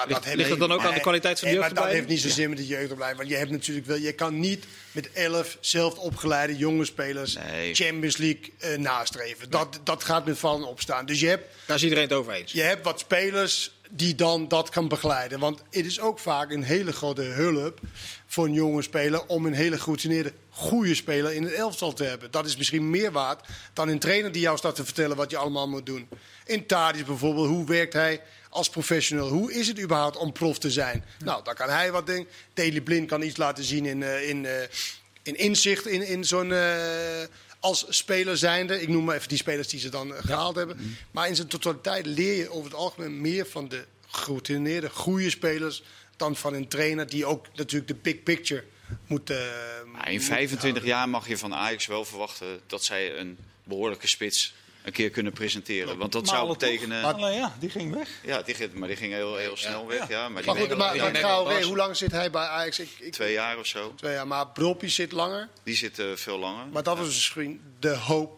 Maar 0.06 0.36
Ligt- 0.36 0.50
het 0.50 0.58
dan 0.58 0.72
ook 0.72 0.84
aan 0.84 0.94
de 0.94 1.00
kwaliteit 1.00 1.38
van 1.38 1.48
de 1.48 1.54
nee, 1.54 1.62
Maar 1.64 1.74
dat 1.74 1.86
heeft 1.86 2.08
niet 2.08 2.20
zozeer 2.20 2.48
met 2.48 2.58
de 2.58 2.66
jeugdopleiding. 2.66 3.18
Want 3.18 3.30
je 3.32 3.36
hebt 3.36 3.50
natuurlijk 3.50 3.86
wel, 3.86 3.96
je 3.96 4.12
kan 4.12 4.40
niet 4.40 4.64
met 4.92 5.12
elf 5.12 5.56
zelf 5.60 5.94
opgeleide 5.98 6.56
jonge 6.56 6.84
spelers 6.84 7.34
Nee. 7.50 7.74
Champions 7.74 8.16
League 8.16 8.52
eh, 8.58 8.76
nastreven. 8.78 9.50
Dat, 9.50 9.80
dat 9.84 10.04
gaat 10.04 10.26
met 10.26 10.38
vallen 10.38 10.60
en 10.62 10.66
opstaan. 10.68 11.06
Dus 11.06 11.20
je 11.20 11.26
hebt, 11.28 11.48
Daar 11.66 11.76
is 11.76 11.82
iedereen 11.82 12.04
het 12.04 12.12
over 12.12 12.32
eens. 12.32 12.52
je 12.52 12.62
hebt 12.62 12.84
wat 12.84 12.98
spelers 13.00 13.76
die 13.90 14.14
dan 14.14 14.48
dat 14.48 14.68
kan 14.68 14.88
begeleiden. 14.88 15.38
Want 15.38 15.62
het 15.70 15.86
is 15.86 16.00
ook 16.00 16.18
vaak 16.18 16.50
een 16.50 16.62
hele 16.62 16.92
grote 16.92 17.22
hulp 17.22 17.80
voor 18.26 18.44
een 18.44 18.52
jonge 18.52 18.82
speler 18.82 19.26
om 19.26 19.46
een 19.46 19.52
hele 19.52 19.78
geroutineerde, 19.78 20.32
goede 20.50 20.94
speler 20.94 21.32
in 21.32 21.42
het 21.42 21.52
elftal 21.52 21.92
te 21.92 22.04
hebben. 22.04 22.30
Dat 22.30 22.46
is 22.46 22.56
misschien 22.56 22.90
meer 22.90 23.12
waard 23.12 23.46
dan 23.72 23.88
een 23.88 23.98
trainer 23.98 24.32
die 24.32 24.42
jou 24.42 24.56
staat 24.58 24.74
te 24.74 24.84
vertellen 24.84 25.16
wat 25.16 25.30
je 25.30 25.36
allemaal 25.36 25.68
moet 25.68 25.86
doen. 25.86 26.08
In 26.44 26.66
Tadic 26.66 27.06
bijvoorbeeld, 27.06 27.48
hoe 27.48 27.66
werkt 27.66 27.92
hij 27.92 28.20
als 28.48 28.68
professional? 28.68 29.28
Hoe 29.28 29.52
is 29.52 29.66
het 29.68 29.80
überhaupt 29.80 30.16
om 30.16 30.32
prof 30.32 30.58
te 30.58 30.70
zijn? 30.70 31.04
Nou, 31.24 31.44
dan 31.44 31.54
kan 31.54 31.68
hij 31.68 31.92
wat 31.92 32.06
doen. 32.06 32.26
Daley 32.54 32.80
Blind 32.80 33.08
kan 33.08 33.22
iets 33.22 33.36
laten 33.36 33.64
zien 33.64 33.86
in, 33.86 34.02
eh, 34.02 34.28
in, 34.28 34.46
eh, 34.46 34.62
in 35.22 35.36
inzicht 35.36 35.86
in, 35.86 36.06
in 36.06 36.24
zo'n... 36.24 36.52
eh, 36.52 37.22
als 37.60 37.86
speler 37.88 38.36
zijnde, 38.36 38.80
ik 38.82 38.88
noem 38.88 39.04
maar 39.04 39.16
even 39.16 39.28
die 39.28 39.38
spelers 39.38 39.68
die 39.68 39.80
ze 39.80 39.88
dan 39.88 40.14
eh, 40.14 40.24
gehaald 40.24 40.56
hebben. 40.56 40.98
Maar 41.10 41.28
in 41.28 41.36
zijn 41.36 41.48
totaliteit 41.48 42.06
leer 42.06 42.36
je 42.36 42.50
over 42.50 42.64
het 42.70 42.78
algemeen 42.78 43.20
meer 43.20 43.46
van 43.46 43.68
de 43.68 43.84
geroutineerde, 44.06 44.90
goede 44.90 45.30
spelers 45.30 45.82
dan 46.16 46.36
van 46.36 46.54
een 46.54 46.68
trainer 46.68 47.08
die 47.08 47.26
ook 47.26 47.46
natuurlijk 47.54 47.88
de 47.88 47.94
big 47.94 48.22
picture 48.22 48.64
moet. 49.06 49.30
in 49.30 49.36
moet 50.12 50.24
25 50.24 50.60
houden. 50.60 50.84
jaar 50.84 51.08
mag 51.08 51.28
je 51.28 51.38
van 51.38 51.54
Ajax 51.54 51.86
wel 51.86 52.04
verwachten 52.04 52.60
dat 52.66 52.84
zij 52.84 53.18
een 53.18 53.38
behoorlijke 53.64 54.06
spits 54.06 54.54
een 54.82 54.92
keer 54.92 55.10
kunnen 55.10 55.32
presenteren. 55.32 55.98
Want 55.98 56.12
dat 56.12 56.28
zou 56.28 56.48
betekenen... 56.48 57.04
Alleen 57.04 57.34
ja, 57.34 57.56
die 57.60 57.70
ging 57.70 57.94
weg. 57.94 58.08
Ja, 58.22 58.42
die, 58.42 58.54
ging- 58.54 58.72
maar 58.72 58.88
die 58.88 58.96
ging 58.96 59.12
heel, 59.12 59.36
heel 59.36 59.56
snel 59.56 59.86
weg. 59.86 60.08
Ja, 60.08 60.28
maar 60.28 60.42
die 60.42 60.52
Maar 60.52 60.60
goed, 60.60 60.76
maar, 60.76 60.92
die 60.92 61.02
maar 61.02 61.12
Traoré, 61.12 61.62
hoe 61.62 61.76
lang 61.76 61.96
zit 61.96 62.12
hij 62.12 62.30
bij 62.30 62.46
Ajax? 62.46 62.78
Ik, 62.78 62.88
ik, 62.98 63.12
Twee 63.12 63.32
jaar 63.32 63.58
of 63.58 63.66
zo. 63.66 63.92
Twee 63.94 64.12
jaar, 64.12 64.26
maar 64.26 64.46
Broppie 64.48 64.88
zit 64.88 65.12
langer. 65.12 65.48
Die 65.62 65.76
zit 65.76 65.98
eh, 65.98 66.06
veel 66.14 66.38
langer. 66.38 66.66
Maar 66.72 66.82
dat 66.82 66.96
was 66.98 67.06
misschien 67.06 67.60
de 67.78 67.96
hoop 67.96 68.37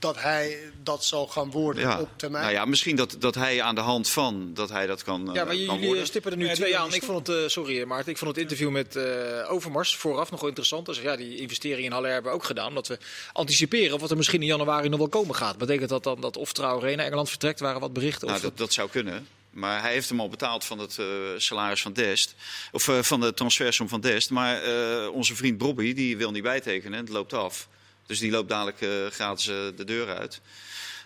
dat 0.00 0.20
hij 0.20 0.58
dat 0.82 1.04
zal 1.04 1.26
gaan 1.26 1.50
worden 1.50 1.82
Ja. 1.82 2.00
op 2.00 2.08
termijn. 2.16 2.42
Nou 2.42 2.54
ja, 2.56 2.64
misschien 2.64 2.96
dat, 2.96 3.16
dat 3.18 3.34
hij 3.34 3.62
aan 3.62 3.74
de 3.74 3.80
hand 3.80 4.08
van 4.08 4.50
dat 4.54 4.68
hij 4.68 4.86
dat 4.86 5.02
kan, 5.02 5.28
eh, 5.28 5.34
Ja, 5.34 5.44
maar 5.44 5.54
kan 5.54 5.64
jullie 5.66 5.86
worden. 5.86 6.06
stippen 6.06 6.30
er 6.30 6.36
nu 6.36 6.42
Ja, 6.44 6.50
die 6.50 6.60
twee 6.60 6.78
aan. 6.78 6.94
Ik 6.94 7.02
vond 7.02 7.26
het, 7.26 7.36
eh, 7.36 7.48
sorry 7.48 7.84
Maarten, 7.84 8.12
ik 8.12 8.18
vond 8.18 8.30
het 8.30 8.40
interview 8.40 8.70
met 8.70 8.96
eh, 8.96 9.52
Overmars 9.52 9.96
vooraf 9.96 10.30
nog 10.30 10.40
wel 10.40 10.48
interessant. 10.48 10.86
Dus 10.86 11.00
ja, 11.00 11.16
die 11.16 11.36
investering 11.36 11.86
in 11.86 11.92
Haller 11.92 12.12
hebben 12.12 12.30
we 12.30 12.36
ook 12.36 12.44
gedaan. 12.44 12.68
Omdat 12.68 12.86
we 12.88 12.98
anticiperen 13.32 13.94
of 13.94 14.00
wat 14.00 14.10
er 14.10 14.16
misschien 14.16 14.40
in 14.40 14.46
januari 14.46 14.88
nog 14.88 14.98
wel 14.98 15.08
komen 15.08 15.34
gaat. 15.34 15.58
Betekent 15.58 15.88
dat 15.88 16.02
dan 16.04 16.20
dat 16.20 16.36
of 16.36 16.52
Traoré 16.52 16.94
naar 16.94 17.06
Engeland 17.06 17.28
vertrekt, 17.28 17.60
waren 17.60 17.80
wat 17.80 17.92
berichten? 17.92 18.26
Of 18.26 18.30
Nou, 18.32 18.42
dat, 18.44 18.58
dat 18.58 18.72
zou 18.72 18.88
kunnen. 18.90 19.26
Maar 19.50 19.80
hij 19.82 19.92
heeft 19.92 20.08
hem 20.08 20.20
al 20.20 20.28
betaald 20.28 20.64
van 20.64 20.78
het 20.78 20.98
eh, 20.98 21.06
salaris 21.36 21.82
van 21.82 21.92
Dest. 21.92 22.34
Of 22.72 22.88
eh, 22.88 22.98
van 23.02 23.20
de 23.20 23.34
transfersom 23.34 23.88
van 23.88 24.00
Dest. 24.00 24.30
Maar 24.30 24.62
eh, 24.62 25.12
onze 25.12 25.36
vriend 25.36 25.58
Bobby 25.58 25.94
die 25.94 26.16
wil 26.16 26.30
niet 26.30 26.42
bijtekenen. 26.42 26.98
Het 26.98 27.08
loopt 27.08 27.32
af. 27.32 27.68
Dus 28.10 28.18
die 28.18 28.30
loopt 28.30 28.48
dadelijk 28.48 28.80
eh, 28.80 29.06
gratis 29.06 29.46
eh, 29.48 29.56
de 29.76 29.84
deur 29.84 30.16
uit. 30.16 30.40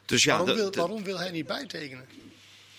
Dus 0.05 0.23
ja, 0.23 0.29
waarom, 0.31 0.47
dat- 0.47 0.57
wil, 0.57 0.71
waarom 0.73 1.05
wil 1.05 1.19
hij 1.19 1.31
niet 1.31 1.47
bijtekenen? 1.47 2.07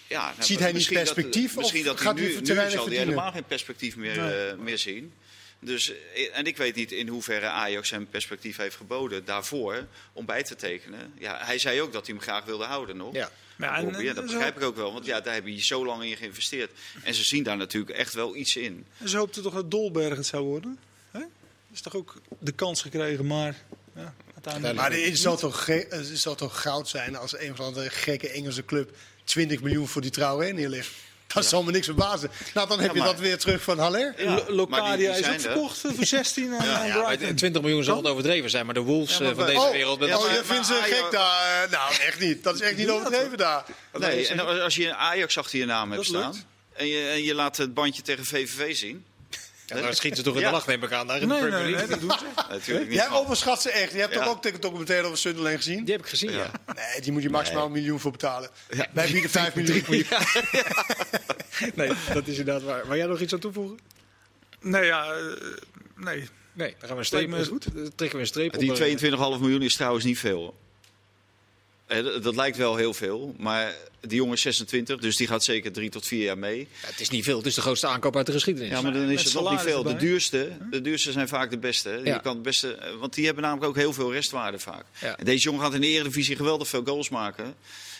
ja, 0.07 0.31
nou, 0.31 0.43
Ziet 0.43 0.59
hij 0.59 0.71
niet 0.71 0.83
dat- 0.83 0.93
perspectief, 0.93 1.55
misschien 1.55 1.83
dat 1.83 1.99
gaat 1.99 2.19
hij 2.19 2.27
nu, 2.41 2.45
zal 2.69 2.85
hij 2.87 2.95
helemaal 2.97 3.31
geen 3.31 3.45
perspectief 3.45 3.95
meer, 3.95 4.47
eh, 4.49 4.57
meer 4.57 4.77
zien. 4.77 5.13
Dus, 5.59 5.91
en 6.33 6.45
ik 6.45 6.57
weet 6.57 6.75
niet 6.75 6.91
in 6.91 7.07
hoeverre 7.07 7.45
Ajax 7.47 7.89
hem 7.89 8.07
perspectief 8.09 8.57
heeft 8.57 8.75
geboden 8.75 9.25
daarvoor 9.25 9.85
om 10.13 10.25
bij 10.25 10.43
te 10.43 10.55
tekenen. 10.55 11.13
Ja, 11.17 11.39
hij 11.45 11.57
zei 11.59 11.81
ook 11.81 11.93
dat 11.93 12.05
hij 12.05 12.15
hem 12.15 12.23
graag 12.23 12.43
wilde 12.45 12.63
houden 12.63 12.97
nog. 12.97 13.13
Ja. 13.13 13.31
Ja, 13.57 13.77
en, 13.77 14.03
ja, 14.03 14.13
dat 14.13 14.25
begrijp 14.25 14.55
ik 14.57 14.63
ook 14.63 14.75
wel, 14.75 14.93
want 14.93 15.05
ja, 15.05 15.21
daar 15.21 15.33
hebben 15.33 15.55
je 15.55 15.61
zo 15.61 15.85
lang 15.85 16.03
in 16.03 16.17
geïnvesteerd. 16.17 16.71
En 17.03 17.13
ze 17.13 17.23
zien 17.23 17.43
daar 17.43 17.57
natuurlijk 17.57 17.97
echt 17.97 18.13
wel 18.13 18.35
iets 18.35 18.55
in. 18.55 18.85
En 18.97 19.09
ze 19.09 19.17
hoopten 19.17 19.43
toch 19.43 19.53
dat 19.53 19.71
Dolberg 19.71 20.15
het 20.17 20.25
zou 20.25 20.43
worden? 20.43 20.79
Hè? 21.11 21.21
is 21.73 21.81
toch 21.81 21.95
ook 21.95 22.15
de 22.39 22.51
kans 22.51 22.81
gekregen, 22.81 23.27
maar 23.27 23.55
ja, 23.95 24.13
uiteindelijk... 24.33 24.75
Maar 24.75 24.91
het 24.91 25.17
zal, 25.17 25.37
toch 25.37 25.63
ge- 25.63 25.85
het 25.89 26.09
zal 26.13 26.35
toch 26.35 26.61
goud 26.61 26.87
zijn 26.89 27.15
als 27.15 27.37
een 27.39 27.55
van 27.55 27.73
de 27.73 27.89
gekke 27.89 28.29
Engelse 28.29 28.65
club 28.65 28.95
20 29.23 29.61
miljoen 29.61 29.87
voor 29.87 30.01
die 30.01 30.11
Traoré 30.11 30.51
neerlegt. 30.51 30.89
Dat 31.27 31.45
zal 31.45 31.63
me 31.63 31.71
niks 31.71 31.85
verbazen. 31.85 32.31
Nou, 32.53 32.67
dan 32.67 32.79
heb 32.79 32.95
Ja, 32.95 32.97
je 32.97 33.03
dat 33.09 33.19
weer 33.19 33.37
terug 33.37 33.61
van 33.61 33.79
Haller. 33.79 34.13
Ja, 34.17 34.43
Locadia 34.47 35.13
is 35.13 35.19
ook 35.27 35.33
er. 35.33 35.39
verkocht 35.39 35.85
eh, 35.85 35.91
voor 35.95 36.05
16 36.05 36.53
aan, 36.53 36.59
aan 36.59 36.87
Ja, 36.87 36.95
maar 37.01 37.15
Brighton. 37.15 37.35
20 37.35 37.61
miljoen 37.61 37.83
zal 37.83 37.97
het 37.97 38.05
overdreven 38.07 38.49
zijn, 38.49 38.65
maar 38.65 38.73
de 38.73 38.79
Wolves 38.79 39.19
maar 39.19 39.29
eh, 39.29 39.35
van 39.35 39.45
deze 39.45 39.59
Oh, 39.59 39.71
wereld... 39.71 39.99
dat- 39.99 40.09
Ja, 40.09 40.17
oh, 40.17 40.31
je 40.31 40.41
vindt 40.43 40.65
ze 40.67 40.73
gek 40.83 41.11
daar? 41.11 41.63
Eh, 41.63 41.71
Nou, 41.71 41.93
echt 42.01 42.19
niet. 42.19 42.43
Dat 42.43 42.55
is 42.55 42.61
echt 42.61 42.77
niet 42.77 42.89
overdreven 42.89 43.37
daar. 43.37 43.65
Nee, 43.97 44.27
en 44.27 44.61
als 44.63 44.75
je 44.75 44.87
een 44.87 44.95
Ajax 44.95 45.37
achter 45.37 45.59
je 45.59 45.65
naam 45.65 45.91
hebt 45.91 46.11
Dat 46.11 46.21
staan 46.21 46.43
en 46.73 46.87
je, 46.87 47.07
en 47.07 47.23
je 47.23 47.33
laat 47.35 47.57
het 47.57 47.73
bandje 47.73 48.01
tegen 48.01 48.25
VVV 48.25 48.75
zien. 48.75 49.05
Ja, 49.65 49.81
dan 49.81 49.93
schieten 49.93 50.17
ze 50.17 50.23
toch 50.23 50.33
in 50.35 50.39
Ja. 50.41 50.47
de 50.47 50.53
lach, 50.53 50.67
neem 50.67 50.83
ik 50.83 50.91
aan, 50.91 51.07
daar 51.07 51.21
in 51.21 51.27
de 51.27 51.33
Nee, 51.33 51.41
Premier 51.41 51.59
nee, 51.61 51.71
League. 51.71 51.87
nee, 51.89 51.99
dat 51.99 52.09
doen 52.09 52.19
ze. 52.35 52.43
Natuurlijk 52.49 52.89
niet. 52.89 52.97
Jij 52.97 53.09
overschat 53.09 53.61
ze 53.61 53.69
echt. 53.71 53.91
Je 53.91 53.99
hebt 53.99 54.13
Ja. 54.13 54.23
toch 54.23 54.29
ook 54.33 54.43
de 54.43 54.59
documentaire 54.59 55.05
over 55.05 55.17
Sunderland 55.17 55.55
gezien? 55.55 55.83
Die 55.83 55.93
heb 55.93 56.03
ik 56.03 56.09
gezien, 56.09 56.31
ja. 56.31 56.51
Nee, 56.75 57.01
die 57.01 57.11
moet 57.11 57.21
je 57.23 57.29
maximaal 57.29 57.65
een 57.65 57.71
miljoen 57.71 57.99
voor 57.99 58.11
betalen. 58.11 58.49
Wij 58.93 59.11
bieden 59.11 59.29
5 59.29 59.55
miljoen. 59.55 59.83
Nee, 61.75 61.91
dat 62.13 62.27
is 62.27 62.37
inderdaad 62.37 62.63
waar. 62.63 62.87
Wil 62.87 62.97
jij 62.97 63.05
nog 63.05 63.19
iets 63.19 63.33
aan 63.33 63.39
toevoegen? 63.39 63.77
Nee, 64.61 64.83
ja, 64.85 65.13
eh, 65.13 65.21
nee. 65.95 66.29
Nee, 66.53 66.69
dan 66.79 66.87
gaan 66.87 66.89
we 66.89 66.95
een 66.97 67.05
streep, 67.05 67.45
goed. 67.47 67.61
trekken 67.95 68.11
we 68.11 68.17
een 68.19 68.25
streep 68.27 68.57
Die 68.59 68.69
onder- 68.71 68.77
22,5 69.37 69.39
miljoen 69.39 69.61
is 69.61 69.75
trouwens 69.75 70.05
niet 70.05 70.19
veel. 70.19 70.57
Eh, 71.85 72.03
dat- 72.21 72.35
lijkt 72.35 72.57
wel 72.57 72.75
heel 72.75 72.93
veel, 72.93 73.35
maar 73.37 73.75
die 74.01 74.17
jongen 74.17 74.33
is 74.33 74.41
26, 74.41 74.99
dus 74.99 75.15
die 75.17 75.27
gaat 75.27 75.43
zeker 75.43 75.71
drie 75.71 75.89
tot 75.89 76.07
vier 76.07 76.23
jaar 76.23 76.37
mee. 76.37 76.57
Ja, 76.81 76.87
het 76.87 76.99
is 76.99 77.09
niet 77.09 77.23
veel, 77.23 77.37
het 77.37 77.45
is 77.45 77.55
de 77.55 77.61
grootste 77.61 77.87
aankoop 77.87 78.15
uit 78.15 78.25
de 78.25 78.31
geschiedenis. 78.31 78.69
Ja, 78.69 78.81
maar 78.81 78.93
dan 78.93 79.07
Met 79.07 79.19
is 79.19 79.23
het 79.23 79.33
nog 79.33 79.51
niet 79.51 79.59
veel. 79.59 79.83
De 79.83 79.95
duurste, 79.95 80.49
de 80.71 80.81
duurste 80.81 81.11
zijn 81.11 81.27
vaak 81.27 81.49
de 81.49 81.57
beste. 81.57 82.01
Ja. 82.03 82.13
Je 82.13 82.21
kan 82.21 82.33
het 82.33 82.43
beste 82.43 82.73
eh, 82.75 82.95
want 82.99 83.13
die 83.13 83.25
hebben 83.25 83.43
namelijk 83.43 83.67
ook 83.67 83.75
heel 83.75 83.93
veel 83.93 84.13
restwaarde 84.13 84.59
vaak. 84.59 84.85
Ja. 85.01 85.17
En 85.17 85.25
deze 85.25 85.43
jongen 85.43 85.61
gaat 85.61 85.73
in 85.73 85.81
de 85.81 85.87
Eredivisie 85.87 86.35
geweldig 86.35 86.67
veel 86.67 86.83
goals 86.85 87.09
maken. 87.09 87.55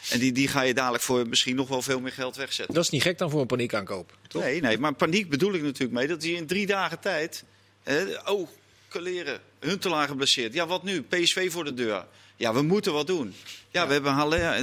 En 0.10 0.20
die, 0.20 0.32
die 0.32 0.48
ga 0.48 0.62
je 0.62 0.74
dadelijk 0.74 1.04
voor 1.04 1.28
misschien 1.28 1.56
nog 1.56 1.68
wel 1.68 1.82
veel 1.82 2.00
meer 2.00 2.12
geld 2.12 2.36
wegzetten. 2.36 2.76
Dat 2.76 2.84
is 2.84 2.90
niet 2.90 3.02
gek 3.02 3.18
dan 3.18 3.30
voor 3.30 3.42
een 3.42 3.48
paniekaankoop, 3.48 4.18
toch? 4.28 4.42
Nee, 4.42 4.62
nee, 4.62 4.78
maar 4.78 4.94
paniek 4.94 5.30
bedoel 5.30 5.54
ik 5.54 5.62
natuurlijk 5.62 5.92
mee. 5.92 6.08
Dat 6.08 6.24
hij 6.24 6.32
in 6.32 6.46
drie 6.48 6.66
dagen 6.66 7.00
tijd... 7.00 7.44
Hè, 7.84 8.04
oh, 8.26 8.50
Kaleren, 8.88 9.40
Huntelaar 9.60 10.08
geblesseerd. 10.08 10.54
Ja, 10.54 10.68
wat 10.68 10.84
nu? 10.84 11.02
PSV 11.02 11.52
voor 11.52 11.64
de 11.64 11.74
deur. 11.74 12.06
Ja, 12.36 12.54
we 12.54 12.62
moeten 12.62 12.94
wat 12.94 13.08
doen. 13.08 13.36
Ja, 13.70 13.88
we 13.88 13.94
hebben 13.94 14.12
Haller. 14.14 14.40
Nou, 14.40 14.62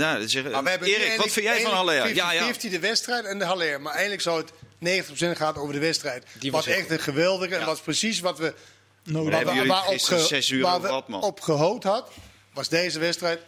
Maar 0.51 0.63
we 0.63 0.71
hebben 0.71 0.89
Erik, 0.89 1.17
wat 1.17 1.31
vind 1.31 1.47
jij 1.47 1.61
van 1.63 1.73
Haller? 1.73 2.15
Ja, 2.15 2.33
ja. 2.33 2.45
50 2.45 2.71
de 2.71 2.79
wedstrijd 2.79 3.25
en 3.25 3.39
de 3.39 3.45
Haller. 3.45 3.81
Maar 3.81 3.93
eigenlijk 3.93 4.23
zou 4.23 4.41
het 4.41 4.53
90% 5.09 5.37
gaat 5.37 5.57
over 5.57 5.73
de 5.75 5.81
wedstrijd. 5.81 6.25
Die 6.39 6.53
was 6.53 6.67
was 6.67 6.75
echt 6.75 6.91
een 6.91 7.01
geweldige. 7.01 7.55
En 7.55 7.61
Ja. 7.61 7.67
was 7.67 7.81
precies 7.81 8.21
wat 8.21 8.39
we, 8.39 8.55
Nodig. 9.05 9.25
Daar 9.31 9.37
hebben 9.37 9.55
jullie 9.55 9.71
waar 9.71 9.83
gisteren 9.83 10.21
ge- 10.21 10.27
zes 10.27 10.49
uur 10.49 10.63
waar 10.63 10.81
we 10.81 11.17
op 11.21 11.41
gehoord 11.41 11.83
had. 11.83 12.11
Was 12.53 12.69
deze 12.69 12.99
wedstrijd. 12.99 13.41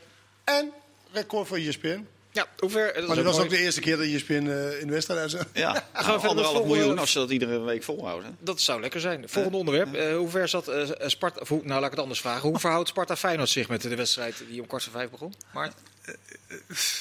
En 0.44 0.72
record 1.12 1.48
voor 1.48 1.56
ESPN. 1.56 2.06
Ja, 2.34 2.46
hoe 2.58 2.70
ver? 2.70 2.94
Dat 2.94 2.94
Maar 2.94 3.02
is 3.02 3.14
dat 3.16 3.24
was 3.24 3.34
mooi. 3.34 3.44
ook 3.46 3.50
de 3.54 3.58
eerste 3.58 3.80
keer 3.80 3.96
dat 3.96 4.06
ESPN 4.06 4.32
eh, 4.32 4.80
in 4.80 4.86
de 4.86 4.92
wedstrijd 4.92 5.30
zou- 5.30 5.42
Ja, 5.52 5.72
verder 5.72 5.84
met 5.92 6.04
anderhalf 6.24 6.36
volgende- 6.56 6.76
miljoen 6.76 6.98
als 6.98 7.12
ze 7.12 7.18
dat 7.18 7.30
iedere 7.30 7.60
week 7.60 7.82
volhouden. 7.82 8.36
Dat 8.40 8.60
zou 8.60 8.80
lekker 8.80 9.00
zijn. 9.00 9.28
Volgende 9.28 9.56
onderwerp. 9.58 9.94
Eh, 9.94 10.16
hoe 10.16 10.28
ver 10.28 10.48
zat 10.48 10.68
eh, 10.68 10.88
Sparta... 11.06 11.40
Of 11.40 11.48
hoe, 11.48 11.60
nou, 11.64 11.74
laat 11.74 11.84
ik 11.84 11.90
het 11.90 12.00
anders 12.00 12.20
vragen. 12.20 12.48
Hoe 12.48 12.58
verhoudt 12.58 12.88
Sparta 12.88 13.16
Feyenoord 13.16 13.48
zich 13.48 13.68
met 13.68 13.82
de 13.82 13.94
wedstrijd 13.96 14.42
die 14.50 14.60
om 14.60 14.66
kwart 14.66 14.82
voor 14.82 14.92
vijf 14.92 15.10
begon? 15.10 15.34
Maar 15.52 15.64
het 15.64 15.74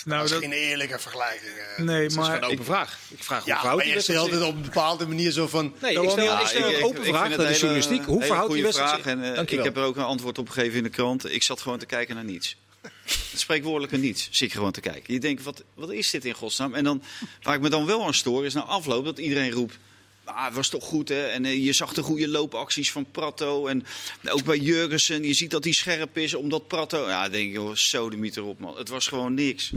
Nou, 0.06 0.17
Dat 0.17 0.24
is 0.24 0.30
dat, 0.32 0.39
geen 0.41 0.52
eerlijke 0.52 1.00
vergelijking. 1.00 1.52
eh. 1.78 1.84
nee, 1.84 2.06
is 2.06 2.15
maar 2.15 2.36
een 2.38 2.43
open 2.43 2.65
vraag. 2.65 2.98
Ik 3.10 3.24
vraag 3.24 3.39
hoe 3.43 3.48
Ja, 3.50 3.54
verhoudt 3.60 3.76
maar 3.76 3.86
die 3.86 3.93
je 3.93 4.02
stelt 4.12 4.32
het 4.32 4.41
op 4.41 4.56
een 4.56 4.62
bepaalde 4.62 5.08
manier 5.08 5.32
zo 5.32 5.48
van... 5.48 5.74
Nee, 5.82 5.93
Dat 5.96 6.04
ik 6.04 6.10
stel, 6.10 6.39
ik 6.39 6.48
stel 6.48 6.60
ik- 6.60 6.65
een 6.74 6.80
ik- 6.80 6.86
open 6.86 7.04
ik 7.04 7.08
vraag. 7.13 7.36
Dat 7.36 7.50
is 7.50 7.60
journalistiek. 7.60 8.04
Hoe 8.06 8.24
verhoudt 8.24 8.54
die 8.54 8.63
wedstrijd 8.63 8.96
zich? 8.96 9.06
En, 9.06 9.36
eh, 9.36 9.41
ik 9.41 9.63
heb 9.63 9.78
er 9.78 9.84
ook 9.84 9.96
een 9.96 10.04
antwoord 10.04 10.38
op 10.38 10.50
gegeven 10.50 10.78
in 10.78 10.84
de 10.84 10.89
krant. 10.89 11.32
Ik 11.32 11.43
zat 11.43 11.62
gewoon 11.62 11.78
te 11.80 11.86
kijken 11.86 12.15
naar 12.15 12.24
niets. 12.24 12.58
Het 13.04 13.39
spreekwoordelijke 13.39 13.98
niets 13.98 14.28
zit 14.32 14.52
je 14.52 14.58
gewoon 14.58 14.72
te 14.72 14.82
kijken. 14.82 15.13
Je 15.13 15.20
denkt, 15.20 15.44
wat, 15.44 15.63
wat 15.74 15.92
is 15.92 16.10
dit 16.10 16.26
in 16.26 16.34
godsnaam? 16.34 16.74
En 16.74 16.84
dan, 16.84 17.04
waar 17.42 17.56
ik 17.56 17.62
me 17.62 17.70
dan 17.70 17.86
wel 17.86 18.06
aan 18.06 18.13
stoor, 18.13 18.46
is 18.46 18.54
na 18.54 18.62
afloop 18.62 19.06
dat 19.06 19.18
iedereen 19.18 19.52
roept... 19.52 19.78
Ah, 20.24 20.46
het 20.46 20.54
was 20.54 20.70
toch 20.70 20.84
goed, 20.84 21.10
hè? 21.10 21.28
En 21.28 21.46
eh, 21.46 21.66
je 21.66 21.74
zag 21.74 21.94
de 21.94 22.02
goede 22.02 22.28
loopacties 22.28 22.92
van 22.92 23.06
Prato. 23.12 23.68
En 23.68 23.86
ook 24.30 24.44
bij 24.44 24.58
Jurgensen, 24.58 25.24
je 25.24 25.34
ziet 25.34 25.52
dat 25.52 25.63
hij 25.63 25.74
scherp 25.74 26.18
is 26.18 26.34
omdat 26.34 26.68
Prato... 26.68 27.08
Ja, 27.08 27.22
dan 27.22 27.32
denk 27.32 27.48
ik, 27.48 27.54
joh, 27.54 27.76
zo 27.76 28.10
de 28.10 28.18
meter 28.18 28.44
op, 28.44 28.60
man. 28.60 28.78
Het 28.78 28.89
was 28.89 29.08
gewoon 29.08 29.34
niks. 29.34 29.72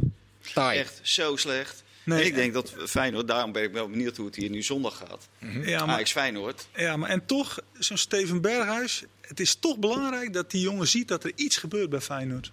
Taai. 0.54 0.78
Echt 0.78 1.00
zo 1.02 1.36
slecht. 1.36 1.84
Nee, 2.06 2.20
en 2.20 2.26
ik 2.26 2.34
denk 2.34 2.52
dat 2.52 2.74
Feyenoord, 2.86 3.28
daarom 3.28 3.52
ben 3.52 3.62
ik 3.62 3.72
wel 3.72 3.88
benieuwd 3.88 4.16
hoe 4.16 4.26
het 4.26 4.36
hier 4.36 4.50
nu 4.50 4.62
zondag 4.62 4.96
gaat. 4.96 5.28
ja, 5.64 5.86
maar, 5.86 5.94
Ajax 5.94 6.12
Feyenoord. 6.12 6.66
ja, 6.76 6.96
maar 6.96 7.10
en 7.10 7.26
toch, 7.26 7.58
zo'n 7.78 7.96
Steven 7.96 8.40
Berghuis, 8.40 9.02
het 9.20 9.40
is 9.40 9.54
toch 9.54 9.78
belangrijk 9.78 10.32
dat 10.32 10.50
die 10.50 10.60
jongen 10.60 10.88
ziet 10.88 11.08
dat 11.08 11.24
er 11.24 11.32
iets 11.34 11.56
gebeurt 11.56 11.90
bij 11.90 12.00
Feyenoord. 12.00 12.50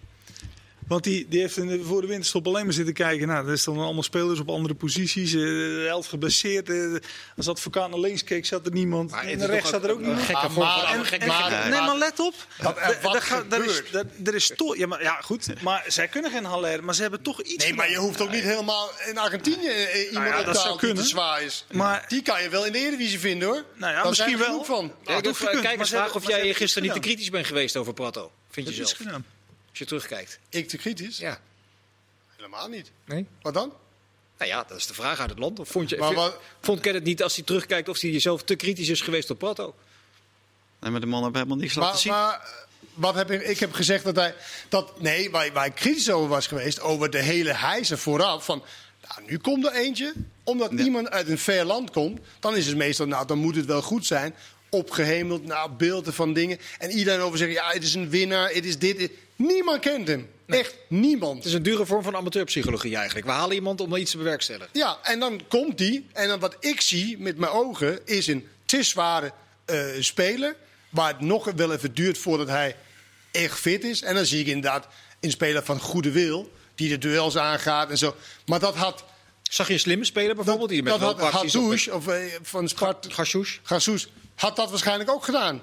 Want 0.88 1.04
die, 1.04 1.26
die 1.30 1.40
heeft 1.40 1.58
in 1.58 1.68
de- 1.68 1.84
voor 1.84 2.02
de 2.02 2.08
winterstop 2.08 2.48
alleen 2.48 2.64
maar 2.64 2.74
zitten 2.74 2.94
kijken. 2.94 3.28
Nou, 3.28 3.50
er 3.50 3.58
staan 3.58 3.78
allemaal 3.78 4.04
spelers 4.04 4.40
op 4.40 4.50
andere 4.50 4.74
posities. 4.74 5.34
eh, 5.34 5.40
De 5.40 5.84
helft 5.88 6.10
geblesseerd. 6.10 6.70
eh, 6.70 6.96
Als 7.38 7.48
advocaat 7.48 7.90
naar 7.90 8.00
links 8.00 8.24
keek, 8.24 8.46
zat 8.46 8.66
er 8.66 8.72
niemand. 8.72 9.12
Maar 9.12 9.24
en 9.24 9.40
is 9.40 9.46
rechts 9.46 9.70
zat 9.70 9.84
er 9.84 9.92
ook 9.92 9.98
een 9.98 10.04
niemand. 10.06 10.26
gekke 10.26 10.38
Ah, 10.38 11.70
Nee, 11.70 11.80
maar 11.82 11.98
let 11.98 12.20
op. 12.20 12.34
Dat 12.62 12.78
er 12.78 12.98
wat 13.02 13.16
is, 13.16 13.24
gebeurt. 13.24 13.92
dat- 13.92 14.06
er 14.24 14.36
is 14.36 14.52
toch. 14.56 14.78
Ja, 14.78 14.88
maar 14.88 15.02
ja, 15.02 15.22
goed. 15.22 15.62
Maar 15.62 15.84
zij 15.88 16.08
kunnen 16.08 16.32
geen 16.32 16.44
Haller, 16.46 16.84
maar 16.84 16.96
ze 16.96 17.02
hebben 17.02 17.22
toch 17.22 17.42
iets. 17.42 17.64
Nee, 17.64 17.74
maar 17.74 17.90
je 17.90 17.98
hoeft 17.98 18.22
ook 18.22 18.32
niet 18.32 18.44
helemaal 18.44 18.90
in 19.10 19.18
Argentinië 19.18 19.68
eh, 19.68 19.98
iemand 20.06 20.12
Nou 20.14 20.26
ja, 20.26 20.40
op 20.40 20.46
dat 20.46 20.54
te 20.56 20.60
zou 20.62 20.64
halen 20.64 20.70
die 20.70 20.80
te 20.80 20.86
kunnen. 20.86 21.06
zwaar 21.06 21.44
is. 21.44 21.66
Maar- 21.72 22.06
die 22.08 22.22
kan 22.22 22.44
je 22.44 22.50
wel 22.50 22.66
in 22.66 22.72
de 22.72 22.78
Eredivisie 22.80 23.20
vinden 23.20 23.48
hoor. 23.48 23.64
Nou 23.76 23.92
ja, 23.94 23.98
Daar 24.02 24.10
misschien 24.10 24.34
er 24.34 24.40
wel. 24.40 24.64
van. 24.64 24.84
Ja, 24.84 24.90
dat 25.22 25.26
ik 25.26 25.38
hebben- 25.38 26.14
of 26.14 26.28
jij 26.28 26.54
gisteren 26.54 26.84
niet 26.84 26.94
te 26.94 27.00
kritisch 27.00 27.30
bent 27.30 27.46
geweest 27.48 27.76
over 27.78 27.94
Prato. 27.94 28.32
Vind 28.50 28.68
je 28.70 28.76
Dat 28.76 28.92
is 28.92 28.98
zelf? 28.98 29.22
Als 29.74 29.80
je 29.82 29.86
terugkijkt. 29.88 30.40
Ik 30.50 30.68
te 30.70 30.78
kritisch? 30.78 31.18
Ja. 31.18 31.40
Helemaal 32.36 32.68
niet. 32.68 32.92
Nee? 33.06 33.28
Wat 33.42 33.54
dan? 33.54 33.74
Nou 34.38 34.52
ja, 34.52 34.64
dat 34.68 34.78
is 34.78 34.88
de 34.88 34.94
vraag 34.94 35.20
uit 35.20 35.30
het 35.30 35.40
land. 35.40 35.60
Of 35.60 35.68
vond, 35.70 35.90
je, 35.90 35.98
Maar 35.98 36.14
wat- 36.14 36.40
vond 36.62 36.80
Ken 36.80 36.94
het 36.94 37.04
niet 37.04 37.24
als 37.24 37.36
hij 37.36 37.46
terugkijkt 37.46 37.90
of 37.90 38.00
hij 38.02 38.10
jezelf 38.12 38.44
te 38.44 38.56
kritisch 38.56 38.90
is 38.90 39.02
geweest 39.02 39.30
op 39.30 39.40
Prato? 39.40 39.76
Nee, 40.80 40.92
maar 40.92 41.00
de 41.00 41.06
man 41.06 41.24
heeft 41.24 41.36
helemaal 41.36 41.58
niks 41.58 41.74
laten 41.76 41.92
Maar, 41.92 42.00
zien. 42.00 42.12
maar 42.12 42.34
eh, 42.34 42.64
wat 42.94 43.16
heb 43.16 43.32
ik, 43.32 43.42
ik 43.42 43.60
heb 43.60 43.74
gezegd 43.74 44.04
dat 44.04 44.16
hij. 44.16 44.36
Dat, 44.70 45.02
nee, 45.02 45.32
waar, 45.32 45.52
waar 45.52 45.66
ik 45.66 45.76
kritisch 45.76 46.12
over 46.12 46.30
was 46.30 46.48
geweest. 46.48 46.80
Over 46.80 47.10
de 47.10 47.22
hele 47.22 47.54
hijzer 47.54 47.98
vooraf. 47.98 48.46
Van, 48.46 48.64
nou, 49.08 49.30
nu 49.30 49.38
komt 49.38 49.66
er 49.66 49.72
eentje. 49.74 50.14
Omdat 50.44 50.72
Ja. 50.72 50.84
iemand 50.84 51.10
uit 51.10 51.28
een 51.30 51.38
ver 51.38 51.66
land 51.66 51.92
komt. 51.92 52.20
Dan 52.40 52.56
is 52.56 52.68
het 52.68 52.78
meestal. 52.78 53.06
Nou, 53.06 53.28
dan 53.28 53.38
moet 53.38 53.56
het 53.56 53.66
wel 53.66 53.82
goed 53.82 54.06
zijn. 54.06 54.36
Opgehemeld 54.74 55.46
naar 55.46 55.76
beelden 55.76 56.14
van 56.14 56.34
dingen. 56.34 56.58
En 56.78 56.92
iedereen 56.92 57.20
over 57.20 57.38
zeggen. 57.38 57.56
Ja, 57.56 57.70
het 57.70 57.84
is 57.84 57.94
een 57.94 58.10
winnaar. 58.10 58.50
Het 58.50 58.66
is 58.66 58.78
dit. 58.78 59.10
Niemand 59.36 59.80
kent 59.80 60.08
hem. 60.08 60.30
Echt 60.48 60.76
niemand. 60.88 61.38
Het 61.38 61.46
is 61.46 61.54
een 61.54 61.64
dure 61.64 61.86
vorm 61.86 62.04
van 62.04 62.16
amateurpsychologie 62.16 62.96
eigenlijk. 62.96 63.26
We 63.26 63.32
halen 63.32 63.56
iemand 63.56 63.82
om 63.82 63.96
iets 63.96 64.12
te 64.12 64.18
bewerkstelligen. 64.18 64.70
Ja, 64.72 64.98
en 65.04 65.20
dan 65.20 65.42
komt 65.48 65.78
die. 65.78 66.08
En 66.14 66.28
dan 66.28 66.40
wat 66.40 66.56
ik 66.60 66.82
zie 66.82 67.18
met 67.18 67.38
mijn 67.38 67.52
ogen 67.52 68.00
is 68.06 68.28
een 68.28 68.48
te 68.66 68.84
zware 68.84 69.32
eh, 69.66 69.86
speler. 70.00 70.56
Waar 70.90 71.08
het 71.08 71.20
nog 71.20 71.52
wel 71.56 71.74
even 71.74 71.94
duurt 71.94 72.18
voordat 72.18 72.48
hij 72.48 72.76
echt 73.32 73.60
fit 73.60 73.84
is. 73.84 74.02
En 74.02 74.16
dan 74.16 74.26
zie 74.26 74.40
ik 74.40 74.48
inderdaad 74.48 74.88
een 75.20 75.32
speler 75.32 75.64
van 75.64 75.80
goede 75.80 76.12
wil. 76.12 76.52
Die 76.76 76.90
de 76.90 76.98
duels 76.98 77.38
aangaat 77.38 77.90
en 77.90 77.98
zo. 77.98 78.16
Maar 78.46 78.60
dat 78.60 78.76
had. 78.76 79.04
Zag 79.42 79.68
je 79.68 79.74
een 79.74 79.80
slimme 79.80 80.06
speler 80.06 80.36
bijvoorbeeld? 80.36 80.70
die 80.70 80.84
met 80.84 81.00
dat 81.00 81.20
had 81.20 81.32
Hadouche 81.32 81.94
of 81.94 82.08
eh, 82.08 82.22
van 82.42 82.68
Spart. 82.68 83.08
Gachouche? 83.10 83.60
Gassous 83.64 84.08
had 84.36 84.56
dat 84.56 84.70
waarschijnlijk 84.70 85.10
ook 85.10 85.24
gedaan. 85.24 85.62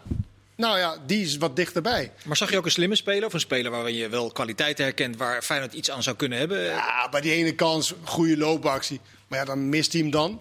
Nou 0.56 0.78
ja, 0.78 0.96
die 1.06 1.24
is 1.24 1.36
wat 1.36 1.56
dichterbij. 1.56 2.12
Maar 2.24 2.36
zag 2.36 2.50
je 2.50 2.56
ook 2.56 2.64
een 2.64 2.70
slimme 2.70 2.96
speler? 2.96 3.26
Of 3.26 3.32
een 3.32 3.40
speler 3.40 3.70
waarin 3.70 3.94
je 3.94 4.08
wel 4.08 4.30
kwaliteiten 4.30 4.84
herkent 4.84 5.16
waar 5.16 5.42
Feyenoord 5.42 5.72
iets 5.72 5.90
aan 5.90 6.02
zou 6.02 6.16
kunnen 6.16 6.38
hebben? 6.38 6.62
Ja, 6.62 7.08
bij 7.08 7.20
die 7.20 7.32
ene 7.32 7.54
kans, 7.54 7.94
goede 8.04 8.36
loopactie. 8.36 9.00
Maar 9.28 9.38
ja, 9.38 9.44
dan 9.44 9.68
mist 9.68 9.92
hij 9.92 10.00
hem 10.00 10.10
dan. 10.10 10.40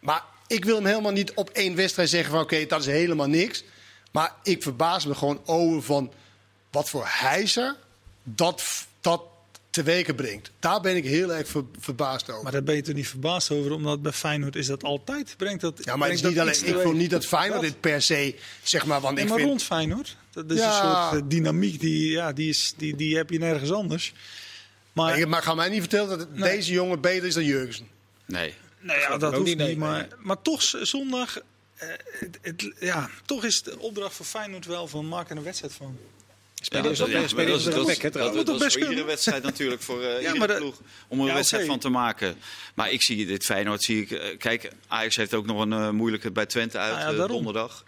Maar 0.00 0.22
ik 0.46 0.64
wil 0.64 0.74
hem 0.74 0.86
helemaal 0.86 1.12
niet 1.12 1.32
op 1.34 1.50
één 1.50 1.76
wedstrijd 1.76 2.08
zeggen 2.08 2.30
van... 2.30 2.40
oké, 2.40 2.66
dat 2.66 2.80
is 2.80 2.86
helemaal 2.86 3.26
niks. 3.26 3.64
Maar 4.10 4.32
ik 4.42 4.62
verbaas 4.62 5.06
me 5.06 5.14
gewoon 5.14 5.40
over 5.44 5.82
van 5.82 6.12
wat 6.70 6.90
voor 6.90 7.04
hijzer 7.06 7.76
dat, 8.22 8.86
dat 9.00 9.22
teweeg 9.84 10.14
brengt. 10.14 10.50
Daar 10.58 10.80
ben 10.80 10.96
ik 10.96 11.04
heel 11.04 11.32
erg 11.34 11.48
ver- 11.48 11.64
verbaasd 11.78 12.30
over. 12.30 12.42
Maar 12.42 12.52
daar 12.52 12.62
ben 12.62 12.74
je 12.76 12.82
toch 12.82 12.94
niet 12.94 13.08
verbaasd 13.08 13.50
over, 13.50 13.72
omdat 13.72 14.02
bij 14.02 14.12
Feyenoord 14.12 14.56
is 14.56 14.66
dat 14.66 14.82
altijd. 14.82 15.34
Brengt 15.36 15.60
dat, 15.60 15.80
ja, 15.84 15.96
maar 15.96 16.08
het 16.08 16.16
is 16.16 16.22
niet 16.24 16.34
dat 16.34 16.46
alleen, 16.48 16.76
ik 16.76 16.82
vond 16.82 16.96
niet 16.96 17.10
dat 17.10 17.26
Feyenoord 17.26 17.60
dit 17.60 17.80
per 17.80 18.02
se, 18.02 18.34
zeg 18.62 18.86
maar... 18.86 19.00
Want 19.00 19.14
Nee, 19.14 19.22
ik 19.24 19.28
maar 19.30 19.38
vind, 19.38 19.50
rond 19.50 19.62
Feyenoord. 19.62 20.16
Dat 20.30 20.50
is 20.50 20.58
Ja. 20.58 20.66
een 20.66 21.08
soort 21.10 21.22
eh, 21.22 21.28
dynamiek, 21.28 21.80
die, 21.80 22.10
ja, 22.10 22.32
die, 22.32 22.48
is, 22.48 22.74
die, 22.76 22.96
die 22.96 23.16
heb 23.16 23.30
je 23.30 23.38
nergens 23.38 23.72
anders. 23.72 24.12
Maar, 24.92 25.14
Nee, 25.16 25.26
maar 25.26 25.42
ga 25.42 25.54
mij 25.54 25.68
niet 25.68 25.80
vertellen 25.80 26.18
dat 26.18 26.32
Nee. 26.34 26.56
deze 26.56 26.72
jongen 26.72 27.00
beter 27.00 27.26
is 27.26 27.34
dan 27.34 27.44
Jurgensen. 27.44 27.86
Nee. 28.24 28.54
nou 28.80 29.00
ja, 29.00 29.08
dat 29.18 29.22
ook 29.22 29.32
hoeft 29.34 29.46
niet, 29.46 29.56
nee. 29.58 29.76
Maar, 29.76 29.98
nee. 30.00 30.08
maar 30.18 30.42
toch, 30.42 30.62
zondag, 30.82 31.38
eh, 31.74 31.88
het, 32.18 32.38
het- 32.42 32.72
ja, 32.80 33.10
toch 33.24 33.44
is 33.44 33.62
de 33.62 33.78
opdracht 33.78 34.14
voor 34.14 34.26
Feyenoord 34.26 34.66
wel 34.66 34.88
van 34.88 35.08
maak 35.08 35.30
er 35.30 35.36
een 35.36 35.42
wedstrijd 35.42 35.72
van. 35.72 35.98
Spelen 36.62 36.90
is 36.90 37.00
ook- 37.02 37.12
dat- 37.12 37.28
spelen 37.28 37.52
moet 38.34 38.46
toch 38.46 38.58
best 38.58 38.62
voor 38.72 38.80
iedere 38.80 38.86
kunnen? 38.86 39.06
wedstrijd 39.06 39.42
natuurlijk 39.42 39.82
voor 39.82 40.02
eh 40.02 40.22
maar 40.34 40.48
dat- 40.48 40.56
ploeg 40.58 40.80
om 41.08 41.16
er 41.18 41.22
een 41.22 41.30
Ja, 41.30 41.34
wedstrijd 41.34 41.66
van 41.66 41.78
te 41.78 41.88
maken. 41.88 42.36
Maar 42.74 42.90
ik 42.92 43.02
zie 43.02 43.26
dit 43.26 43.44
Feyenoord, 43.44 43.82
zie 43.82 44.02
ik, 44.02 44.10
eh, 44.10 44.38
kijk, 44.38 44.70
Ajax 44.88 45.16
heeft 45.16 45.34
ook 45.34 45.46
nog 45.46 45.60
een 45.60 45.72
eh, 45.72 45.90
moeilijke 45.90 46.30
bij 46.30 46.46
Twente 46.46 46.78
uit 46.78 46.92
ja, 46.94 47.12
daarom. 47.12 47.28
donderdag. 47.28 47.84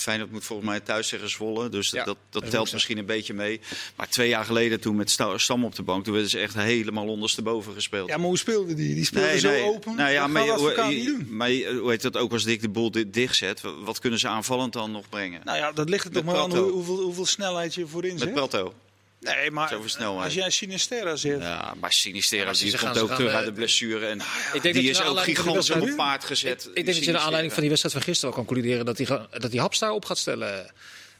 Feyenoord 0.00 0.30
moet 0.32 0.44
volgens 0.44 0.68
mij 0.68 0.80
thuis 0.80 1.08
tegen 1.08 1.30
Zwolle, 1.30 1.68
dus 1.68 1.90
Ja, 1.90 2.04
dat, 2.04 2.16
dat 2.30 2.50
telt 2.50 2.72
misschien 2.72 2.98
een 2.98 3.06
beetje 3.06 3.34
mee. 3.34 3.60
Maar 3.96 4.08
twee 4.08 4.28
jaar 4.28 4.44
geleden 4.44 4.80
toen 4.80 4.96
met 4.96 5.10
Sta- 5.10 5.38
Stam 5.38 5.64
op 5.64 5.74
de 5.74 5.82
bank, 5.82 6.04
toen 6.04 6.12
werden 6.12 6.30
ze 6.30 6.38
echt 6.38 6.54
helemaal 6.54 7.06
ondersteboven 7.06 7.72
gespeeld. 7.72 8.08
Ja, 8.08 8.16
maar 8.16 8.26
hoe 8.26 8.38
speelde 8.38 8.74
die? 8.74 8.94
Die 8.94 9.04
speelde 9.04 9.38
zo 9.38 9.62
open. 9.62 9.96
Nou 9.96 10.10
ja, 10.10 10.20
dat 10.20 10.30
maar, 10.30 10.42
hoe- 10.42 10.52
Advocaat 10.52 10.90
je- 10.90 10.96
niet 10.96 11.06
doen. 11.06 11.26
maar 11.36 11.50
hoe 11.50 11.90
heet 11.90 12.02
dat 12.02 12.16
ook 12.16 12.32
als 12.32 12.44
Dick 12.44 12.60
de 12.60 12.68
boel 12.68 12.90
dit 12.90 13.14
dichtzet? 13.14 13.60
wa- 13.60 13.74
Wat 13.84 13.98
kunnen 13.98 14.18
ze 14.18 14.28
aanvallend 14.28 14.72
dan 14.72 14.90
nog 14.90 15.08
brengen? 15.08 15.40
Nou 15.44 15.58
ja, 15.58 15.72
dat 15.72 15.88
ligt 15.88 16.04
er 16.04 16.12
Met 16.12 16.24
toch 16.24 16.32
maar 16.34 16.42
aan 16.42 16.56
hoe- 16.56 16.70
hoeveel, 16.70 16.96
hoeveel 17.00 17.26
snelheid 17.26 17.74
je 17.74 17.86
voorin 17.86 18.12
Met 18.12 18.22
zet. 18.22 18.32
Prato. 18.32 18.74
Nee, 19.20 19.50
maar 19.50 19.74
als 20.00 20.34
jij 20.34 20.50
Sinisterra 20.50 21.16
zegt, 21.16 21.42
Ja, 21.42 21.74
maar 21.80 21.92
Sinistera 21.92 22.44
Ja, 22.50 22.52
die 22.52 22.70
ze 22.70 22.78
komt 22.78 22.98
ook 22.98 23.10
terug 23.10 23.30
eh, 23.30 23.36
uit 23.36 23.44
de 23.46 23.52
blessure. 23.52 24.06
En 24.06 24.18
Ik 24.18 24.24
denk 24.52 24.62
dat 24.62 24.72
die 24.74 24.90
is 24.90 25.02
ook 25.02 25.24
die 25.24 25.34
gigantisch 25.34 25.70
op 25.70 25.96
paard 25.96 26.24
gezet. 26.24 26.62
Ik, 26.62 26.68
ik 26.68 26.74
denk 26.84 26.86
dat 26.96 27.04
je 27.04 27.12
naar 27.12 27.20
aanleiding 27.20 27.52
van 27.52 27.60
die 27.60 27.68
wedstrijd 27.70 27.96
van 27.96 28.04
gisteren 28.04 28.34
wel 28.34 28.44
kan 28.44 28.54
concluderen 28.54 28.86
dat 28.86 28.98
hij, 28.98 29.06
dat 29.38 29.50
hij 29.52 29.60
Haps 29.60 29.78
daar 29.78 29.90
op 29.90 30.04
gaat 30.04 30.18
stellen. 30.18 30.70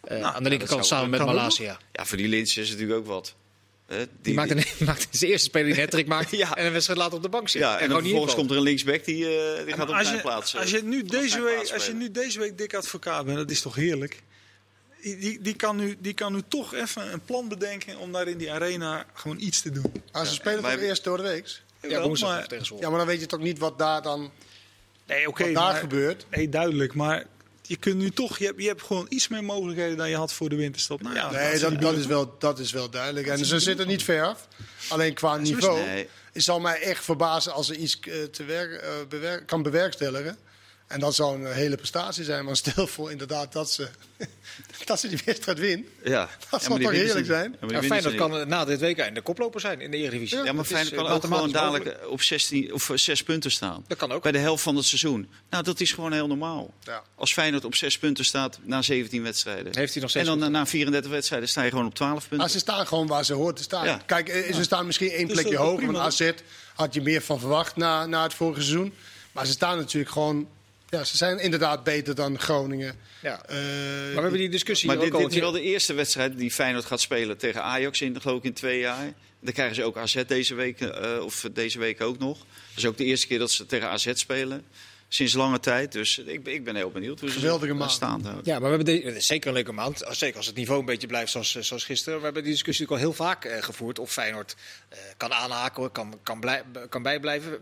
eh, 0.04 0.22
aan 0.22 0.42
de 0.42 0.48
linkerkant 0.48 0.86
samen 0.86 1.10
met 1.10 1.24
Malasia. 1.24 1.78
Ja, 1.92 2.04
voor 2.06 2.16
die 2.16 2.28
Lins 2.28 2.56
is 2.56 2.68
het 2.68 2.78
natuurlijk 2.78 3.06
ook 3.06 3.06
wat. 3.14 3.34
Hè, 3.86 3.96
Die, 3.98 4.08
Die 4.22 4.34
maakt 4.34 4.50
een, 4.50 4.56
die 4.78 4.86
maakt 4.86 5.06
zijn 5.10 5.30
eerste 5.30 5.46
speler 5.48 5.74
die 5.74 5.82
een 5.82 5.88
hat 5.94 6.06
maakt 6.06 6.30
Ja. 6.36 6.56
en 6.56 6.66
een 6.66 6.72
wedstrijd 6.72 6.98
later 7.00 7.16
op 7.16 7.22
de 7.22 7.28
bank 7.28 7.48
zit. 7.48 7.60
ja, 7.62 7.78
en, 7.78 7.88
dan 7.88 8.00
vervolgens 8.02 8.34
komt 8.34 8.50
er 8.50 8.56
een 8.56 8.62
linksback 8.62 9.04
die, 9.04 9.24
eh, 9.38 9.64
die 9.64 9.74
gaat 9.74 9.88
op 9.88 9.96
zijn 10.02 10.20
plaats. 10.20 10.54
eh, 10.54 10.60
als 10.60 10.70
je, 10.70 10.82
nu 10.82 11.02
deze 11.02 11.40
week, 11.42 11.70
als 11.72 11.86
je 11.86 11.92
nu 11.92 12.10
deze 12.10 12.38
week 12.38 12.58
dik 12.58 12.74
advocaat 12.74 13.24
bent, 13.24 13.36
dat 13.36 13.50
is 13.50 13.60
toch 13.60 13.74
heerlijk? 13.74 14.22
Die, 15.02 15.40
die, 15.40 15.54
kan 15.56 15.76
nu, 15.76 15.96
die 16.00 16.12
kan 16.14 16.32
nu 16.32 16.42
toch 16.48 16.74
even 16.74 17.12
een 17.12 17.20
plan 17.24 17.48
bedenken 17.48 17.98
om 17.98 18.12
daar 18.12 18.28
in 18.28 18.38
die 18.38 18.52
arena 18.52 19.04
gewoon 19.14 19.38
iets 19.40 19.60
te 19.62 19.70
doen. 19.70 19.92
Als 20.12 20.28
ze 20.28 20.34
spelen 20.34 20.62
toch 20.62 20.76
eerst 20.76 21.04
door 21.04 21.16
de 21.16 21.22
week? 21.22 21.60
Ja, 21.82 22.02
woensdag 22.02 22.30
maar- 22.30 22.46
tegen. 22.46 22.76
Ja, 22.80 22.88
maar 22.88 22.98
dan 22.98 23.06
weet 23.06 23.20
je 23.20 23.26
toch 23.26 23.40
niet 23.40 23.58
wat 23.58 23.78
daar 23.78 24.02
dan 24.02 24.30
Nee, 25.06 25.28
oké. 25.28 25.44
wat 25.44 25.54
daar 25.54 25.72
maar- 25.72 25.80
gebeurt. 25.80 26.26
Nee, 26.30 26.48
duidelijk. 26.48 26.94
Maar 26.94 27.24
je 27.62 27.76
kunt 27.76 27.96
nu 27.96 28.10
toch, 28.10 28.38
je 28.38 28.44
hebt, 28.44 28.60
je 28.62 28.66
hebt 28.68 28.82
gewoon 28.82 29.06
iets 29.08 29.28
meer 29.28 29.44
mogelijkheden 29.44 29.96
dan 29.96 30.08
je 30.10 30.16
had 30.16 30.32
voor 30.32 30.48
de 30.48 30.56
winterstop. 30.56 31.02
Nou 31.02 31.14
ja, 31.14 31.30
Nee, 31.30 31.58
dat, 31.58 31.80
dat, 31.80 31.96
is 31.96 32.06
wel, 32.06 32.36
dat 32.38 32.58
is 32.58 32.72
wel 32.72 32.90
duidelijk. 32.90 33.26
En 33.26 33.44
ze 33.44 33.60
zitten 33.60 33.86
niet 33.86 34.02
ver 34.02 34.22
af. 34.24 34.48
Alleen 34.88 35.14
qua 35.14 35.36
niveau. 35.36 35.80
Nee. 35.86 36.08
Het 36.32 36.42
zal 36.42 36.60
mij 36.60 36.80
echt 36.82 37.04
verbazen 37.04 37.52
als 37.52 37.66
ze 37.66 37.76
iets 37.76 37.98
eh, 38.00 38.22
te 38.22 38.44
werk, 38.44 38.72
eh, 38.82 38.90
bewerk- 39.08 39.46
kan 39.46 39.62
bewerkstelligen. 39.62 40.38
En 40.88 41.00
dat 41.00 41.14
zou 41.14 41.44
een 41.44 41.52
hele 41.52 41.76
prestatie 41.76 42.24
zijn. 42.24 42.44
Maar 42.44 42.56
stel 42.56 42.86
voor 42.86 43.10
inderdaad 43.10 43.52
dat 43.52 43.70
ze, 43.70 43.88
dat 44.84 45.00
ze 45.00 45.08
die 45.08 45.18
wedstrijd 45.24 45.58
wint. 45.58 45.86
Ja. 46.04 46.10
Dat 46.10 46.30
Ja, 46.50 46.58
zal 46.58 46.68
maar 46.68 46.78
die 46.78 46.86
toch 46.86 46.96
winnen 46.96 47.08
ze 47.08 47.16
heerlijk 47.16 47.26
zijn? 47.26 47.50
Ja, 47.52 47.56
maar 47.60 47.70
Ja, 47.70 47.80
winnen 47.80 47.82
ze 48.02 48.08
Feyenoord 48.08 48.30
kan 48.30 48.40
eh, 48.40 48.46
na 48.46 48.64
dit 48.64 48.80
weekend 48.80 49.14
de 49.14 49.20
koploper 49.20 49.60
zijn 49.60 49.80
in 49.80 49.90
de 49.90 49.96
Eredivisie. 49.96 50.36
Ja, 50.38 50.44
maar 50.44 50.54
Dat 50.54 50.64
is, 50.64 50.70
Feyenoord 50.70 50.96
eh, 50.96 51.02
kan 51.02 51.14
ook 51.14 51.22
gewoon 51.22 51.50
mogelijk. 51.50 51.84
dadelijk 51.84 52.10
op 52.10 52.22
16 52.22 52.72
of 52.74 52.90
6 52.94 53.22
punten 53.22 53.50
staan. 53.50 53.84
Dat 53.86 53.98
kan 53.98 54.12
ook. 54.12 54.22
Bij 54.22 54.32
de 54.32 54.38
helft 54.38 54.62
van 54.62 54.76
het 54.76 54.84
seizoen. 54.84 55.28
Nou, 55.50 55.64
dat 55.64 55.80
is 55.80 55.92
gewoon 55.92 56.12
heel 56.12 56.26
normaal. 56.26 56.74
Ja. 56.82 57.02
Als 57.14 57.32
Feyenoord 57.32 57.64
op 57.64 57.74
6 57.74 57.98
punten 57.98 58.24
staat 58.24 58.58
na 58.62 58.82
17 58.82 59.22
wedstrijden. 59.22 59.76
Heeft 59.76 59.92
hij 59.94 60.02
nog 60.02 60.14
en 60.14 60.24
dan 60.24 60.38
na, 60.38 60.48
na 60.48 60.66
34 60.66 61.10
wedstrijden 61.10 61.48
sta 61.48 61.62
je 61.62 61.70
gewoon 61.70 61.86
op 61.86 61.94
12 61.94 62.20
punten. 62.20 62.36
Maar 62.38 62.50
ze 62.50 62.58
staan 62.58 62.86
gewoon 62.86 63.06
waar 63.06 63.24
ze 63.24 63.32
hoort 63.34 63.56
te 63.56 63.62
staan. 63.62 63.84
Ja. 63.84 64.00
Kijk, 64.06 64.28
eh, 64.28 64.54
ze 64.54 64.62
staan 64.62 64.86
misschien 64.86 65.10
één 65.10 65.26
Dus 65.26 65.32
plekje 65.40 65.56
hoger. 65.56 65.86
Van 65.86 65.96
AZ 65.98 66.30
had 66.74 66.94
je 66.94 67.02
meer 67.02 67.22
van 67.22 67.38
verwacht 67.40 67.76
na, 67.76 68.06
na 68.06 68.22
het 68.22 68.34
vorige 68.34 68.60
seizoen. 68.62 68.94
Maar 69.32 69.46
ze 69.46 69.52
staan 69.52 69.76
natuurlijk 69.78 70.12
gewoon... 70.12 70.48
Ja, 70.88 71.04
ze 71.04 71.16
zijn 71.16 71.38
inderdaad 71.38 71.84
beter 71.84 72.14
dan 72.14 72.38
Groningen. 72.38 72.94
Ja. 73.22 73.44
Eh, 73.46 73.56
Maar 73.56 74.14
we 74.14 74.20
hebben 74.20 74.32
die 74.38 74.48
discussie 74.48 74.86
Maar 74.88 74.96
hier 74.96 75.04
dit, 75.04 75.14
ook 75.14 75.20
dit 75.20 75.30
al. 75.30 75.36
is 75.36 75.42
wel 75.42 75.52
de 75.62 75.62
eerste 75.68 75.94
wedstrijd 75.94 76.38
die 76.38 76.50
Feyenoord 76.50 76.84
gaat 76.84 77.00
spelen 77.00 77.36
tegen 77.36 77.62
Ajax 77.62 78.00
in, 78.00 78.20
geloof 78.20 78.38
ik, 78.38 78.44
in 78.44 78.52
twee 78.52 78.78
jaar. 78.78 79.12
Dan 79.40 79.52
krijgen 79.52 79.74
ze 79.74 79.84
ook 79.84 79.96
AZ 79.96 80.22
deze 80.26 80.54
week, 80.54 80.80
eh, 80.80 81.18
of 81.24 81.44
deze 81.52 81.78
week 81.78 82.00
ook 82.00 82.18
nog. 82.18 82.38
Dat 82.38 82.76
is 82.76 82.86
ook 82.86 82.96
de 82.96 83.04
eerste 83.04 83.26
keer 83.26 83.38
dat 83.38 83.50
ze 83.50 83.66
tegen 83.66 83.88
AZ 83.88 84.10
spelen. 84.14 84.64
Sinds 85.10 85.32
lange 85.34 85.60
tijd. 85.60 85.92
Dus 85.92 86.18
ik, 86.18 86.42
ben- 86.42 86.54
ik 86.54 86.64
ben 86.64 86.76
heel 86.76 86.90
benieuwd 86.90 87.20
hoe 87.20 87.30
ze 87.30 87.38
Geweldige 87.38 87.74
maand. 87.74 87.90
staan 87.90 88.22
houden. 88.22 88.42
Ja, 88.44 88.58
maar 88.58 88.70
we 88.70 88.76
hebben 88.76 89.14
de, 89.14 89.20
zeker 89.20 89.48
een 89.48 89.54
leuke 89.54 89.72
maand. 89.72 90.02
Zeker 90.10 90.36
als 90.36 90.46
het 90.46 90.56
niveau 90.56 90.80
een 90.80 90.86
beetje 90.86 91.06
blijft 91.06 91.30
zoals, 91.30 91.54
eh, 91.56 91.62
zoals 91.62 91.84
gisteren. 91.84 92.18
We 92.18 92.24
hebben 92.24 92.42
die 92.42 92.52
discussie 92.52 92.86
natuurlijk 92.86 93.16
al 93.18 93.24
heel 93.26 93.26
vaak 93.26 93.44
eh, 93.44 93.62
gevoerd. 93.62 93.98
Of 93.98 94.12
Feyenoord 94.12 94.56
eh, 94.88 94.98
kan 95.16 95.32
aanhaken, 95.32 95.92
kan, 95.92 96.18
kan, 96.22 96.40
blij, 96.40 96.62
kan 96.88 97.02
bijblijven. 97.02 97.58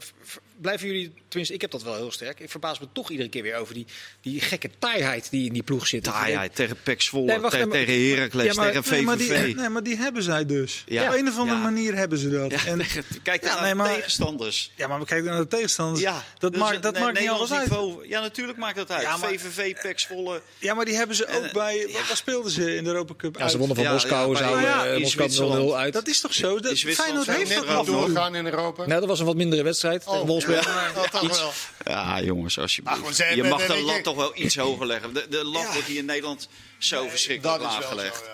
Blijven 0.60 0.86
jullie, 0.86 1.12
tenminste 1.28 1.54
ik 1.54 1.60
heb 1.60 1.70
dat 1.70 1.82
wel 1.82 1.94
heel 1.94 2.10
sterk. 2.12 2.40
Ik 2.40 2.50
verbaas 2.50 2.78
me 2.80 2.86
toch 2.92 3.10
iedere 3.10 3.28
keer 3.28 3.42
weer 3.42 3.56
over 3.56 3.74
die, 3.74 3.86
die 4.20 4.40
gekke 4.40 4.70
taaiheid 4.78 5.30
die 5.30 5.46
in 5.46 5.52
die 5.52 5.62
ploeg 5.62 5.86
zit. 5.86 6.02
Taaiheid 6.04 6.54
tegen 6.54 6.76
Pek 6.82 7.02
Zwolle, 7.02 7.26
Nee, 7.26 7.38
wacht 7.38 7.52
tegen, 7.52 7.72
even. 7.72 7.86
tegen 7.86 8.16
Heracles, 8.16 8.54
tegen 8.54 8.84
VVV. 8.84 8.90
nee, 8.90 9.02
maar 9.02 9.16
die, 9.16 9.54
nee, 9.54 9.68
maar 9.68 9.82
die 9.82 9.96
hebben 9.96 10.22
zij 10.22 10.46
dus. 10.46 10.82
Ja. 10.86 11.06
Op 11.08 11.18
een 11.18 11.28
of 11.28 11.38
andere 11.38 11.56
Ja. 11.58 11.62
manier 11.64 11.94
hebben 11.94 12.18
ze 12.18 12.30
dat. 12.30 12.50
Ja, 12.50 12.64
en, 12.66 12.80
kijk 13.22 13.42
Ja, 13.44 13.52
naar 13.52 13.60
nee, 13.60 13.70
de 13.70 13.76
maar- 13.76 13.94
tegenstanders. 13.94 14.72
ja, 14.76 14.86
maar 14.88 14.98
we 14.98 15.04
kijken 15.06 15.30
naar 15.30 15.40
de 15.40 15.46
tegenstanders. 15.46 16.00
Ja, 16.00 16.24
dat 16.38 16.52
dus 16.52 16.60
maakt, 16.60 16.82
dat 16.82 16.98
maakt 16.98 17.20
niet 17.20 17.28
alles 17.28 17.52
uit. 17.52 17.68
niveau- 17.68 18.08
Ja, 18.08 18.20
natuurlijk 18.20 18.58
maakt 18.58 18.76
dat 18.76 18.90
uit. 18.90 19.02
Ja, 19.02 19.16
maar- 19.16 19.28
VVV, 19.30 19.74
Pek 19.82 19.98
Zwolle. 20.00 20.40
Ja, 20.58 20.74
maar 20.74 20.84
die 20.84 20.94
hebben 20.96 21.16
ze 21.16 21.26
ook 21.36 21.52
bij... 21.52 21.76
ja. 21.88 21.98
Wat, 22.08 22.16
speelden 22.16 22.50
ze 22.50 22.76
in 22.76 22.84
de 22.84 22.90
Europa 22.90 23.14
Cup 23.16 23.38
Ja, 23.38 23.48
ze 23.48 23.58
wonnen 23.58 23.76
van 23.76 23.86
Moskou, 23.92 24.32
ja, 24.32 24.38
zou 24.38 24.54
maar 24.54 24.62
ja, 24.62 24.86
eh, 24.86 25.00
Moskou 25.00 25.28
Zwitserland. 25.28 25.70
0-0 25.70 25.76
uit. 25.76 25.92
Dat 25.92 26.08
is 26.08 26.20
toch 26.20 26.34
zo? 26.34 26.58
Feyenoord 26.62 27.26
heeft 27.26 27.54
dat 27.66 27.84
toe. 27.86 27.94
doorgaan 27.94 28.34
in 28.34 28.44
Europa. 28.46 28.86
Nee, 28.86 28.98
dat 28.98 29.08
was 29.08 29.20
een 29.20 29.26
wat 29.26 29.36
mindere 29.36 29.62
wedstrijd 29.62 30.04
tegen 30.06 30.26
Ja, 30.48 30.92
dat 30.92 31.10
toch 31.10 31.38
wel. 31.38 31.52
Ja, 31.94 32.20
jongens, 32.22 32.58
alsjeblieft. 32.58 32.96
Maar 32.98 33.06
goed, 33.06 33.16
ze 33.16 33.22
je 33.24 33.28
hebben- 33.28 33.48
mag 33.48 33.66
de 33.66 33.74
je- 33.74 33.82
lat 33.82 34.02
toch 34.02 34.16
wel 34.16 34.36
iets 34.38 34.56
hoger 34.56 34.86
leggen. 34.86 35.14
De, 35.14 35.26
de 35.28 35.44
lat 35.44 35.72
wordt 35.72 35.86
hier 35.86 35.98
in 35.98 36.04
Nederland 36.04 36.48
zo 36.78 37.08
verschrikkelijk 37.08 37.62
laag 37.62 37.88
gelegd. 37.88 38.24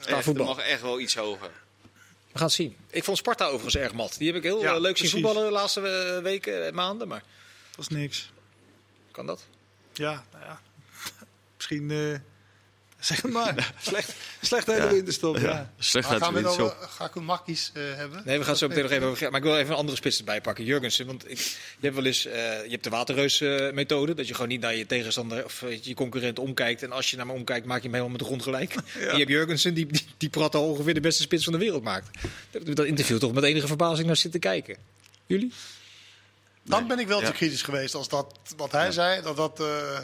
zo. 0.00 0.08
Echt, 0.10 0.24
voetbal. 0.24 0.46
mag 0.46 0.58
echt 0.58 0.80
wel 0.82 1.00
iets 1.00 1.14
hoger. 1.14 1.50
We 2.32 2.38
gaan 2.38 2.46
het 2.46 2.52
zien. 2.56 2.76
Ik 2.90 3.04
vond 3.04 3.18
Sparta 3.18 3.44
overigens 3.46 3.76
erg 3.76 3.92
mat. 3.92 4.14
Die 4.18 4.26
heb 4.26 4.36
ik 4.36 4.42
heel 4.42 4.62
Ja, 4.62 4.74
eh, 4.74 4.80
leuk 4.80 4.96
zien 4.98 5.10
voetballen 5.10 5.44
de 5.44 5.50
laatste 5.50 5.80
eh, 6.16 6.22
weken 6.22 6.66
en 6.66 6.74
maanden. 6.74 7.08
Maar 7.08 7.22
Dat 7.70 7.78
is 7.80 7.88
niks. 7.96 8.30
kan 9.10 9.26
dat? 9.26 9.42
Ja, 9.92 10.24
nou 10.32 10.44
ja. 10.44 10.60
Misschien... 11.56 11.90
eh, 11.90 12.20
zeg 13.00 13.22
maar. 13.22 13.72
Slecht, 13.80 14.14
slecht 14.42 14.66
hele 14.66 14.82
Ja. 14.84 14.90
winterstop, 14.90 15.36
ja. 15.38 15.72
Slecht 15.78 16.08
Maar 16.08 16.18
gaan 16.20 16.32
we 16.34 16.46
over 16.46 16.52
zo. 16.80 16.86
Gakumakis 16.86 17.70
eh 17.74 17.82
hebben? 17.94 18.22
Nee, 18.24 18.38
we 18.38 18.44
gaan 18.44 18.56
zo 18.56 18.68
meteen 18.68 18.82
nog 18.82 18.92
even 18.92 19.06
over. 19.06 19.30
Maar 19.30 19.40
ik 19.40 19.46
wil 19.46 19.56
even 19.58 19.70
een 19.70 19.76
andere 19.76 19.96
spits 19.96 20.18
erbij 20.18 20.40
pakken. 20.40 20.64
Jurgensen. 20.64 21.06
Want 21.06 21.30
ik, 21.30 21.38
je 21.38 21.54
hebt 21.80 21.94
wel 21.94 22.04
eens. 22.04 22.26
eh, 22.26 22.32
je 22.64 22.70
hebt 22.70 22.84
de 22.84 22.90
waterreus-methode. 22.90 24.14
dat 24.14 24.28
je 24.28 24.34
gewoon 24.34 24.48
niet 24.48 24.60
naar 24.60 24.74
je 24.74 24.86
tegenstander 24.86 25.44
of 25.44 25.62
eh, 25.62 25.82
je 25.82 25.94
concurrent 25.94 26.38
omkijkt. 26.38 26.82
En 26.82 26.92
als 26.92 27.10
je 27.10 27.16
naar 27.16 27.26
me 27.26 27.32
omkijkt, 27.32 27.66
maak 27.66 27.76
je 27.76 27.82
hem 27.82 27.92
helemaal 27.92 28.10
met 28.12 28.20
de 28.20 28.26
grond 28.26 28.42
gelijk. 28.42 28.74
En 28.74 28.82
je 29.12 29.18
hebt 29.18 29.28
Jurgensen, 29.30 29.74
die, 29.74 29.86
die, 29.86 30.06
die 30.16 30.28
prat 30.28 30.54
al 30.54 30.68
ongeveer 30.70 30.94
de 30.94 31.00
beste 31.00 31.22
spits 31.22 31.44
van 31.44 31.52
de 31.52 31.58
wereld 31.58 31.82
maakt. 31.82 32.08
Dat, 32.50 32.76
dat 32.76 32.86
interview 32.86 33.18
toch 33.18 33.32
met 33.32 33.44
enige 33.44 33.66
verbazing 33.66 34.06
naar 34.06 34.16
zitten 34.16 34.40
kijken. 34.40 34.76
Jullie? 35.26 35.52
Dan 36.62 36.86
ben 36.86 36.98
ik 36.98 37.06
wel 37.06 37.20
Ja. 37.20 37.26
te 37.26 37.32
kritisch 37.32 37.62
geweest 37.62 37.94
als 37.94 38.08
dat 38.08 38.38
wat 38.56 38.72
hij 38.72 38.92
zei. 38.92 39.22
Dat 39.22 39.36
dat, 39.36 39.60
eh, 39.60 39.98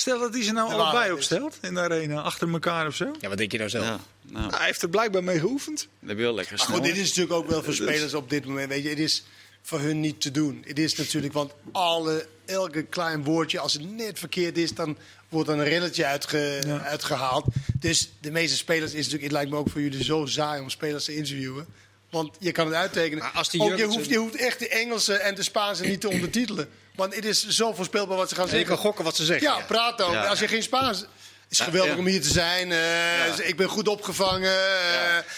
Stel 0.00 0.18
dat 0.18 0.34
hij 0.34 0.42
ze 0.42 0.52
nou 0.52 0.68
De 0.68 0.74
allebei 0.74 1.12
opstelt 1.12 1.58
in 1.62 1.74
de 1.74 1.80
arena, 1.80 2.20
achter 2.20 2.52
elkaar 2.52 2.86
of 2.86 2.94
zo. 2.94 3.14
Ja, 3.20 3.28
wat 3.28 3.38
denk 3.38 3.52
je 3.52 3.58
nou 3.58 3.70
zelf? 3.70 3.84
Ja, 3.84 4.00
nou, 4.22 4.54
Hij 4.56 4.66
heeft 4.66 4.82
er 4.82 4.88
blijkbaar 4.88 5.24
mee 5.24 5.38
geoefend. 5.40 5.88
dat 6.00 6.16
wel 6.16 6.34
lekker 6.34 6.56
Maar 6.56 6.64
snel. 6.66 6.76
goed, 6.76 6.86
dit 6.86 6.96
is 6.96 7.08
natuurlijk 7.08 7.34
ook 7.34 7.48
wel 7.48 7.62
voor 7.62 7.74
spelers 7.74 8.14
op 8.14 8.30
dit 8.30 8.44
moment. 8.44 8.68
Weet 8.68 8.82
je, 8.82 8.88
het 8.88 8.98
is 8.98 9.24
voor 9.62 9.80
hun 9.80 10.00
niet 10.00 10.20
te 10.20 10.30
doen. 10.30 10.64
Het 10.66 10.78
is 10.78 10.94
natuurlijk, 10.94 11.32
want 11.32 11.52
alle, 11.72 12.26
elke 12.46 12.82
klein 12.82 13.24
woordje, 13.24 13.58
als 13.58 13.72
het 13.72 13.90
net 13.90 14.18
verkeerd 14.18 14.58
is, 14.58 14.74
dan 14.74 14.96
wordt 15.28 15.48
er 15.48 15.54
een 15.58 15.64
rilletje 15.64 16.04
uitge, 16.06 16.60
Ja. 16.66 16.80
uitgehaald. 16.82 17.44
Dus 17.80 18.10
de 18.20 18.30
meeste 18.30 18.56
spelers 18.56 18.90
is 18.92 18.96
natuurlijk, 18.96 19.22
het 19.22 19.32
lijkt 19.32 19.50
me 19.50 19.56
ook 19.56 19.70
voor 19.70 19.80
jullie 19.80 20.04
zo 20.04 20.26
saai 20.26 20.60
om 20.62 20.70
spelers 20.70 21.04
te 21.04 21.16
interviewen. 21.16 21.66
Want 22.10 22.36
je 22.38 22.52
kan 22.52 22.66
het 22.66 22.74
uittekenen. 22.74 23.24
Maar 23.24 23.32
als 23.32 23.48
die 23.50 23.60
Ook 23.60 23.68
je, 23.68 23.74
Jurgensen- 23.76 23.98
hoeft, 24.00 24.12
je 24.12 24.18
hoeft 24.18 24.36
echt 24.36 24.58
de 24.58 24.68
Engelse 24.68 25.14
en 25.14 25.34
de 25.34 25.42
Spaanse 25.42 25.84
niet 25.84 26.00
te 26.00 26.08
ondertitelen. 26.14 26.68
Want 26.94 27.14
het 27.14 27.24
is 27.24 27.46
zo 27.48 27.72
voorspelbaar 27.72 28.16
wat 28.16 28.28
ze 28.28 28.34
gaan 28.34 28.44
En 28.44 28.50
je 28.50 28.56
zeggen. 28.56 28.74
kan 28.74 28.84
gokken 28.84 29.04
wat 29.04 29.16
ze 29.16 29.24
zeggen. 29.24 29.46
Ja, 29.48 29.60
praat 29.60 30.02
ook. 30.02 30.14
Als 30.14 30.38
je 30.38 30.48
geen 30.48 30.62
Spaans... 30.62 31.04
is 31.48 31.58
Ja, 31.58 31.64
geweldig 31.64 31.92
ja. 31.92 31.98
om 31.98 32.06
hier 32.06 32.22
te 32.22 32.28
zijn. 32.30 32.72
eh, 32.72 33.48
Ik 33.48 33.56
ben 33.56 33.68
goed 33.68 33.88
opgevangen. 33.88 34.52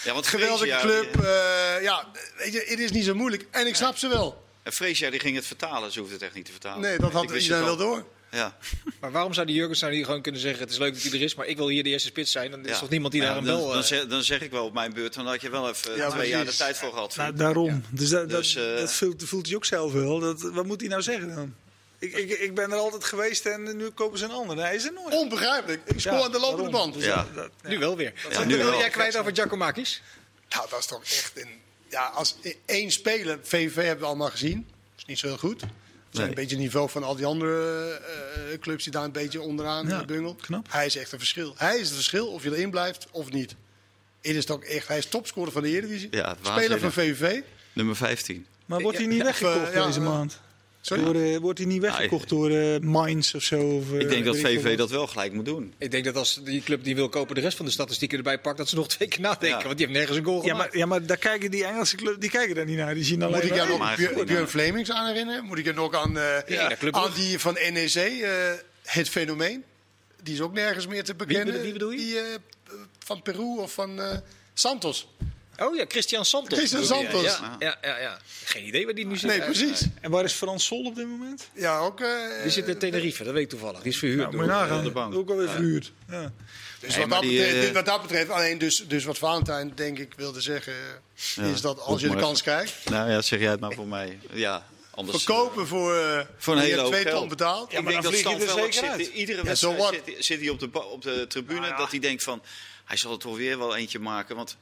eh, 0.05 0.13
want 0.13 0.27
geweldige 0.27 0.77
club. 0.81 1.23
eh, 1.23 1.81
ja, 1.81 2.07
weet 2.37 2.53
je, 2.53 2.63
het 2.67 2.79
is 2.79 2.91
niet 2.91 3.05
zo 3.05 3.15
moeilijk. 3.15 3.45
En 3.51 3.67
ik 3.67 3.75
snap 3.75 3.97
ze 3.97 4.07
wel. 4.07 4.43
En 4.63 4.73
Freesia 4.73 5.09
die 5.09 5.19
ging 5.19 5.35
het 5.35 5.45
vertalen, 5.45 5.91
ze 5.91 5.99
hoefde 5.99 6.13
het 6.13 6.23
echt 6.23 6.33
niet 6.33 6.45
te 6.45 6.51
vertalen. 6.51 6.81
Nee, 6.81 6.97
dat 6.97 7.07
Ik 7.09 7.15
had 7.15 7.23
iedereen 7.23 7.51
het 7.51 7.63
wel 7.65 7.77
door. 7.77 8.05
Ja. 8.33 8.57
Maar 8.99 9.11
waarom 9.11 9.33
zou 9.33 9.47
die 9.47 9.55
Jurgens 9.55 9.81
nou 9.81 9.93
niet 9.93 10.05
gewoon 10.05 10.21
kunnen 10.21 10.41
zeggen... 10.41 10.61
het 10.61 10.71
is 10.71 10.77
leuk 10.77 10.93
dat 10.93 11.03
hij 11.03 11.11
er 11.11 11.21
is, 11.21 11.35
maar 11.35 11.45
ik 11.45 11.57
wil 11.57 11.67
hier 11.67 11.83
de 11.83 11.89
eerste 11.89 12.07
spits 12.07 12.31
zijn. 12.31 12.51
Dan 12.51 12.65
is 12.65 12.69
Ja. 12.69 12.79
toch 12.79 12.89
niemand 12.89 13.13
die 13.13 13.21
Ja, 13.21 13.27
daar 13.27 13.37
een 13.37 13.43
dan, 13.43 13.57
bel... 13.57 13.67
dan, 13.67 13.77
eh, 13.77 13.83
zeg, 13.83 14.07
dan 14.07 14.23
zeg 14.23 14.41
ik 14.41 14.51
wel 14.51 14.65
op 14.65 14.73
mijn 14.73 14.93
beurt, 14.93 15.13
dan 15.13 15.27
had 15.27 15.41
je 15.41 15.49
wel 15.49 15.69
even 15.69 15.95
Ja, 15.95 16.09
twee 16.09 16.29
jaar 16.29 16.45
de 16.45 16.55
tijd 16.55 16.77
voor 16.77 16.89
gehad. 16.93 17.15
Nou, 17.15 17.33
daarom. 17.35 17.83
Dus 17.89 18.09
dat, 18.09 18.29
Dus, 18.29 18.53
dat, 18.53 18.63
eh, 18.63 18.77
dat 18.77 18.93
voelt, 18.93 19.23
voelt 19.23 19.47
hij 19.47 19.55
ook 19.55 19.65
zelf 19.65 19.91
wel. 19.91 20.19
Dat, 20.19 20.41
wat 20.41 20.65
moet 20.65 20.79
hij 20.79 20.89
nou 20.89 21.01
zeggen 21.01 21.35
dan? 21.35 21.53
Ik, 21.99 22.13
ik, 22.13 22.29
ik 22.39 22.55
ben 22.55 22.71
er 22.71 22.77
altijd 22.77 23.03
geweest 23.03 23.45
en 23.45 23.77
nu 23.77 23.89
kopen 23.89 24.17
ze 24.19 24.25
een 24.25 24.31
ander. 24.31 24.57
Hij 24.57 24.75
is 24.75 24.85
er 24.85 24.93
nooit. 24.93 25.13
Onbegrijpelijk. 25.13 25.81
Ik 25.85 25.99
spoor 25.99 26.13
Ja, 26.13 26.23
aan 26.23 26.31
de 26.31 26.39
lopende 26.39 26.69
band. 26.69 26.93
Dus 26.93 27.03
Ja. 27.05 27.27
dat- 27.35 27.49
ja. 27.63 27.69
Nu 27.69 27.79
wel 27.79 27.97
weer. 27.97 28.13
Ja, 28.29 28.37
Wat 28.37 28.45
nu 28.45 28.57
wil 28.57 28.65
wel. 28.69 28.79
jij 28.79 28.89
kwijt 28.89 29.17
over 29.17 29.35
Giacomakis? 29.35 30.01
Nou, 30.49 30.69
dat 30.69 30.79
is 30.79 30.85
toch 30.85 31.03
echt 31.03 31.31
een... 31.35 31.49
Ja, 31.89 32.05
als 32.07 32.35
één 32.65 32.91
speler, 32.91 33.39
VVV 33.43 33.75
hebben 33.75 33.99
we 33.99 34.05
allemaal 34.05 34.29
gezien. 34.29 34.65
Dat 34.67 34.97
is 34.97 35.05
niet 35.05 35.19
zo 35.19 35.27
heel 35.27 35.37
goed. 35.37 35.61
Nee. 36.13 36.27
een 36.27 36.33
beetje 36.33 36.55
het 36.55 36.59
niveau 36.63 36.89
van 36.89 37.03
al 37.03 37.15
die 37.15 37.25
andere 37.25 37.91
eh, 38.51 38.59
clubs 38.59 38.83
die 38.83 38.93
daar 38.93 39.03
een 39.03 39.11
beetje 39.11 39.41
onderaan 39.41 39.87
Ja, 39.87 39.97
ja, 39.97 40.05
bungelt. 40.05 40.41
knap. 40.41 40.65
Hij 40.69 40.85
is 40.85 40.95
echt 40.95 41.11
een 41.11 41.17
verschil. 41.19 41.53
Hij 41.57 41.75
is 41.75 41.85
het 41.87 41.95
verschil 41.95 42.27
of 42.27 42.43
je 42.43 42.51
erin 42.55 42.69
blijft 42.69 43.07
of 43.11 43.31
niet. 43.31 43.55
Het 44.21 44.35
is 44.35 44.45
toch 44.45 44.63
echt, 44.63 44.87
hij 44.87 44.97
is 44.97 45.05
topscorer 45.05 45.51
van 45.51 45.61
de 45.61 45.69
Eredivisie. 45.69 46.07
Ja, 46.11 46.35
Speler 46.41 46.79
van 46.79 46.91
VVV. 46.91 47.41
Nummer 47.73 47.95
15. 47.95 48.45
Maar 48.65 48.81
wordt 48.81 48.97
hij 48.97 49.07
niet 49.07 49.23
weggekocht 49.23 49.67
eh, 49.67 49.73
ja, 49.73 49.85
deze 49.85 49.99
eh, 49.99 50.05
maand? 50.05 50.39
Door, 50.87 51.15
eh, 51.15 51.37
wordt 51.37 51.59
hij 51.59 51.67
niet 51.67 51.81
weggekocht 51.81 52.29
door 52.29 52.49
eh 52.49 52.79
Mainz 52.79 53.33
of 53.33 53.43
zo? 53.43 53.59
Of, 53.59 53.91
eh, 53.93 53.99
Ik 53.99 54.09
denk 54.09 54.25
dat 54.25 54.35
ik 54.35 54.45
veel 54.45 54.61
VV 54.61 54.77
dat 54.77 54.89
wel 54.89 55.07
gelijk 55.07 55.33
moet 55.33 55.45
doen. 55.45 55.73
Ik 55.77 55.91
denk 55.91 56.05
dat 56.05 56.15
als 56.15 56.39
die 56.43 56.61
club 56.63 56.83
die 56.83 56.95
wil 56.95 57.09
kopen 57.09 57.35
de 57.35 57.41
rest 57.41 57.57
van 57.57 57.65
de 57.65 57.71
statistieken 57.71 58.17
erbij 58.17 58.39
pakt... 58.39 58.57
dat 58.57 58.69
ze 58.69 58.75
nog 58.75 58.87
twee 58.87 59.07
keer 59.07 59.21
nadenken. 59.21 59.47
Ja. 59.59 59.63
Want 59.63 59.77
die 59.77 59.85
heeft 59.87 59.97
nergens 59.97 60.17
een 60.17 60.23
goal 60.25 60.41
Ja 60.45 60.51
gemaakt. 60.51 60.69
maar, 60.69 60.77
ja, 60.77 60.85
maar 60.85 61.05
daar 61.05 61.17
kijken 61.17 61.51
die 61.51 61.65
Engelse 61.65 61.95
club, 61.95 62.21
die 62.21 62.29
kijken 62.29 62.55
daar 62.55 62.65
niet 62.65 62.77
naar. 62.77 62.93
Die 62.93 63.03
zien 63.03 63.21
alleen 63.21 63.35
Moet 63.35 63.43
ik 63.49 63.55
jou 63.55 63.77
maar- 63.77 63.99
nog 63.99 64.13
Björn 64.25 64.27
nou. 64.33 64.47
Flemings 64.47 64.91
aan 64.91 65.07
herinneren? 65.07 65.45
Moet 65.45 65.57
ik 65.57 65.65
je 65.65 65.73
nog 65.73 65.93
aan, 65.95 66.17
eh, 66.17 66.23
Ja, 66.47 66.69
dat 66.79 66.93
aan 66.93 67.11
die 67.15 67.39
van 67.39 67.53
NEC, 67.53 67.95
eh, 67.95 68.29
het 68.83 69.09
fenomeen? 69.09 69.63
Die 70.23 70.33
is 70.33 70.41
ook 70.41 70.53
nergens 70.53 70.87
meer 70.87 71.03
te 71.03 71.15
bekennen. 71.15 71.61
wie 71.61 71.73
bedoel 71.73 71.91
je? 71.91 71.97
Die 71.97 72.17
eh, 72.19 72.23
van 72.99 73.21
Peru 73.21 73.57
of 73.57 73.73
van 73.73 74.01
eh, 74.01 74.17
Santos. 74.53 75.07
Oh 75.59 75.75
ja, 75.75 75.85
Christian 75.87 76.25
Santos. 76.25 76.57
Christian. 76.57 76.85
Santos. 76.85 77.23
Ja, 77.23 77.55
ja, 77.59 77.77
ja, 77.81 77.97
ja. 77.99 78.19
Geen 78.43 78.67
idee 78.67 78.85
waar 78.85 78.93
die 78.93 79.05
nu 79.05 79.15
zit. 79.17 79.29
Nee, 79.29 79.41
precies. 79.41 79.81
En 80.01 80.11
waar 80.11 80.23
is 80.23 80.33
Frans 80.33 80.65
Sol 80.65 80.85
op 80.85 80.95
dit 80.95 81.07
moment? 81.07 81.49
Ja, 81.53 81.77
ook. 81.79 81.99
eh, 82.01 82.07
Die 82.41 82.51
zit 82.51 82.67
in 82.67 82.77
Tenerife, 82.77 83.23
dat 83.23 83.33
weet 83.33 83.43
ik 83.43 83.49
toevallig. 83.49 83.81
Die 83.81 83.91
is 83.91 83.97
verhuurd. 83.97 84.19
Ja, 84.19 84.25
moet 84.25 84.33
je 84.33 84.37
door- 84.39 84.47
nagaan. 84.47 84.83
de 84.83 84.91
bank. 84.91 85.15
Ook 85.15 85.29
alweer 85.29 85.49
verhuurd. 85.49 85.91
Ja. 86.09 86.31
Dus 86.79 86.89
Nee, 86.91 86.99
wat, 86.99 87.07
maar 87.07 87.21
dat 87.21 87.29
die, 87.29 87.39
betreft, 87.39 87.67
eh, 87.67 87.73
wat 87.73 87.85
dat 87.85 88.01
betreft, 88.01 88.29
alleen 88.29 88.57
dus, 88.57 88.83
dus 88.87 89.03
wat 89.03 89.17
Valentijn 89.17 89.71
denk 89.75 89.99
ik 89.99 90.13
wilde 90.15 90.41
zeggen, 90.41 90.73
Ja, 91.35 91.43
is 91.43 91.61
dat 91.61 91.79
als 91.79 92.01
je 92.01 92.07
de 92.07 92.13
maar 92.13 92.21
kans 92.23 92.41
krijgt, 92.41 92.89
Nou 92.89 93.09
ja, 93.09 93.21
zeg 93.21 93.39
jij 93.39 93.51
het 93.51 93.59
maar 93.59 93.73
voor 93.73 93.87
mij. 93.87 94.19
Ja, 94.31 94.65
anders... 94.91 95.23
verkopen 95.23 95.67
voor, 95.67 95.95
eh 95.97 96.19
Voor 96.37 96.55
een 96.55 96.61
je 96.65 96.69
hele 96.69 96.87
twee 96.87 97.01
geld. 97.01 97.15
ton 97.19 97.27
betaald. 97.27 97.73
Ik 97.73 97.81
maar 97.81 97.91
denk 97.91 98.03
dan 98.03 98.11
dat 98.11 98.21
er 98.21 98.27
Stan 98.27 98.39
Velk 98.39 98.57
zeker 98.59 98.73
zit, 98.73 98.83
uit. 99.07 99.07
iedere 99.13 99.37
Ja, 99.37 99.43
wedstrijd 99.43 100.01
zit, 100.05 100.25
zit 100.25 100.39
hij 100.39 100.49
op 100.49 100.59
de, 100.59 100.83
op 100.83 101.01
de 101.01 101.25
tribune 101.27 101.59
Nou 101.59 101.71
ja. 101.71 101.77
dat 101.77 101.89
hij 101.91 101.99
denkt 101.99 102.23
van... 102.23 102.41
Hij 102.85 102.97
zal 102.97 103.11
er 103.11 103.17
toch 103.19 103.37
weer 103.37 103.57
wel 103.57 103.75
eentje 103.75 103.99
maken. 103.99 104.35
Want 104.35 104.57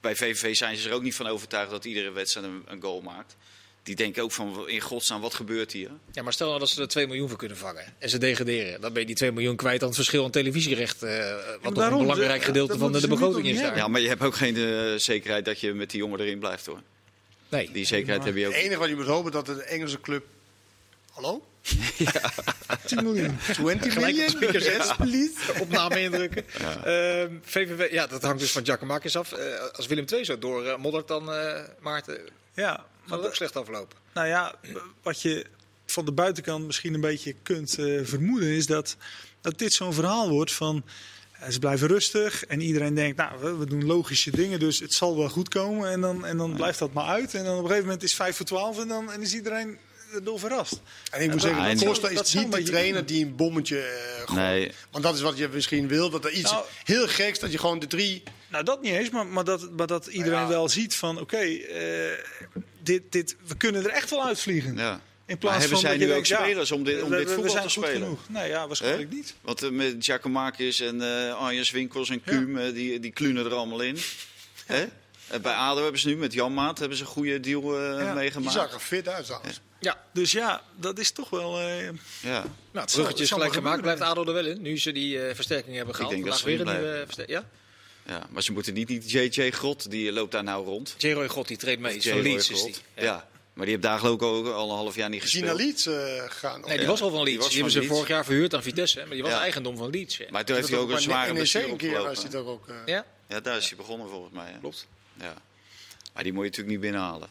bij 0.00 0.16
VVV 0.16 0.56
zijn 0.56 0.76
ze 0.76 0.88
er 0.88 0.94
ook 0.94 1.02
niet 1.02 1.14
van 1.14 1.26
overtuigd 1.26 1.70
dat 1.70 1.84
iedere 1.84 2.10
wedstrijd 2.10 2.46
een, 2.46 2.62
een 2.66 2.82
goal 2.82 3.00
maakt. 3.00 3.36
Die 3.82 3.96
denken 3.96 4.22
ook 4.22 4.32
van, 4.32 4.68
in 4.68 4.80
godsnaam, 4.80 5.20
wat 5.20 5.34
gebeurt 5.34 5.72
hier? 5.72 5.90
Ja, 6.12 6.22
maar 6.22 6.32
stel 6.32 6.46
nou 6.48 6.58
dat 6.58 6.68
ze 6.68 6.80
er 6.80 6.88
2 6.88 7.06
miljoen 7.06 7.28
voor 7.28 7.38
kunnen 7.38 7.56
vangen. 7.56 7.94
En 7.98 8.08
ze 8.10 8.18
degraderen. 8.18 8.80
Dan 8.80 8.92
ben 8.92 9.00
je 9.00 9.06
die 9.06 9.16
2 9.16 9.32
miljoen 9.32 9.56
kwijt 9.56 9.80
aan 9.80 9.86
het 9.86 9.96
verschil 9.96 10.24
aan 10.24 10.30
televisierecht. 10.30 11.02
eh, 11.02 11.34
wat 11.62 11.74
toch 11.74 11.84
een 11.90 11.98
belangrijk 11.98 12.32
dat- 12.34 12.42
gedeelte 12.44 12.78
van 12.78 12.92
de, 12.92 13.08
begroting 13.08 13.46
is 13.46 13.60
daar. 13.60 13.76
Ja, 13.76 13.88
maar 13.88 14.00
je 14.00 14.08
hebt 14.08 14.22
ook 14.22 14.34
geen 14.34 14.56
eh, 14.56 14.94
zekerheid 14.96 15.44
dat 15.44 15.60
je 15.60 15.72
met 15.74 15.90
die 15.90 15.98
jongen 16.00 16.20
erin 16.20 16.38
blijft 16.38 16.66
hoor. 16.66 16.82
Nee. 17.48 17.70
Die 17.72 17.84
zekerheid 17.86 18.24
heb 18.24 18.36
je 18.36 18.46
ook 18.46 18.52
Het 18.52 18.62
enige 18.62 18.78
wat 18.78 18.88
je 18.88 18.94
moet 18.96 19.06
hopen 19.06 19.32
dat 19.32 19.46
de 19.46 19.62
Engelse 19.62 20.00
club. 20.00 20.24
Hallo? 21.10 21.47
10 22.86 23.02
miljoen. 23.02 23.38
20 23.52 23.92
Gelijk 23.92 24.34
op 24.34 24.40
miljoen? 24.40 24.62
Yes, 24.62 24.96
please. 24.96 25.60
Opname 25.60 26.00
indrukken. 26.00 26.44
Ehm, 26.84 27.32
VVV, 27.42 27.92
ja, 27.92 28.06
dat 28.06 28.22
hangt 28.22 28.40
dus 28.40 28.52
van 28.52 28.64
Giacomakis 28.64 29.16
af. 29.16 29.32
Eh, 29.32 29.44
als 29.72 29.86
Willem 29.86 30.04
II 30.12 30.24
zo 30.24 30.38
door 30.38 30.66
eh, 30.66 30.76
moddert, 30.76 31.08
dan 31.08 31.32
eh, 31.32 31.62
Maarten, 31.80 32.18
Ja, 32.54 32.84
zal 33.06 33.18
maar 33.18 33.26
ook 33.26 33.34
slecht 33.34 33.56
aflopen. 33.56 33.96
Nou 34.14 34.26
ja, 34.26 34.54
wat 35.02 35.22
je 35.22 35.46
van 35.86 36.04
de 36.04 36.12
buitenkant 36.12 36.66
misschien 36.66 36.94
een 36.94 37.00
beetje 37.00 37.34
kunt 37.42 37.70
vermoeden 38.02 38.48
is 38.48 38.66
dat, 38.66 38.96
dat 39.40 39.58
dit 39.58 39.72
zo'n 39.72 39.94
verhaal 39.94 40.28
wordt 40.28 40.52
van 40.52 40.84
ze 41.50 41.58
blijven 41.58 41.88
rustig 41.88 42.46
en 42.46 42.60
iedereen 42.60 42.94
denkt, 42.94 43.16
nou, 43.16 43.40
we, 43.40 43.56
we 43.56 43.66
doen 43.66 43.86
logische 43.86 44.30
dingen, 44.30 44.58
dus 44.58 44.78
het 44.78 44.92
zal 44.92 45.16
wel 45.16 45.28
goed 45.28 45.48
komen. 45.48 45.90
En 45.90 46.00
dan, 46.00 46.26
en 46.26 46.36
dan 46.36 46.54
blijft 46.54 46.78
dat 46.78 46.92
maar 46.92 47.06
uit. 47.06 47.34
En 47.34 47.44
dan 47.44 47.52
op 47.52 47.58
een 47.58 47.66
gegeven 47.66 47.84
moment 47.84 48.02
is 48.02 48.14
5 48.14 48.36
voor 48.36 48.46
12 48.46 48.80
en 48.80 48.88
dan 48.88 49.12
en 49.12 49.20
is 49.20 49.34
iedereen 49.34 49.78
erdoor 50.14 50.38
verrast. 50.38 50.80
En 51.10 51.22
ik 51.22 51.30
moet 51.30 51.40
zeggen, 51.42 51.86
Costa 51.86 52.08
is 52.08 52.34
niet 52.34 52.52
de 52.52 52.62
trainer 52.62 53.06
die 53.06 53.24
een 53.24 53.36
bommetje 53.36 53.78
eh 53.80 54.16
gooit. 54.26 54.30
Nee. 54.40 54.72
Want 54.90 55.04
dat 55.04 55.14
is 55.14 55.20
wat 55.20 55.38
je 55.38 55.48
misschien 55.52 55.88
wil. 55.88 56.10
Dat 56.10 56.24
er 56.24 56.30
iets 56.30 56.50
Nou- 56.50 56.64
heel 56.84 57.08
geks, 57.08 57.38
dat 57.38 57.52
je 57.52 57.58
gewoon 57.58 57.78
de 57.78 57.86
drie... 57.86 58.22
Nou, 58.48 58.64
dat 58.64 58.82
niet 58.82 58.92
eens, 58.92 59.10
maar, 59.10 59.26
maar, 59.26 59.44
dat, 59.44 59.70
maar 59.76 59.86
dat 59.86 60.06
iedereen 60.06 60.32
Nou 60.38 60.42
ja. 60.50 60.56
wel 60.56 60.68
ziet 60.68 60.94
van, 60.96 61.20
oké, 61.20 61.36
eh, 61.36 62.10
dit, 62.82 63.02
dit, 63.10 63.36
we 63.46 63.56
kunnen 63.56 63.84
er 63.84 63.90
echt 63.90 64.10
wel 64.10 64.24
uitvliegen. 64.24 64.76
Ja. 64.76 65.00
In 65.26 65.38
plaats 65.38 65.58
hebben 65.58 65.78
van 65.78 65.80
zij 65.80 65.90
dat 65.90 66.00
je 66.00 66.06
nu 66.06 66.12
denkt, 66.12 66.32
ook 66.32 66.38
ja, 66.38 66.44
spelers 66.44 66.70
om 66.72 66.84
dit, 66.84 67.02
om 67.02 67.10
we- 67.10 67.16
dit 67.16 67.30
voetbal 67.30 67.50
zijn 67.50 67.66
te 67.66 67.70
goed 67.72 67.84
spelen? 67.84 68.02
genoeg. 68.02 68.20
Nee, 68.28 68.48
ja, 68.48 68.66
waarschijnlijk 68.66 69.10
niet. 69.12 69.34
Want 69.40 69.62
eh, 69.62 69.70
met 69.70 69.94
Giacomakis 69.98 70.80
en 70.80 71.02
eh 71.02 71.34
Arjen 71.34 71.72
Winkels 71.72 72.10
en 72.10 72.22
Kuum, 72.24 72.58
eh, 72.58 72.74
die, 72.74 73.00
die 73.00 73.10
klunen 73.10 73.44
er 73.44 73.52
allemaal 73.54 73.80
in. 73.80 73.96
Hè? 74.66 74.86
Eh, 75.28 75.40
Bij 75.40 75.52
ADO 75.54 75.82
hebben 75.82 76.00
ze 76.00 76.08
nu 76.08 76.16
met 76.16 76.32
Jan 76.32 76.54
Maat 76.54 76.78
hebben 76.78 76.96
ze 76.96 77.02
een 77.02 77.08
goede 77.08 77.40
deal 77.40 77.78
eh, 77.78 77.98
Ja, 77.98 78.04
Die 78.04 78.14
meegemaakt. 78.14 78.52
zag 78.52 78.72
er 78.72 78.80
fit 78.80 79.08
uit 79.08 79.24
trouwens. 79.24 79.60
Ja, 79.80 80.04
Dus 80.12 80.32
ja, 80.32 80.62
dat 80.76 80.98
is 80.98 81.10
toch 81.10 81.30
wel... 81.30 81.58
eh, 81.60 81.88
Ja. 82.22 82.44
nou, 82.72 82.86
is 83.16 83.30
gelijk 83.30 83.52
gemaakt. 83.52 83.82
Blijft 83.82 84.00
ADO 84.00 84.24
er 84.24 84.32
wel 84.32 84.46
in. 84.46 84.62
Nu 84.62 84.78
ze 84.78 84.92
die 84.92 85.22
eh, 85.26 85.34
versterking 85.34 85.76
hebben 85.76 85.94
gehaald. 85.94 86.12
denk 86.14 86.26
dat 86.26 86.40
Vandaag 86.40 86.58
ze 86.58 86.64
weer 86.66 86.74
een 86.76 86.82
nieuwe 86.82 87.02
versterking. 87.04 87.38
Ja? 88.06 88.12
ja, 88.14 88.26
maar 88.30 88.42
ze 88.42 88.52
moeten 88.52 88.74
niet 88.74 88.86
die 88.88 89.00
JJ 89.06 89.50
Grot, 89.50 89.90
die 89.90 90.12
loopt 90.12 90.32
daar 90.32 90.44
nou 90.44 90.64
rond. 90.64 90.94
Jeroy 90.98 91.28
God, 91.28 91.48
die 91.48 91.56
treedt 91.56 91.80
mee. 91.80 91.96
Is 91.96 92.08
van 92.08 92.20
Leeds 92.22 92.50
is 92.50 92.58
Grot. 92.60 92.72
die. 92.94 93.04
Ja. 93.04 93.28
maar 93.52 93.64
die 93.66 93.74
heeft 93.74 93.86
daar 93.86 93.98
geloof 93.98 94.14
ik 94.14 94.22
ook 94.22 94.46
al 94.46 94.70
een 94.70 94.76
half 94.76 94.94
jaar 94.94 95.08
niet 95.08 95.22
Is 95.22 95.30
die 95.30 95.42
naar 95.44 95.54
gespeeld. 95.56 95.86
Leeds 95.86 96.18
eh, 96.20 96.30
gegaan? 96.30 96.60
Nee, 96.60 96.70
die 96.70 96.80
Ja, 96.80 96.86
was 96.90 97.02
al 97.02 97.10
van 97.10 97.22
Leeds. 97.22 97.32
Die, 97.36 97.42
van 97.44 97.52
hebben 97.54 97.72
ze 97.72 97.78
Leeds. 97.78 97.92
vorig 97.92 98.08
jaar 98.08 98.24
verhuurd 98.24 98.54
aan 98.54 98.62
Vitesse. 98.62 98.98
Maar 99.00 99.10
die 99.14 99.22
was 99.22 99.32
Ja. 99.32 99.40
eigendom 99.40 99.76
van 99.76 99.90
Leeds. 99.90 100.16
Ja. 100.16 100.26
Maar 100.30 100.44
toen 100.44 100.56
heeft 100.56 100.68
hij 100.68 100.78
ook 100.78 100.90
een 100.90 101.00
zware 101.00 101.26
NEC 101.26 101.34
blessure 101.36 101.76
keer 101.76 102.02
was 102.02 102.22
hij 102.30 102.40
ook... 102.40 102.68
eh, 102.68 102.74
ja? 102.86 103.04
Ja, 103.28 103.40
daar 103.40 103.56
is 103.56 103.68
hij 103.68 103.76
begonnen 103.76 104.08
volgens 104.08 104.34
mij. 104.34 104.56
Klopt. 104.60 104.86
Ja. 105.20 105.34
Maar 106.14 106.22
die 106.22 106.32
moet 106.32 106.42
je 106.44 106.48
natuurlijk 106.48 106.76
niet 106.76 106.80
binnenhalen. 106.90 107.28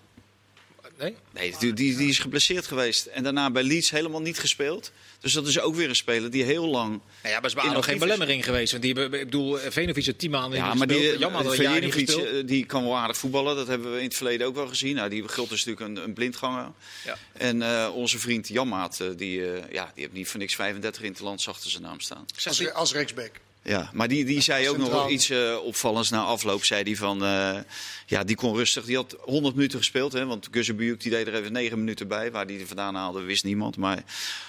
Nee? 0.98 1.16
Nee, 1.34 1.54
die, 1.60 1.74
die, 1.74 1.98
die 1.98 2.10
is 2.10 2.20
geblesseerd 2.20 2.68
geweest. 2.68 3.06
En 3.06 3.24
daarna 3.24 3.52
bij 3.52 3.64
Leeds 3.64 3.90
helemaal 3.90 4.22
niet 4.22 4.40
gespeeld. 4.40 4.92
Dus 5.20 5.34
dat 5.34 5.48
is 5.48 5.60
ook 5.60 5.76
weer 5.76 5.90
een 5.90 5.96
speler 5.96 6.32
die 6.32 6.44
heel 6.44 6.68
lang... 6.68 6.90
Nou 6.90 7.34
ja, 7.36 7.40
maar 7.40 7.46
is 7.46 7.54
Inactief 7.54 7.84
geen 7.84 7.94
is. 7.94 8.00
belemmering 8.00 8.44
geweest. 8.46 8.72
Want 8.72 8.84
die 8.84 8.94
hebben, 8.94 9.20
ik 9.20 9.26
bedoel, 9.26 9.60
eh, 9.60 9.72
Venovic 9.72 10.06
heeft 10.06 10.20
tien 10.20 10.32
maanden 10.32 10.60
Ja, 10.60 10.70
niet 10.70 10.78
maar 10.78 10.88
die. 10.88 11.18
Jammer 11.18 11.44
had 11.44 11.56
Veljenovic, 11.56 11.94
gespeeld. 11.94 12.26
eh, 12.28 12.48
die 12.48 12.66
kan 12.66 12.84
wel 12.84 12.98
aardig 12.98 13.18
voetballen. 13.18 13.56
Dat 13.56 13.68
hebben 13.68 13.92
we 13.92 13.98
in 13.98 14.04
het 14.04 14.16
verleden 14.16 14.48
ook 14.48 14.56
wel 14.56 14.68
gezien. 14.68 14.96
Nou, 14.96 15.10
die 15.10 15.28
Gilt 15.28 15.52
is 15.52 15.66
natuurlijk 15.66 15.98
een, 15.98 16.04
een 16.04 16.14
blindganger. 16.14 16.72
Ja. 17.06 17.18
En 17.34 17.62
eh, 17.62 17.90
onze 17.96 18.20
vriend 18.20 18.48
Janmaat, 18.48 19.00
eh, 19.00 19.08
die, 19.16 19.52
eh, 19.54 19.72
ja, 19.72 19.92
die 19.94 20.04
heeft 20.04 20.14
niet 20.14 20.28
voor 20.28 20.40
niks 20.40 20.56
35 20.56 21.02
in 21.02 21.12
het 21.12 21.20
land 21.20 21.48
achter 21.48 21.70
zijn 21.70 21.84
naam 21.84 22.00
staan. 22.00 22.26
Als, 22.46 22.74
als 22.74 22.94
rechtsback. 22.94 23.32
Ja, 23.68 23.90
maar 23.94 24.08
die, 24.08 24.26
die 24.26 24.42
zei 24.42 24.70
ook 24.70 24.78
nog 24.78 25.10
iets 25.10 25.30
eh, 25.30 25.58
opvallends 25.64 26.10
na 26.10 26.24
afloop. 26.24 26.64
Zei 26.64 26.84
die 26.84 26.98
van, 26.98 27.24
eh, 27.24 27.58
ja, 28.06 28.24
die 28.24 28.36
kon 28.36 28.56
rustig. 28.56 28.86
Die 28.86 28.96
had 28.96 29.16
100 29.20 29.56
minuten 29.56 29.78
gespeeld, 29.78 30.14
hè, 30.14 30.26
want 30.26 30.48
Guzebuyuk 30.52 31.02
die 31.02 31.12
deed 31.12 31.28
er 31.28 31.36
even 31.36 31.52
9 31.52 31.78
minuten 31.78 32.08
bij. 32.08 32.32
Waar 32.32 32.48
die 32.48 32.60
er 32.60 32.68
vandaan 32.68 32.96
haalde, 32.96 33.22
wist 33.22 33.44
niemand. 33.44 33.78
Maar 33.78 34.04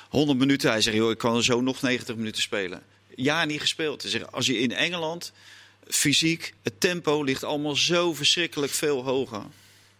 100 0.08 0.38
minuten, 0.38 0.70
hij 0.70 0.80
zegt, 0.80 0.96
joh, 0.96 1.10
ik 1.10 1.18
kan 1.18 1.36
er 1.36 1.44
zo 1.44 1.60
nog 1.60 1.82
90 1.82 2.16
minuten 2.16 2.42
spelen. 2.42 2.82
Ja, 3.14 3.44
niet 3.44 3.60
gespeeld. 3.60 4.02
Hij 4.02 4.10
zegt, 4.10 4.32
als 4.32 4.46
je 4.46 4.58
in 4.58 4.72
Engeland, 4.72 5.32
fysiek, 5.88 6.54
het 6.62 6.80
tempo 6.80 7.22
ligt 7.22 7.44
allemaal 7.44 7.76
zo 7.76 8.14
verschrikkelijk 8.14 8.72
veel 8.72 9.04
hoger. 9.04 9.42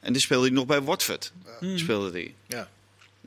En 0.01 0.13
die 0.13 0.23
speelde 0.23 0.47
hij 0.47 0.55
nog 0.55 0.67
bij 0.67 0.83
Watford. 0.83 1.33
Speelde 1.75 2.11
die. 2.11 2.35
Ja. 2.47 2.69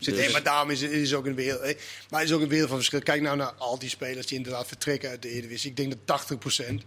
Dus- 0.05 0.15
Nee, 0.17 0.29
maar 0.31 0.43
daarom 0.43 0.69
is 0.69 0.81
het 0.81 0.91
is 0.91 1.13
ook 1.13 1.25
een 1.25 1.35
wereld. 1.35 1.75
Maar 2.09 2.23
is 2.23 2.31
ook 2.31 2.41
een 2.41 2.47
wereld 2.47 2.67
van 2.67 2.77
verschil. 2.77 2.99
Kijk 3.01 3.21
nou 3.21 3.37
naar 3.37 3.51
al 3.57 3.79
die 3.79 3.89
spelers 3.89 4.27
die 4.27 4.37
inderdaad 4.37 4.67
vertrekken 4.67 5.09
uit 5.09 5.21
de 5.21 5.29
Eredivisie. 5.29 5.69
Ik 5.69 5.77
denk 5.77 5.89
dat 5.89 5.99
80% 6.05 6.83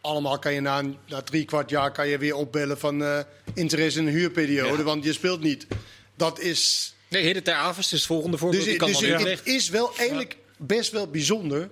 Allemaal 0.00 0.38
kan 0.38 0.54
je 0.54 0.60
na, 0.60 0.78
een- 0.78 0.96
na 1.08 1.22
drie 1.22 1.44
kwart 1.44 1.70
jaar 1.70 1.92
kan 1.92 2.08
je 2.08 2.18
weer 2.18 2.34
opbellen 2.34 2.78
van 2.78 3.02
eh, 3.04 3.20
interesse 3.54 3.98
in 3.98 4.06
een 4.06 4.12
huurperiode, 4.12 4.76
Ja. 4.78 4.82
want 4.82 5.04
je 5.04 5.12
speelt 5.12 5.40
niet. 5.40 5.66
Dat 6.16 6.38
is. 6.40 6.94
Nee, 7.08 7.22
Hidde 7.24 7.42
ter 7.42 7.54
Avers 7.54 7.86
is 7.86 7.98
het 7.98 8.06
volgende 8.06 8.38
voorbeeld. 8.38 8.64
Dus, 8.64 8.76
kan 8.76 8.88
dus 8.88 9.00
het 9.00 9.22
weg. 9.22 9.44
is 9.44 9.68
wel 9.68 9.96
eigenlijk 9.96 10.36
best 10.56 10.90
wel 10.92 11.06
bijzonder 11.10 11.70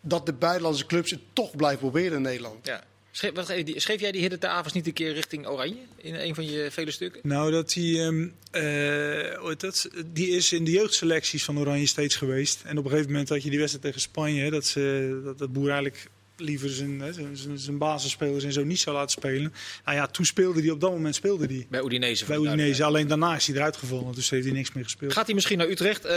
dat 0.00 0.26
de 0.26 0.32
buitenlandse 0.32 0.86
clubs 0.86 1.10
het 1.10 1.20
toch 1.32 1.56
blijven 1.56 1.78
proberen 1.78 2.16
in 2.16 2.22
Nederland. 2.22 2.66
Ja. 2.66 2.84
Schreef, 3.12 3.32
schreef 3.76 4.00
jij 4.00 4.12
die 4.12 4.20
Hidde 4.20 4.48
Avers 4.48 4.72
niet 4.72 4.86
een 4.86 4.92
keer 4.92 5.12
richting 5.12 5.46
Oranje? 5.46 5.80
In 5.96 6.14
een 6.14 6.34
van 6.34 6.44
je 6.44 6.68
vele 6.70 6.90
stukken? 6.90 7.20
Nou, 7.24 7.50
dat 7.50 7.72
die, 7.72 8.00
ehm, 8.00 8.28
eh, 8.50 9.54
dat? 9.56 9.88
die 10.06 10.28
is 10.28 10.52
in 10.52 10.64
de 10.64 10.70
jeugdselecties 10.70 11.44
van 11.44 11.58
Oranje 11.58 11.86
steeds 11.86 12.16
geweest. 12.16 12.62
En 12.64 12.78
op 12.78 12.84
een 12.84 12.90
gegeven 12.90 13.10
moment 13.10 13.28
had 13.28 13.42
je 13.42 13.50
die 13.50 13.58
wedstrijd 13.58 13.86
tegen 13.86 14.00
Spanje. 14.00 14.50
Dat, 14.50 14.66
ze, 14.66 15.20
dat, 15.24 15.38
dat 15.38 15.52
Boer 15.52 15.64
eigenlijk 15.64 16.06
liever 16.36 16.68
zijn, 16.70 17.00
hè, 17.00 17.12
zijn, 17.12 17.58
zijn- 17.58 17.78
basisspelers 17.78 18.44
en 18.44 18.52
zo 18.52 18.64
niet 18.64 18.80
zou 18.80 18.96
laten 18.96 19.10
spelen. 19.10 19.52
Nou 19.84 19.96
ja, 19.96 20.06
toen 20.06 20.24
speelde 20.24 20.60
hij, 20.60 20.70
op 20.70 20.80
dat 20.80 20.90
moment 20.90 21.14
speelde 21.14 21.46
hij. 21.46 21.66
Bij 21.70 21.82
Udinese. 21.84 22.24
Bij 22.24 22.36
Udinese. 22.36 22.84
Alleen 22.84 23.08
daarna 23.08 23.36
is 23.36 23.46
hij 23.46 23.56
eruit 23.56 23.76
gevallen. 23.76 24.14
Dus 24.14 24.30
heeft 24.30 24.44
hij 24.44 24.54
niks 24.54 24.72
meer 24.72 24.84
gespeeld. 24.84 25.12
Gaat 25.12 25.26
hij 25.26 25.34
misschien 25.34 25.58
naar 25.58 25.68
Utrecht? 25.68 26.04
Eh, 26.04 26.14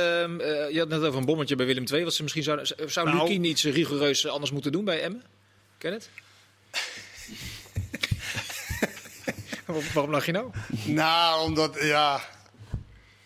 je 0.72 0.76
had 0.78 0.88
net 0.88 1.02
over 1.02 1.20
een 1.20 1.26
bommetje 1.26 1.56
bij 1.56 1.66
Willem 1.66 1.86
II. 1.92 2.04
Wat 2.04 2.14
ze 2.14 2.22
misschien 2.22 2.44
zouden, 2.44 2.92
zou 2.92 3.10
Nou. 3.10 3.32
Iets 3.32 3.64
rigoureus 3.64 4.28
anders 4.28 4.52
moeten 4.52 4.72
doen 4.72 4.86
bij 4.86 5.02
Emmen? 5.02 5.24
Ken 5.78 5.94
het? 5.94 6.10
Waarom- 9.94 10.12
lach 10.12 10.26
je 10.26 10.32
nou? 10.32 10.52
Nou, 10.86 11.42
omdat, 11.42 11.78
ja... 11.82 12.22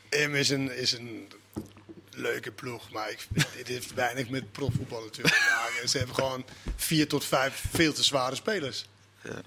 Em 0.10 0.36
is 0.36 0.50
een, 0.50 0.72
is 0.78 0.92
een 0.92 1.32
leuke 2.12 2.52
ploeg, 2.52 2.92
maar 2.92 3.10
ik, 3.12 3.28
dit 3.56 3.68
heeft 3.68 3.94
weinig 3.94 4.30
met 4.30 4.52
profvoetbal 4.52 5.02
natuurlijk 5.02 5.36
te 5.36 5.56
maken. 5.56 5.90
Ze 5.90 5.98
hebben 5.98 6.16
gewoon 6.16 6.46
vier 6.76 7.08
tot 7.08 7.26
vijf 7.26 7.64
veel 7.72 7.94
te 7.94 8.04
zware 8.04 8.36
spelers. 8.36 8.86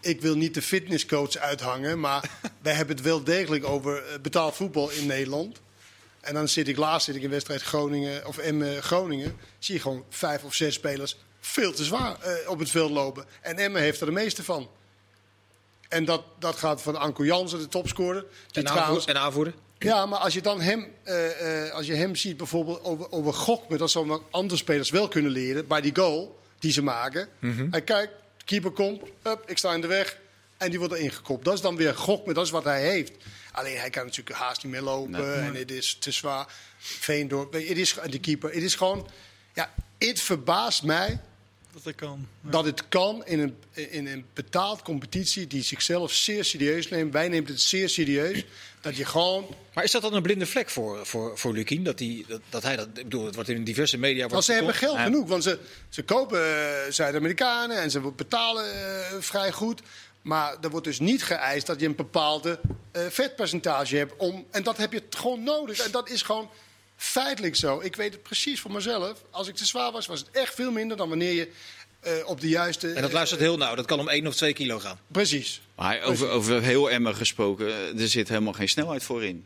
Ik 0.01 0.21
wil 0.21 0.37
niet 0.37 0.55
de 0.55 0.63
fitnesscoach 0.63 1.37
uithangen, 1.37 2.01
maar 2.01 2.31
wij 2.63 2.75
hebben 2.75 2.97
het 2.97 3.05
wel 3.05 3.25
degelijk 3.25 3.65
over 3.65 4.05
eh, 4.07 4.21
betaald 4.21 4.57
voetbal 4.57 4.91
in 4.91 5.07
Nederland. 5.07 5.61
En 6.21 6.35
dan 6.35 6.49
zit 6.49 6.69
ik 6.69 6.77
laatst 6.77 7.07
zit 7.07 7.17
ik 7.17 7.23
in 7.23 7.31
wedstrijd 7.31 7.63
Groningen 7.63 8.27
of 8.27 8.39
Emmen 8.39 8.83
Groningen, 8.83 9.37
zie 9.59 9.75
je 9.75 9.81
gewoon 9.81 10.05
vijf 10.11 10.43
of 10.43 10.55
zes 10.55 10.75
spelers 10.75 11.17
veel 11.41 11.73
te 11.73 11.85
zwaar 11.85 12.21
eh, 12.21 12.51
op 12.51 12.59
het 12.59 12.71
veld 12.71 12.91
lopen. 12.91 13.25
En 13.41 13.57
Emmen 13.57 13.83
heeft 13.83 14.01
er 14.01 14.07
de 14.07 14.13
meeste 14.13 14.45
van. 14.45 14.71
En 15.89 16.05
dat, 16.05 16.23
dat 16.39 16.57
gaat 16.57 16.83
van 16.83 16.97
Anko 16.97 17.25
Jansen, 17.25 17.59
de 17.59 17.69
topscorer. 17.69 18.25
Die 18.51 18.63
En, 18.63 18.71
aanvoer, 18.71 19.09
en 19.09 19.17
aanvoerder? 19.19 19.55
ja, 19.79 20.07
maar 20.07 20.19
als 20.19 20.35
je 20.35 20.41
dan 20.41 20.61
hem, 20.61 20.87
eh, 21.03 21.67
eh, 21.67 21.73
als 21.73 21.87
je 21.87 21.95
hem 21.95 22.17
ziet 22.17 22.37
bijvoorbeeld 22.37 22.85
over, 22.85 23.13
over 23.13 23.33
Gokme, 23.33 23.77
dat 23.77 23.91
zou 23.91 24.07
wat 24.07 24.23
andere 24.31 24.59
spelers 24.59 24.91
wel 24.91 25.09
kunnen 25.09 25.31
leren 25.31 25.67
bij 25.67 25.81
die 25.81 25.97
goal 25.97 26.39
die 26.59 26.73
ze 26.73 26.83
maken. 26.83 27.29
Hij 27.71 27.83
kijkt, 27.83 28.13
keeper 28.45 28.71
komt, 28.71 29.03
ik 29.47 29.59
sta 29.59 29.75
in 29.75 29.81
de 29.81 29.87
weg 29.87 30.19
en 30.57 30.71
die 30.71 30.79
wordt 30.79 30.95
erin 30.95 31.11
gekopt. 31.11 31.45
Dat 31.45 31.55
is 31.55 31.61
dan 31.61 31.77
weer 31.77 31.95
Gokme, 31.95 32.33
dat 32.33 32.45
is 32.45 32.51
wat 32.51 32.65
hij 32.65 32.83
heeft. 32.83 33.13
Alleen 33.53 33.79
hij 33.79 33.91
kan 33.91 34.05
natuurlijk 34.05 34.37
haast 34.37 34.63
niet 34.63 34.73
meer 34.73 34.83
lopen 34.83 35.43
en 35.43 35.55
het 35.55 35.71
is 35.71 35.97
te 36.01 36.11
zwaar. 36.11 36.47
Veendorp, 36.79 37.53
het 37.53 37.63
is, 37.63 37.97
de 38.11 38.19
keeper, 38.19 38.53
het 38.53 38.63
is 38.63 38.75
gewoon, 38.75 39.09
ja, 39.55 39.75
het 39.99 40.21
verbaast 40.21 40.83
mij 40.83 41.21
Dat 41.73 41.85
hij 41.85 41.93
kan. 41.93 42.27
dat 42.41 42.65
het 42.65 42.89
kan 42.89 43.27
in 43.27 43.41
een, 43.41 43.57
in 43.91 44.07
een 44.07 44.25
betaald 44.35 44.83
competitie 44.83 45.47
die 45.47 45.63
zichzelf 45.63 46.13
zeer 46.13 46.45
serieus 46.45 46.89
neemt. 46.89 47.13
Wij 47.13 47.29
nemen 47.29 47.51
het 47.51 47.61
zeer 47.61 47.89
serieus. 47.89 48.45
Dat 48.81 48.97
je 48.97 49.05
gewoon 49.05 49.47
Maar 49.75 49.85
is 49.85 49.91
dat 49.91 50.03
dan 50.03 50.15
een 50.15 50.23
blinde 50.23 50.47
vlek 50.47 50.71
voor, 50.71 51.07
voor, 51.07 51.39
voor 51.39 51.53
Lukien? 51.53 51.85
Dat, 51.85 51.99
die, 51.99 52.25
dat, 52.29 52.41
dat 52.49 52.63
hij 52.63 52.77
dat, 52.77 52.87
ik 52.87 52.95
bedoel, 52.95 53.25
het 53.25 53.35
wordt 53.35 53.51
in 53.51 53.65
diverse 53.65 53.99
media... 53.99 54.29
Want 54.29 54.45
ze 54.45 54.53
hebben 54.53 54.75
geld 54.75 54.99
genoeg. 54.99 55.29
Want 55.29 55.43
ze, 55.43 55.59
ze 55.89 56.03
kopen 56.03 56.41
eh, 56.41 56.91
Zuid-Amerikanen 56.91 57.81
en 57.81 57.91
ze 57.91 58.01
betalen 58.01 58.65
eh, 58.65 59.17
vrij 59.19 59.53
goed. 59.53 59.81
Maar 60.23 60.57
er 60.61 60.71
wordt 60.71 60.87
dus 60.87 60.99
niet 60.99 61.23
geëist 61.23 61.67
dat 61.67 61.81
je 61.81 61.87
een 61.87 61.95
bepaalde 61.95 62.61
eh, 62.93 63.03
vetpercentage 63.09 63.97
hebt. 63.97 64.17
Om, 64.17 64.47
en 64.51 64.63
dat 64.63 64.77
heb 64.77 64.93
je 64.93 65.03
gewoon 65.11 65.43
nodig. 65.43 65.79
En 65.79 65.91
dat 65.91 66.09
is 66.09 66.23
gewoon 66.23 66.51
feitelijk 67.03 67.57
zo. 67.57 67.81
Ik 67.81 67.97
weet 67.97 68.13
het 68.13 68.23
precies 68.23 68.61
voor 68.61 68.73
mezelf. 68.73 69.23
Als 69.31 69.49
ik 69.49 69.55
te 69.55 69.67
zwaar 69.67 69.93
was, 69.93 70.07
was 70.07 70.19
het 70.21 70.29
echt 70.33 70.55
veel 70.55 70.71
minder 70.71 70.97
dan 70.97 71.09
wanneer 71.09 71.33
je 71.33 71.49
eh, 72.01 72.13
op 72.27 72.41
de 72.41 72.49
juiste... 72.49 72.93
En 72.93 73.03
dat 73.03 73.13
luistert 73.13 73.41
heel 73.41 73.57
nauw. 73.57 73.75
Dat 73.75 73.87
kan 73.87 74.01
om 74.01 74.09
1 74.09 74.27
of 74.27 74.35
2 74.37 74.53
kilo 74.53 74.79
gaan. 74.79 74.99
Precies. 75.07 75.61
Maar 75.77 76.03
over, 76.03 76.29
over 76.29 76.63
heel 76.63 76.91
Emmen 76.91 77.15
gesproken, 77.17 77.67
eh, 77.67 78.01
er 78.03 78.09
zit 78.09 78.29
helemaal 78.29 78.53
geen 78.53 78.69
snelheid 78.69 79.03
voor 79.03 79.25
in. 79.25 79.45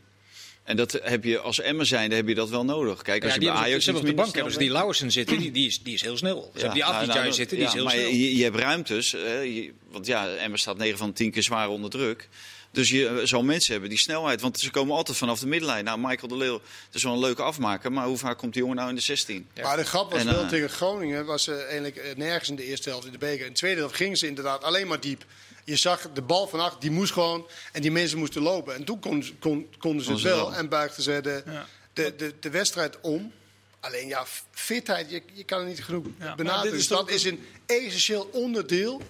En 0.63 0.75
dat 0.75 0.99
heb 1.03 1.23
je 1.23 1.39
als 1.39 1.59
Emmen 1.59 1.85
zijnde 1.85 2.15
heb 2.15 2.27
je 2.27 2.35
dat 2.35 2.49
wel 2.49 2.65
nodig. 2.65 3.01
Kijk, 3.01 3.23
als 3.23 3.33
Ja, 3.33 3.39
je 3.39 3.45
die 3.45 3.51
bij 3.51 3.61
Ajax 3.61 3.87
op 3.87 4.05
de 4.05 4.13
bank 4.13 4.33
hebben 4.33 4.51
ze 4.53 4.57
die 4.57 4.67
snel 4.67 4.77
Lauwersen 4.77 5.11
zitten. 5.11 5.37
Die, 5.39 5.51
die, 5.51 5.67
is, 5.67 5.83
die 5.83 5.93
is 5.93 6.01
heel 6.01 6.17
snel. 6.17 6.41
Ze 6.53 6.59
hebben 6.59 6.69
die 6.79 6.79
Ja, 6.83 6.87
Avdijay 6.93 7.21
nou, 7.21 7.33
zitten. 7.33 7.57
Die 7.57 7.65
ja, 7.65 7.71
is 7.71 7.75
heel 7.75 7.83
maar 7.83 7.93
snel. 7.93 8.07
Je, 8.09 8.35
je 8.37 8.43
hebt 8.43 8.55
ruimtes. 8.55 9.11
je- 9.11 9.71
want 9.89 10.05
ja, 10.05 10.27
Emmen 10.35 10.59
staat 10.59 10.77
9 10.77 10.97
van 10.97 11.07
de 11.07 11.13
10 11.13 11.31
keer 11.31 11.43
zwaar 11.43 11.69
onder 11.69 11.89
druk. 11.89 12.29
Dus 12.75 12.89
je 12.89 13.07
eh, 13.07 13.25
zal 13.25 13.43
mensen 13.43 13.71
hebben 13.71 13.89
die 13.89 13.99
snelheid. 13.99 14.41
Want 14.41 14.59
ze 14.59 14.71
komen 14.71 14.95
altijd 14.95 15.17
vanaf 15.17 15.39
de 15.39 15.47
middenlijn. 15.47 15.83
Nou, 15.83 15.99
Michael 15.99 16.27
de 16.27 16.37
Leeuw, 16.37 16.57
dat 16.85 16.95
is 16.95 17.03
wel 17.03 17.13
een 17.13 17.19
leuke 17.19 17.41
afmaker. 17.41 17.91
Maar 17.91 18.05
hoe 18.05 18.17
vaak 18.17 18.37
komt 18.37 18.53
die 18.53 18.61
jongen 18.61 18.77
nou 18.77 18.89
in 18.89 18.95
de 18.95 19.01
16? 19.01 19.47
Ja. 19.53 19.63
Maar 19.63 19.77
de 19.77 19.85
grap 19.85 20.11
was 20.11 20.19
En, 20.19 20.25
wel 20.25 20.41
eh, 20.41 20.47
tegen 20.49 20.69
Groningen. 20.69 21.25
Was 21.25 21.43
ze 21.43 21.55
eigenlijk 21.55 21.95
eh, 21.95 22.15
nergens 22.15 22.49
in 22.49 22.55
de 22.55 22.63
eerste 22.63 22.89
helft 22.89 23.05
in 23.05 23.11
de 23.11 23.17
beker. 23.17 23.45
In 23.45 23.51
de 23.51 23.57
tweede 23.57 23.79
helft 23.79 23.95
gingen 23.95 24.17
ze 24.17 24.27
inderdaad 24.27 24.63
alleen 24.63 24.87
maar 24.87 24.99
diep. 24.99 25.25
Je 25.63 25.75
zag 25.75 26.09
de 26.13 26.21
bal 26.21 26.47
van 26.47 26.59
achter, 26.59 26.79
die 26.79 26.91
moest 26.91 27.13
gewoon. 27.13 27.47
En 27.71 27.81
die 27.81 27.91
mensen 27.91 28.17
moesten 28.17 28.41
lopen. 28.41 28.75
En 28.75 28.83
toen 28.83 28.99
konden 28.99 29.23
ze, 29.23 29.33
kon, 29.35 29.67
konden 29.77 30.05
ze 30.05 30.11
het 30.11 30.21
wel. 30.21 30.53
En 30.53 30.69
buigden 30.69 31.03
ze 31.03 31.19
de, 31.21 31.43
Ja. 31.45 31.65
de, 31.93 32.13
de, 32.17 32.33
de 32.39 32.49
wedstrijd 32.49 32.97
om. 33.01 33.31
Alleen 33.79 34.07
ja, 34.07 34.25
fitheid, 34.51 35.09
je, 35.09 35.21
je 35.33 35.43
kan 35.43 35.59
het 35.59 35.67
niet 35.67 35.83
genoeg 35.83 36.05
maar 36.17 36.35
benadrukken. 36.35 36.77
Dus 36.77 36.87
dat 36.87 37.09
is 37.09 37.23
een 37.23 37.45
essentieel 37.65 38.29
onderdeel 38.31 39.01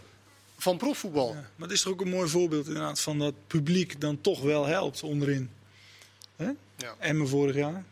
van 0.57 0.77
profvoetbal. 0.77 1.27
Ja, 1.33 1.33
maar 1.55 1.67
het 1.67 1.71
is 1.77 1.81
toch 1.81 1.91
ook 1.93 2.01
een 2.01 2.09
mooi 2.09 2.29
voorbeeld 2.29 2.67
inderdaad 2.67 2.99
van 3.01 3.19
dat 3.19 3.33
publiek 3.47 4.01
dan 4.01 4.21
toch 4.21 4.41
wel 4.41 4.65
helpt 4.65 5.03
onderin. 5.03 5.49
Hè? 6.35 6.49
Ja. 6.77 6.95
Emmen 6.99 7.27
vorig 7.27 7.55
jaar. 7.55 7.83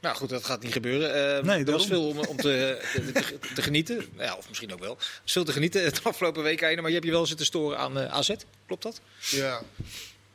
Nou 0.00 0.16
goed, 0.16 0.28
dat 0.28 0.44
gaat 0.44 0.62
niet 0.62 0.72
gebeuren. 0.72 1.36
Eh, 1.38 1.44
Nee, 1.44 1.64
er 1.64 1.72
was 1.72 1.86
veel 1.86 2.08
om, 2.08 2.18
om 2.18 2.36
te, 2.36 2.78
te, 2.92 3.12
te- 3.12 3.38
te 3.54 3.62
genieten. 3.62 4.06
Ja, 4.18 4.34
of 4.34 4.48
misschien 4.48 4.72
ook 4.72 4.78
wel. 4.80 4.98
Veel 5.24 5.44
te 5.44 5.52
genieten 5.52 5.84
het 5.84 6.04
afgelopen 6.04 6.42
week. 6.42 6.60
Maar 6.60 6.70
je 6.86 6.92
hebt 6.92 7.04
je 7.04 7.10
wel 7.10 7.26
zitten 7.26 7.46
storen 7.46 7.78
aan 7.78 7.98
eh, 7.98 8.12
AZ. 8.12 8.30
Klopt 8.66 8.82
dat? 8.82 9.00
Ja, 9.30 9.62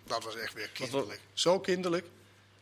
dat 0.08 0.24
was 0.24 0.36
echt 0.38 0.54
weer 0.54 0.70
kinderlijk. 0.74 1.20
Zo 1.34 1.60
kinderlijk. 1.60 2.06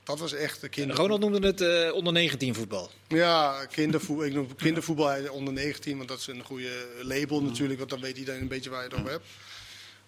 Dat 0.09 0.19
was 0.19 0.33
echt 0.33 0.61
de. 0.61 0.91
Ronald 0.91 1.19
noemde 1.19 1.47
het 1.47 1.61
eh, 1.61 1.93
onder 1.93 2.13
19 2.13 2.55
voetbal. 2.55 2.91
Ja, 3.07 3.65
kindervoetbal, 3.65 4.25
ik 4.25 4.33
noem 4.33 4.55
kindervoetbal 4.55 5.31
onder 5.31 5.53
19, 5.53 5.97
want 5.97 6.09
dat 6.09 6.19
is 6.19 6.27
een 6.27 6.43
goede 6.43 6.87
label 7.01 7.41
natuurlijk, 7.41 7.79
want 7.79 7.91
dan 7.91 8.01
weet 8.01 8.17
iedereen 8.17 8.41
een 8.41 8.47
beetje 8.47 8.69
waar 8.69 8.83
je 8.83 8.89
het 8.89 8.99
over 8.99 9.11
hebt. 9.11 9.25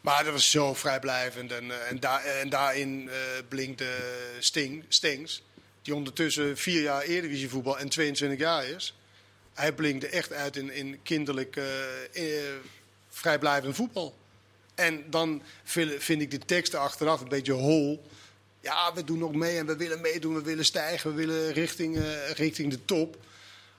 Maar 0.01 0.23
dat 0.23 0.33
was 0.33 0.51
zo 0.51 0.73
vrijblijvend 0.73 1.51
en, 1.51 1.71
eh, 1.71 1.89
en, 1.89 1.99
daar, 1.99 2.23
en 2.23 2.49
daarin 2.49 3.09
eh 3.09 3.15
blinkte 3.47 3.85
Sting, 4.39 4.85
Stings, 4.87 5.43
die 5.81 5.95
ondertussen 5.95 6.57
vier 6.57 6.81
jaar 6.81 7.01
Eredivisie 7.01 7.49
voetbal 7.49 7.79
en 7.79 7.89
22 7.89 8.39
jaar 8.39 8.65
is. 8.65 8.95
Hij 9.53 9.73
blinkte 9.73 10.07
echt 10.07 10.33
uit 10.33 10.55
in, 10.55 10.73
in 10.73 10.99
kinderlijk 11.03 11.61
vrijblijvend 13.09 13.75
voetbal. 13.75 14.15
En 14.75 15.03
dan 15.09 15.41
vind 15.97 16.21
ik 16.21 16.31
de 16.31 16.39
teksten 16.39 16.79
achteraf 16.79 17.21
een 17.21 17.29
beetje 17.29 17.53
hol. 17.53 18.03
Ja, 18.61 18.91
we 18.95 19.03
doen 19.03 19.17
nog 19.17 19.33
mee 19.33 19.57
en 19.57 19.65
we 19.65 19.75
willen 19.75 20.01
meedoen, 20.01 20.33
we 20.33 20.41
willen 20.41 20.65
stijgen, 20.65 21.09
we 21.09 21.15
willen 21.15 21.53
richting, 21.53 21.97
eh, 21.97 22.03
richting 22.35 22.71
de 22.71 22.85
top. 22.85 23.17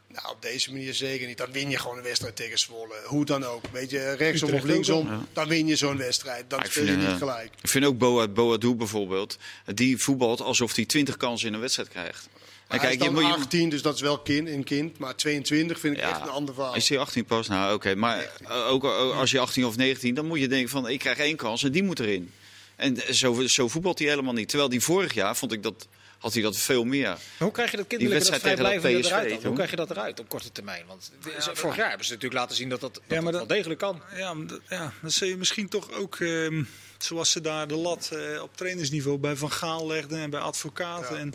Nou, 0.08 0.28
op 0.34 0.42
deze 0.42 0.72
manier 0.72 0.94
zeker 0.94 1.26
niet. 1.26 1.38
Dan 1.38 1.52
win 1.52 1.70
je 1.70 1.78
gewoon 1.78 1.96
een 1.96 2.02
wedstrijd 2.02 2.36
tegen 2.36 2.58
Zwolle. 2.58 2.94
Hoe 3.04 3.24
dan 3.24 3.44
ook. 3.44 3.62
Weet 3.72 3.90
je, 3.90 4.12
rechtsom 4.12 4.48
Utrecht 4.48 4.64
of 4.64 4.70
linksom, 4.70 5.06
ja. 5.06 5.24
dan 5.32 5.48
win 5.48 5.66
je 5.66 5.76
zo'n 5.76 5.96
wedstrijd. 5.96 6.50
Dan 6.50 6.60
ik 6.60 6.70
speel 6.70 6.82
je 6.84 6.88
vind, 6.88 7.00
niet 7.02 7.10
eh, 7.10 7.16
gelijk. 7.16 7.50
Ik 7.62 7.68
vind 7.68 7.84
ook 7.84 7.98
Boa, 7.98 8.28
Boadu 8.28 8.74
bijvoorbeeld. 8.74 9.38
Die 9.74 9.98
voetbalt 9.98 10.40
alsof 10.40 10.74
hij 10.74 10.84
20 10.84 11.16
kansen 11.16 11.48
in 11.48 11.54
een 11.54 11.60
wedstrijd 11.60 11.88
krijgt. 11.88 12.28
En 12.68 12.80
hij 12.80 12.92
is 12.92 12.98
dan 12.98 13.12
moet 13.12 13.24
18, 13.24 13.68
dus 13.68 13.82
dat 13.82 13.94
is 13.94 14.00
wel 14.00 14.18
kind, 14.18 14.48
een 14.48 14.64
kind. 14.64 14.98
Maar 14.98 15.16
22 15.16 15.80
vind 15.80 15.96
ik 15.96 16.02
Ja. 16.02 16.10
echt 16.10 16.20
een 16.20 16.28
ander 16.28 16.54
verhaal. 16.54 16.74
Is 16.74 16.88
hij 16.88 16.98
18 16.98 17.24
pas? 17.24 17.48
Nou, 17.48 17.74
oké. 17.74 17.94
Maar 17.94 18.30
eh, 18.48 18.68
ook 18.68 18.84
als 19.14 19.30
je 19.30 19.38
18 19.38 19.64
of 19.64 19.76
19, 19.76 20.14
dan 20.14 20.26
moet 20.26 20.40
je 20.40 20.48
denken 20.48 20.68
van 20.70 20.88
ik 20.88 20.98
krijg 20.98 21.18
één 21.18 21.36
kans 21.36 21.62
en 21.62 21.72
die 21.72 21.82
moet 21.82 22.00
erin. 22.00 22.32
En 22.76 23.14
zo, 23.14 23.46
zo 23.46 23.68
voetbalt 23.68 23.98
hij 23.98 24.08
helemaal 24.08 24.32
niet. 24.32 24.48
Terwijl 24.48 24.68
die 24.70 24.80
vorig 24.80 25.14
jaar 25.14 25.36
vond 25.36 25.52
ik 25.52 25.62
dat 25.62 25.86
had 26.18 26.32
hij 26.32 26.42
dat 26.42 26.56
veel 26.56 26.84
meer. 26.84 27.16
Hoe 27.38 27.50
krijg 27.50 27.70
je 27.70 27.76
dat 27.76 27.86
kinderlijke, 27.86 28.24
dat 28.24 28.32
dat 28.32 28.42
vrijblijvende 28.42 28.98
PSV 29.00 29.10
eruit 29.10 29.30
dan? 29.30 29.44
Hoe 29.44 29.54
krijg 29.54 29.70
je 29.70 29.76
dat 29.76 29.90
eruit 29.90 30.20
op 30.20 30.28
korte 30.28 30.52
termijn? 30.52 30.84
Want 30.86 31.12
vorig 31.52 31.76
jaar 31.76 31.88
hebben 31.88 32.06
ze 32.06 32.12
natuurlijk 32.12 32.40
laten 32.40 32.56
zien 32.56 32.68
dat 32.68 32.80
dat, 32.80 32.94
dat, 32.94 33.02
Ja, 33.06 33.14
maar 33.20 33.32
dat 33.32 33.40
dat- 33.40 33.48
wel 33.48 33.56
degelijk 33.56 33.80
kan. 33.80 34.02
Ja, 34.16 34.34
maar 34.34 34.46
dat, 34.46 34.60
ja, 34.68 34.92
dan 35.00 35.10
zul 35.10 35.28
je 35.28 35.36
misschien 35.36 35.68
toch 35.68 35.92
ook, 35.92 36.16
ehm, 36.20 36.62
zoals 36.98 37.30
ze 37.30 37.40
daar 37.40 37.68
de 37.68 37.76
lat 37.76 38.10
eh, 38.12 38.42
op 38.42 38.56
trainersniveau 38.56 39.18
bij 39.18 39.36
Van 39.36 39.52
Gaal 39.52 39.86
legden 39.86 40.18
en 40.18 40.30
bij 40.30 40.40
advocaten. 40.40 41.16
Ja. 41.16 41.20
En 41.20 41.34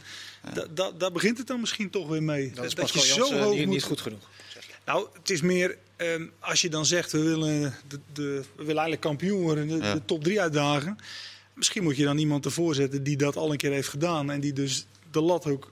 da, 0.53 0.65
da, 0.73 0.91
daar 0.91 1.11
begint 1.11 1.37
het 1.37 1.47
dan 1.47 1.59
misschien 1.59 1.89
toch 1.89 2.07
weer 2.07 2.23
mee. 2.23 2.51
Dat 2.53 2.65
is 2.65 2.75
dat 2.75 2.91
Pascal 2.91 3.03
je 3.25 3.31
zo 3.31 3.39
hoog 3.39 3.55
moet... 3.57 3.65
niet 3.65 3.83
goed 3.83 4.01
genoeg. 4.01 4.29
Nou, 4.87 5.07
het 5.19 5.29
is 5.29 5.41
meer 5.41 5.77
ehm, 5.95 6.25
als 6.39 6.61
je 6.61 6.69
dan 6.69 6.85
zegt 6.85 7.11
we 7.11 7.19
willen, 7.23 7.75
de, 7.87 7.99
de, 8.13 8.23
we 8.23 8.43
willen 8.55 8.67
eigenlijk 8.67 9.01
kampioen 9.01 9.41
worden, 9.41 9.67
de, 9.67 9.75
Ja. 9.75 9.93
de 9.93 10.01
top 10.05 10.23
3 10.23 10.41
uitdagen. 10.41 10.97
Misschien 11.53 11.83
moet 11.83 11.97
je 11.97 12.03
dan 12.03 12.17
iemand 12.17 12.45
ervoor 12.45 12.75
zetten 12.75 13.03
die 13.03 13.17
dat 13.17 13.35
al 13.35 13.51
een 13.51 13.57
keer 13.57 13.71
heeft 13.71 13.87
gedaan 13.89 14.31
en 14.31 14.39
die 14.39 14.53
dus 14.53 14.85
de 15.11 15.21
lat 15.21 15.45
ook 15.45 15.71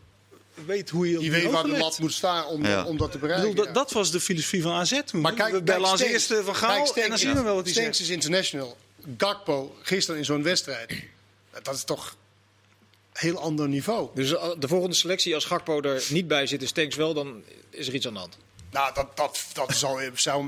weet 0.66 0.90
hoe 0.90 1.10
je 1.10 1.16
op 1.16 1.22
Die 1.22 1.32
die 1.32 1.42
weet 1.42 1.52
waar 1.52 1.64
de 1.64 1.78
lat 1.78 2.00
moet 2.00 2.14
staan 2.14 2.46
om, 2.46 2.66
Ja. 2.66 2.86
om 2.86 2.98
dat 2.98 3.10
te 3.12 3.16
Ik 3.16 3.22
bereiken. 3.22 3.50
bedoel, 3.50 3.66
ja. 3.66 3.72
dat 3.72 3.92
was 3.92 4.12
de 4.12 4.20
filosofie 4.20 4.62
van 4.62 4.72
AZ 4.74 5.02
toen. 5.06 5.22
Maar 5.22 5.34
kijk, 5.34 5.52
we 5.54 5.62
bellen 5.64 5.82
kijk, 5.82 5.92
als 5.92 6.02
eerste 6.02 6.42
van 6.44 6.56
Gaal 6.56 6.84
Kijk, 6.84 6.96
en 6.96 7.10
dan 7.10 7.18
zien 7.18 7.34
we 7.34 7.42
wel 7.42 7.56
wat 7.56 7.64
hij 7.64 7.74
Stenks 7.74 7.98
zegt. 7.98 8.10
is 8.10 8.16
international. 8.16 8.78
Gakpo, 9.18 9.76
gisteren 9.82 10.20
in 10.20 10.26
zo'n 10.26 10.44
wedstrijd. 10.44 10.94
Dat 11.64 11.76
is 11.76 11.84
toch 11.84 12.16
een 13.14 13.20
heel 13.20 13.40
ander 13.40 13.68
niveau. 13.68 14.10
Dus 14.16 14.34
eh, 14.36 14.50
de 14.60 14.68
volgende 14.68 14.96
selectie, 14.96 15.36
als 15.36 15.46
Gakpo 15.46 15.82
er 15.82 16.04
niet 16.10 16.28
bij 16.28 16.48
zit 16.48 16.62
en 16.62 16.68
Stenks 16.68 16.96
wel, 16.96 17.14
dan 17.14 17.44
is 17.70 17.88
er 17.88 17.94
iets 17.94 18.08
aan 18.08 18.14
de 18.14 18.20
hand. 18.20 18.38
Nou, 18.76 18.94
dat, 18.94 19.18
dat, 19.18 19.46
dat 19.54 19.74
zal, 19.76 20.00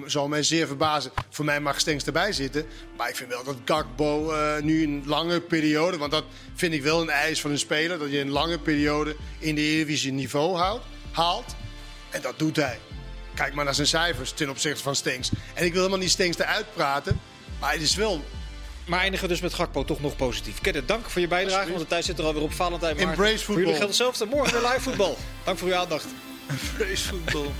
zou, 0.05 0.29
mij 0.29 0.43
zeer 0.43 0.67
verbazen. 0.67 1.11
Voor 1.29 1.45
mij 1.45 1.59
mag 1.59 1.79
Stenks 1.79 2.05
erbij 2.05 2.31
zitten. 2.31 2.65
Maar 2.97 3.09
ik 3.09 3.15
vind 3.15 3.29
wel 3.29 3.43
dat 3.43 3.55
Gakbo 3.65 4.31
eh, 4.31 4.61
nu 4.61 4.83
een 4.83 5.03
lange 5.05 5.41
periode... 5.41 5.97
want 5.97 6.11
dat 6.11 6.23
vind 6.55 6.73
ik 6.73 6.81
wel 6.81 7.01
een 7.01 7.09
eis 7.09 7.41
van 7.41 7.51
een 7.51 7.59
speler... 7.59 7.99
dat 7.99 8.11
je 8.11 8.19
een 8.19 8.29
lange 8.29 8.59
periode 8.59 9.15
in 9.39 9.55
de 9.55 9.61
Eredivisie 9.61 10.11
niveau 10.11 10.57
houdt, 10.57 10.85
haalt. 11.11 11.55
En 12.09 12.21
dat 12.21 12.39
doet 12.39 12.55
hij. 12.55 12.79
Kijk 13.33 13.53
maar 13.53 13.65
naar 13.65 13.75
zijn 13.75 13.87
cijfers 13.87 14.31
ten 14.31 14.49
opzichte 14.49 14.83
van 14.83 14.95
Stenks. 14.95 15.29
En 15.53 15.65
ik 15.65 15.71
wil 15.71 15.81
helemaal 15.81 16.03
niet 16.03 16.11
Stenks 16.11 16.37
eruit 16.37 16.73
praten... 16.73 17.19
maar 17.59 17.71
het 17.71 17.81
is 17.81 17.95
wel 17.95 18.23
Maar 18.85 18.99
eindigen 18.99 19.27
dus 19.27 19.41
met 19.41 19.53
Gakpo 19.53 19.83
toch 19.83 20.01
nog 20.01 20.15
positief. 20.15 20.61
Kenneth, 20.61 20.87
dank 20.87 21.09
voor 21.09 21.21
je 21.21 21.27
bijdrage, 21.27 21.67
want 21.67 21.79
de 21.79 21.87
tijd 21.87 22.05
zit 22.05 22.19
er 22.19 22.25
alweer 22.25 22.43
op. 22.43 22.53
Valentijn 22.53 22.95
Maarten. 22.95 23.13
Embrace 23.13 23.45
Voor 23.45 23.55
jullie 23.55 23.73
geldt 23.73 23.87
hetzelfde. 23.87 24.25
Morgen 24.25 24.61
weer 24.61 24.69
live 24.69 24.81
voetbal. 24.81 25.17
Dank 25.43 25.57
voor 25.57 25.67
uw 25.67 25.75
aandacht. 25.75 26.05
Vreesvoetbal. 26.47 27.51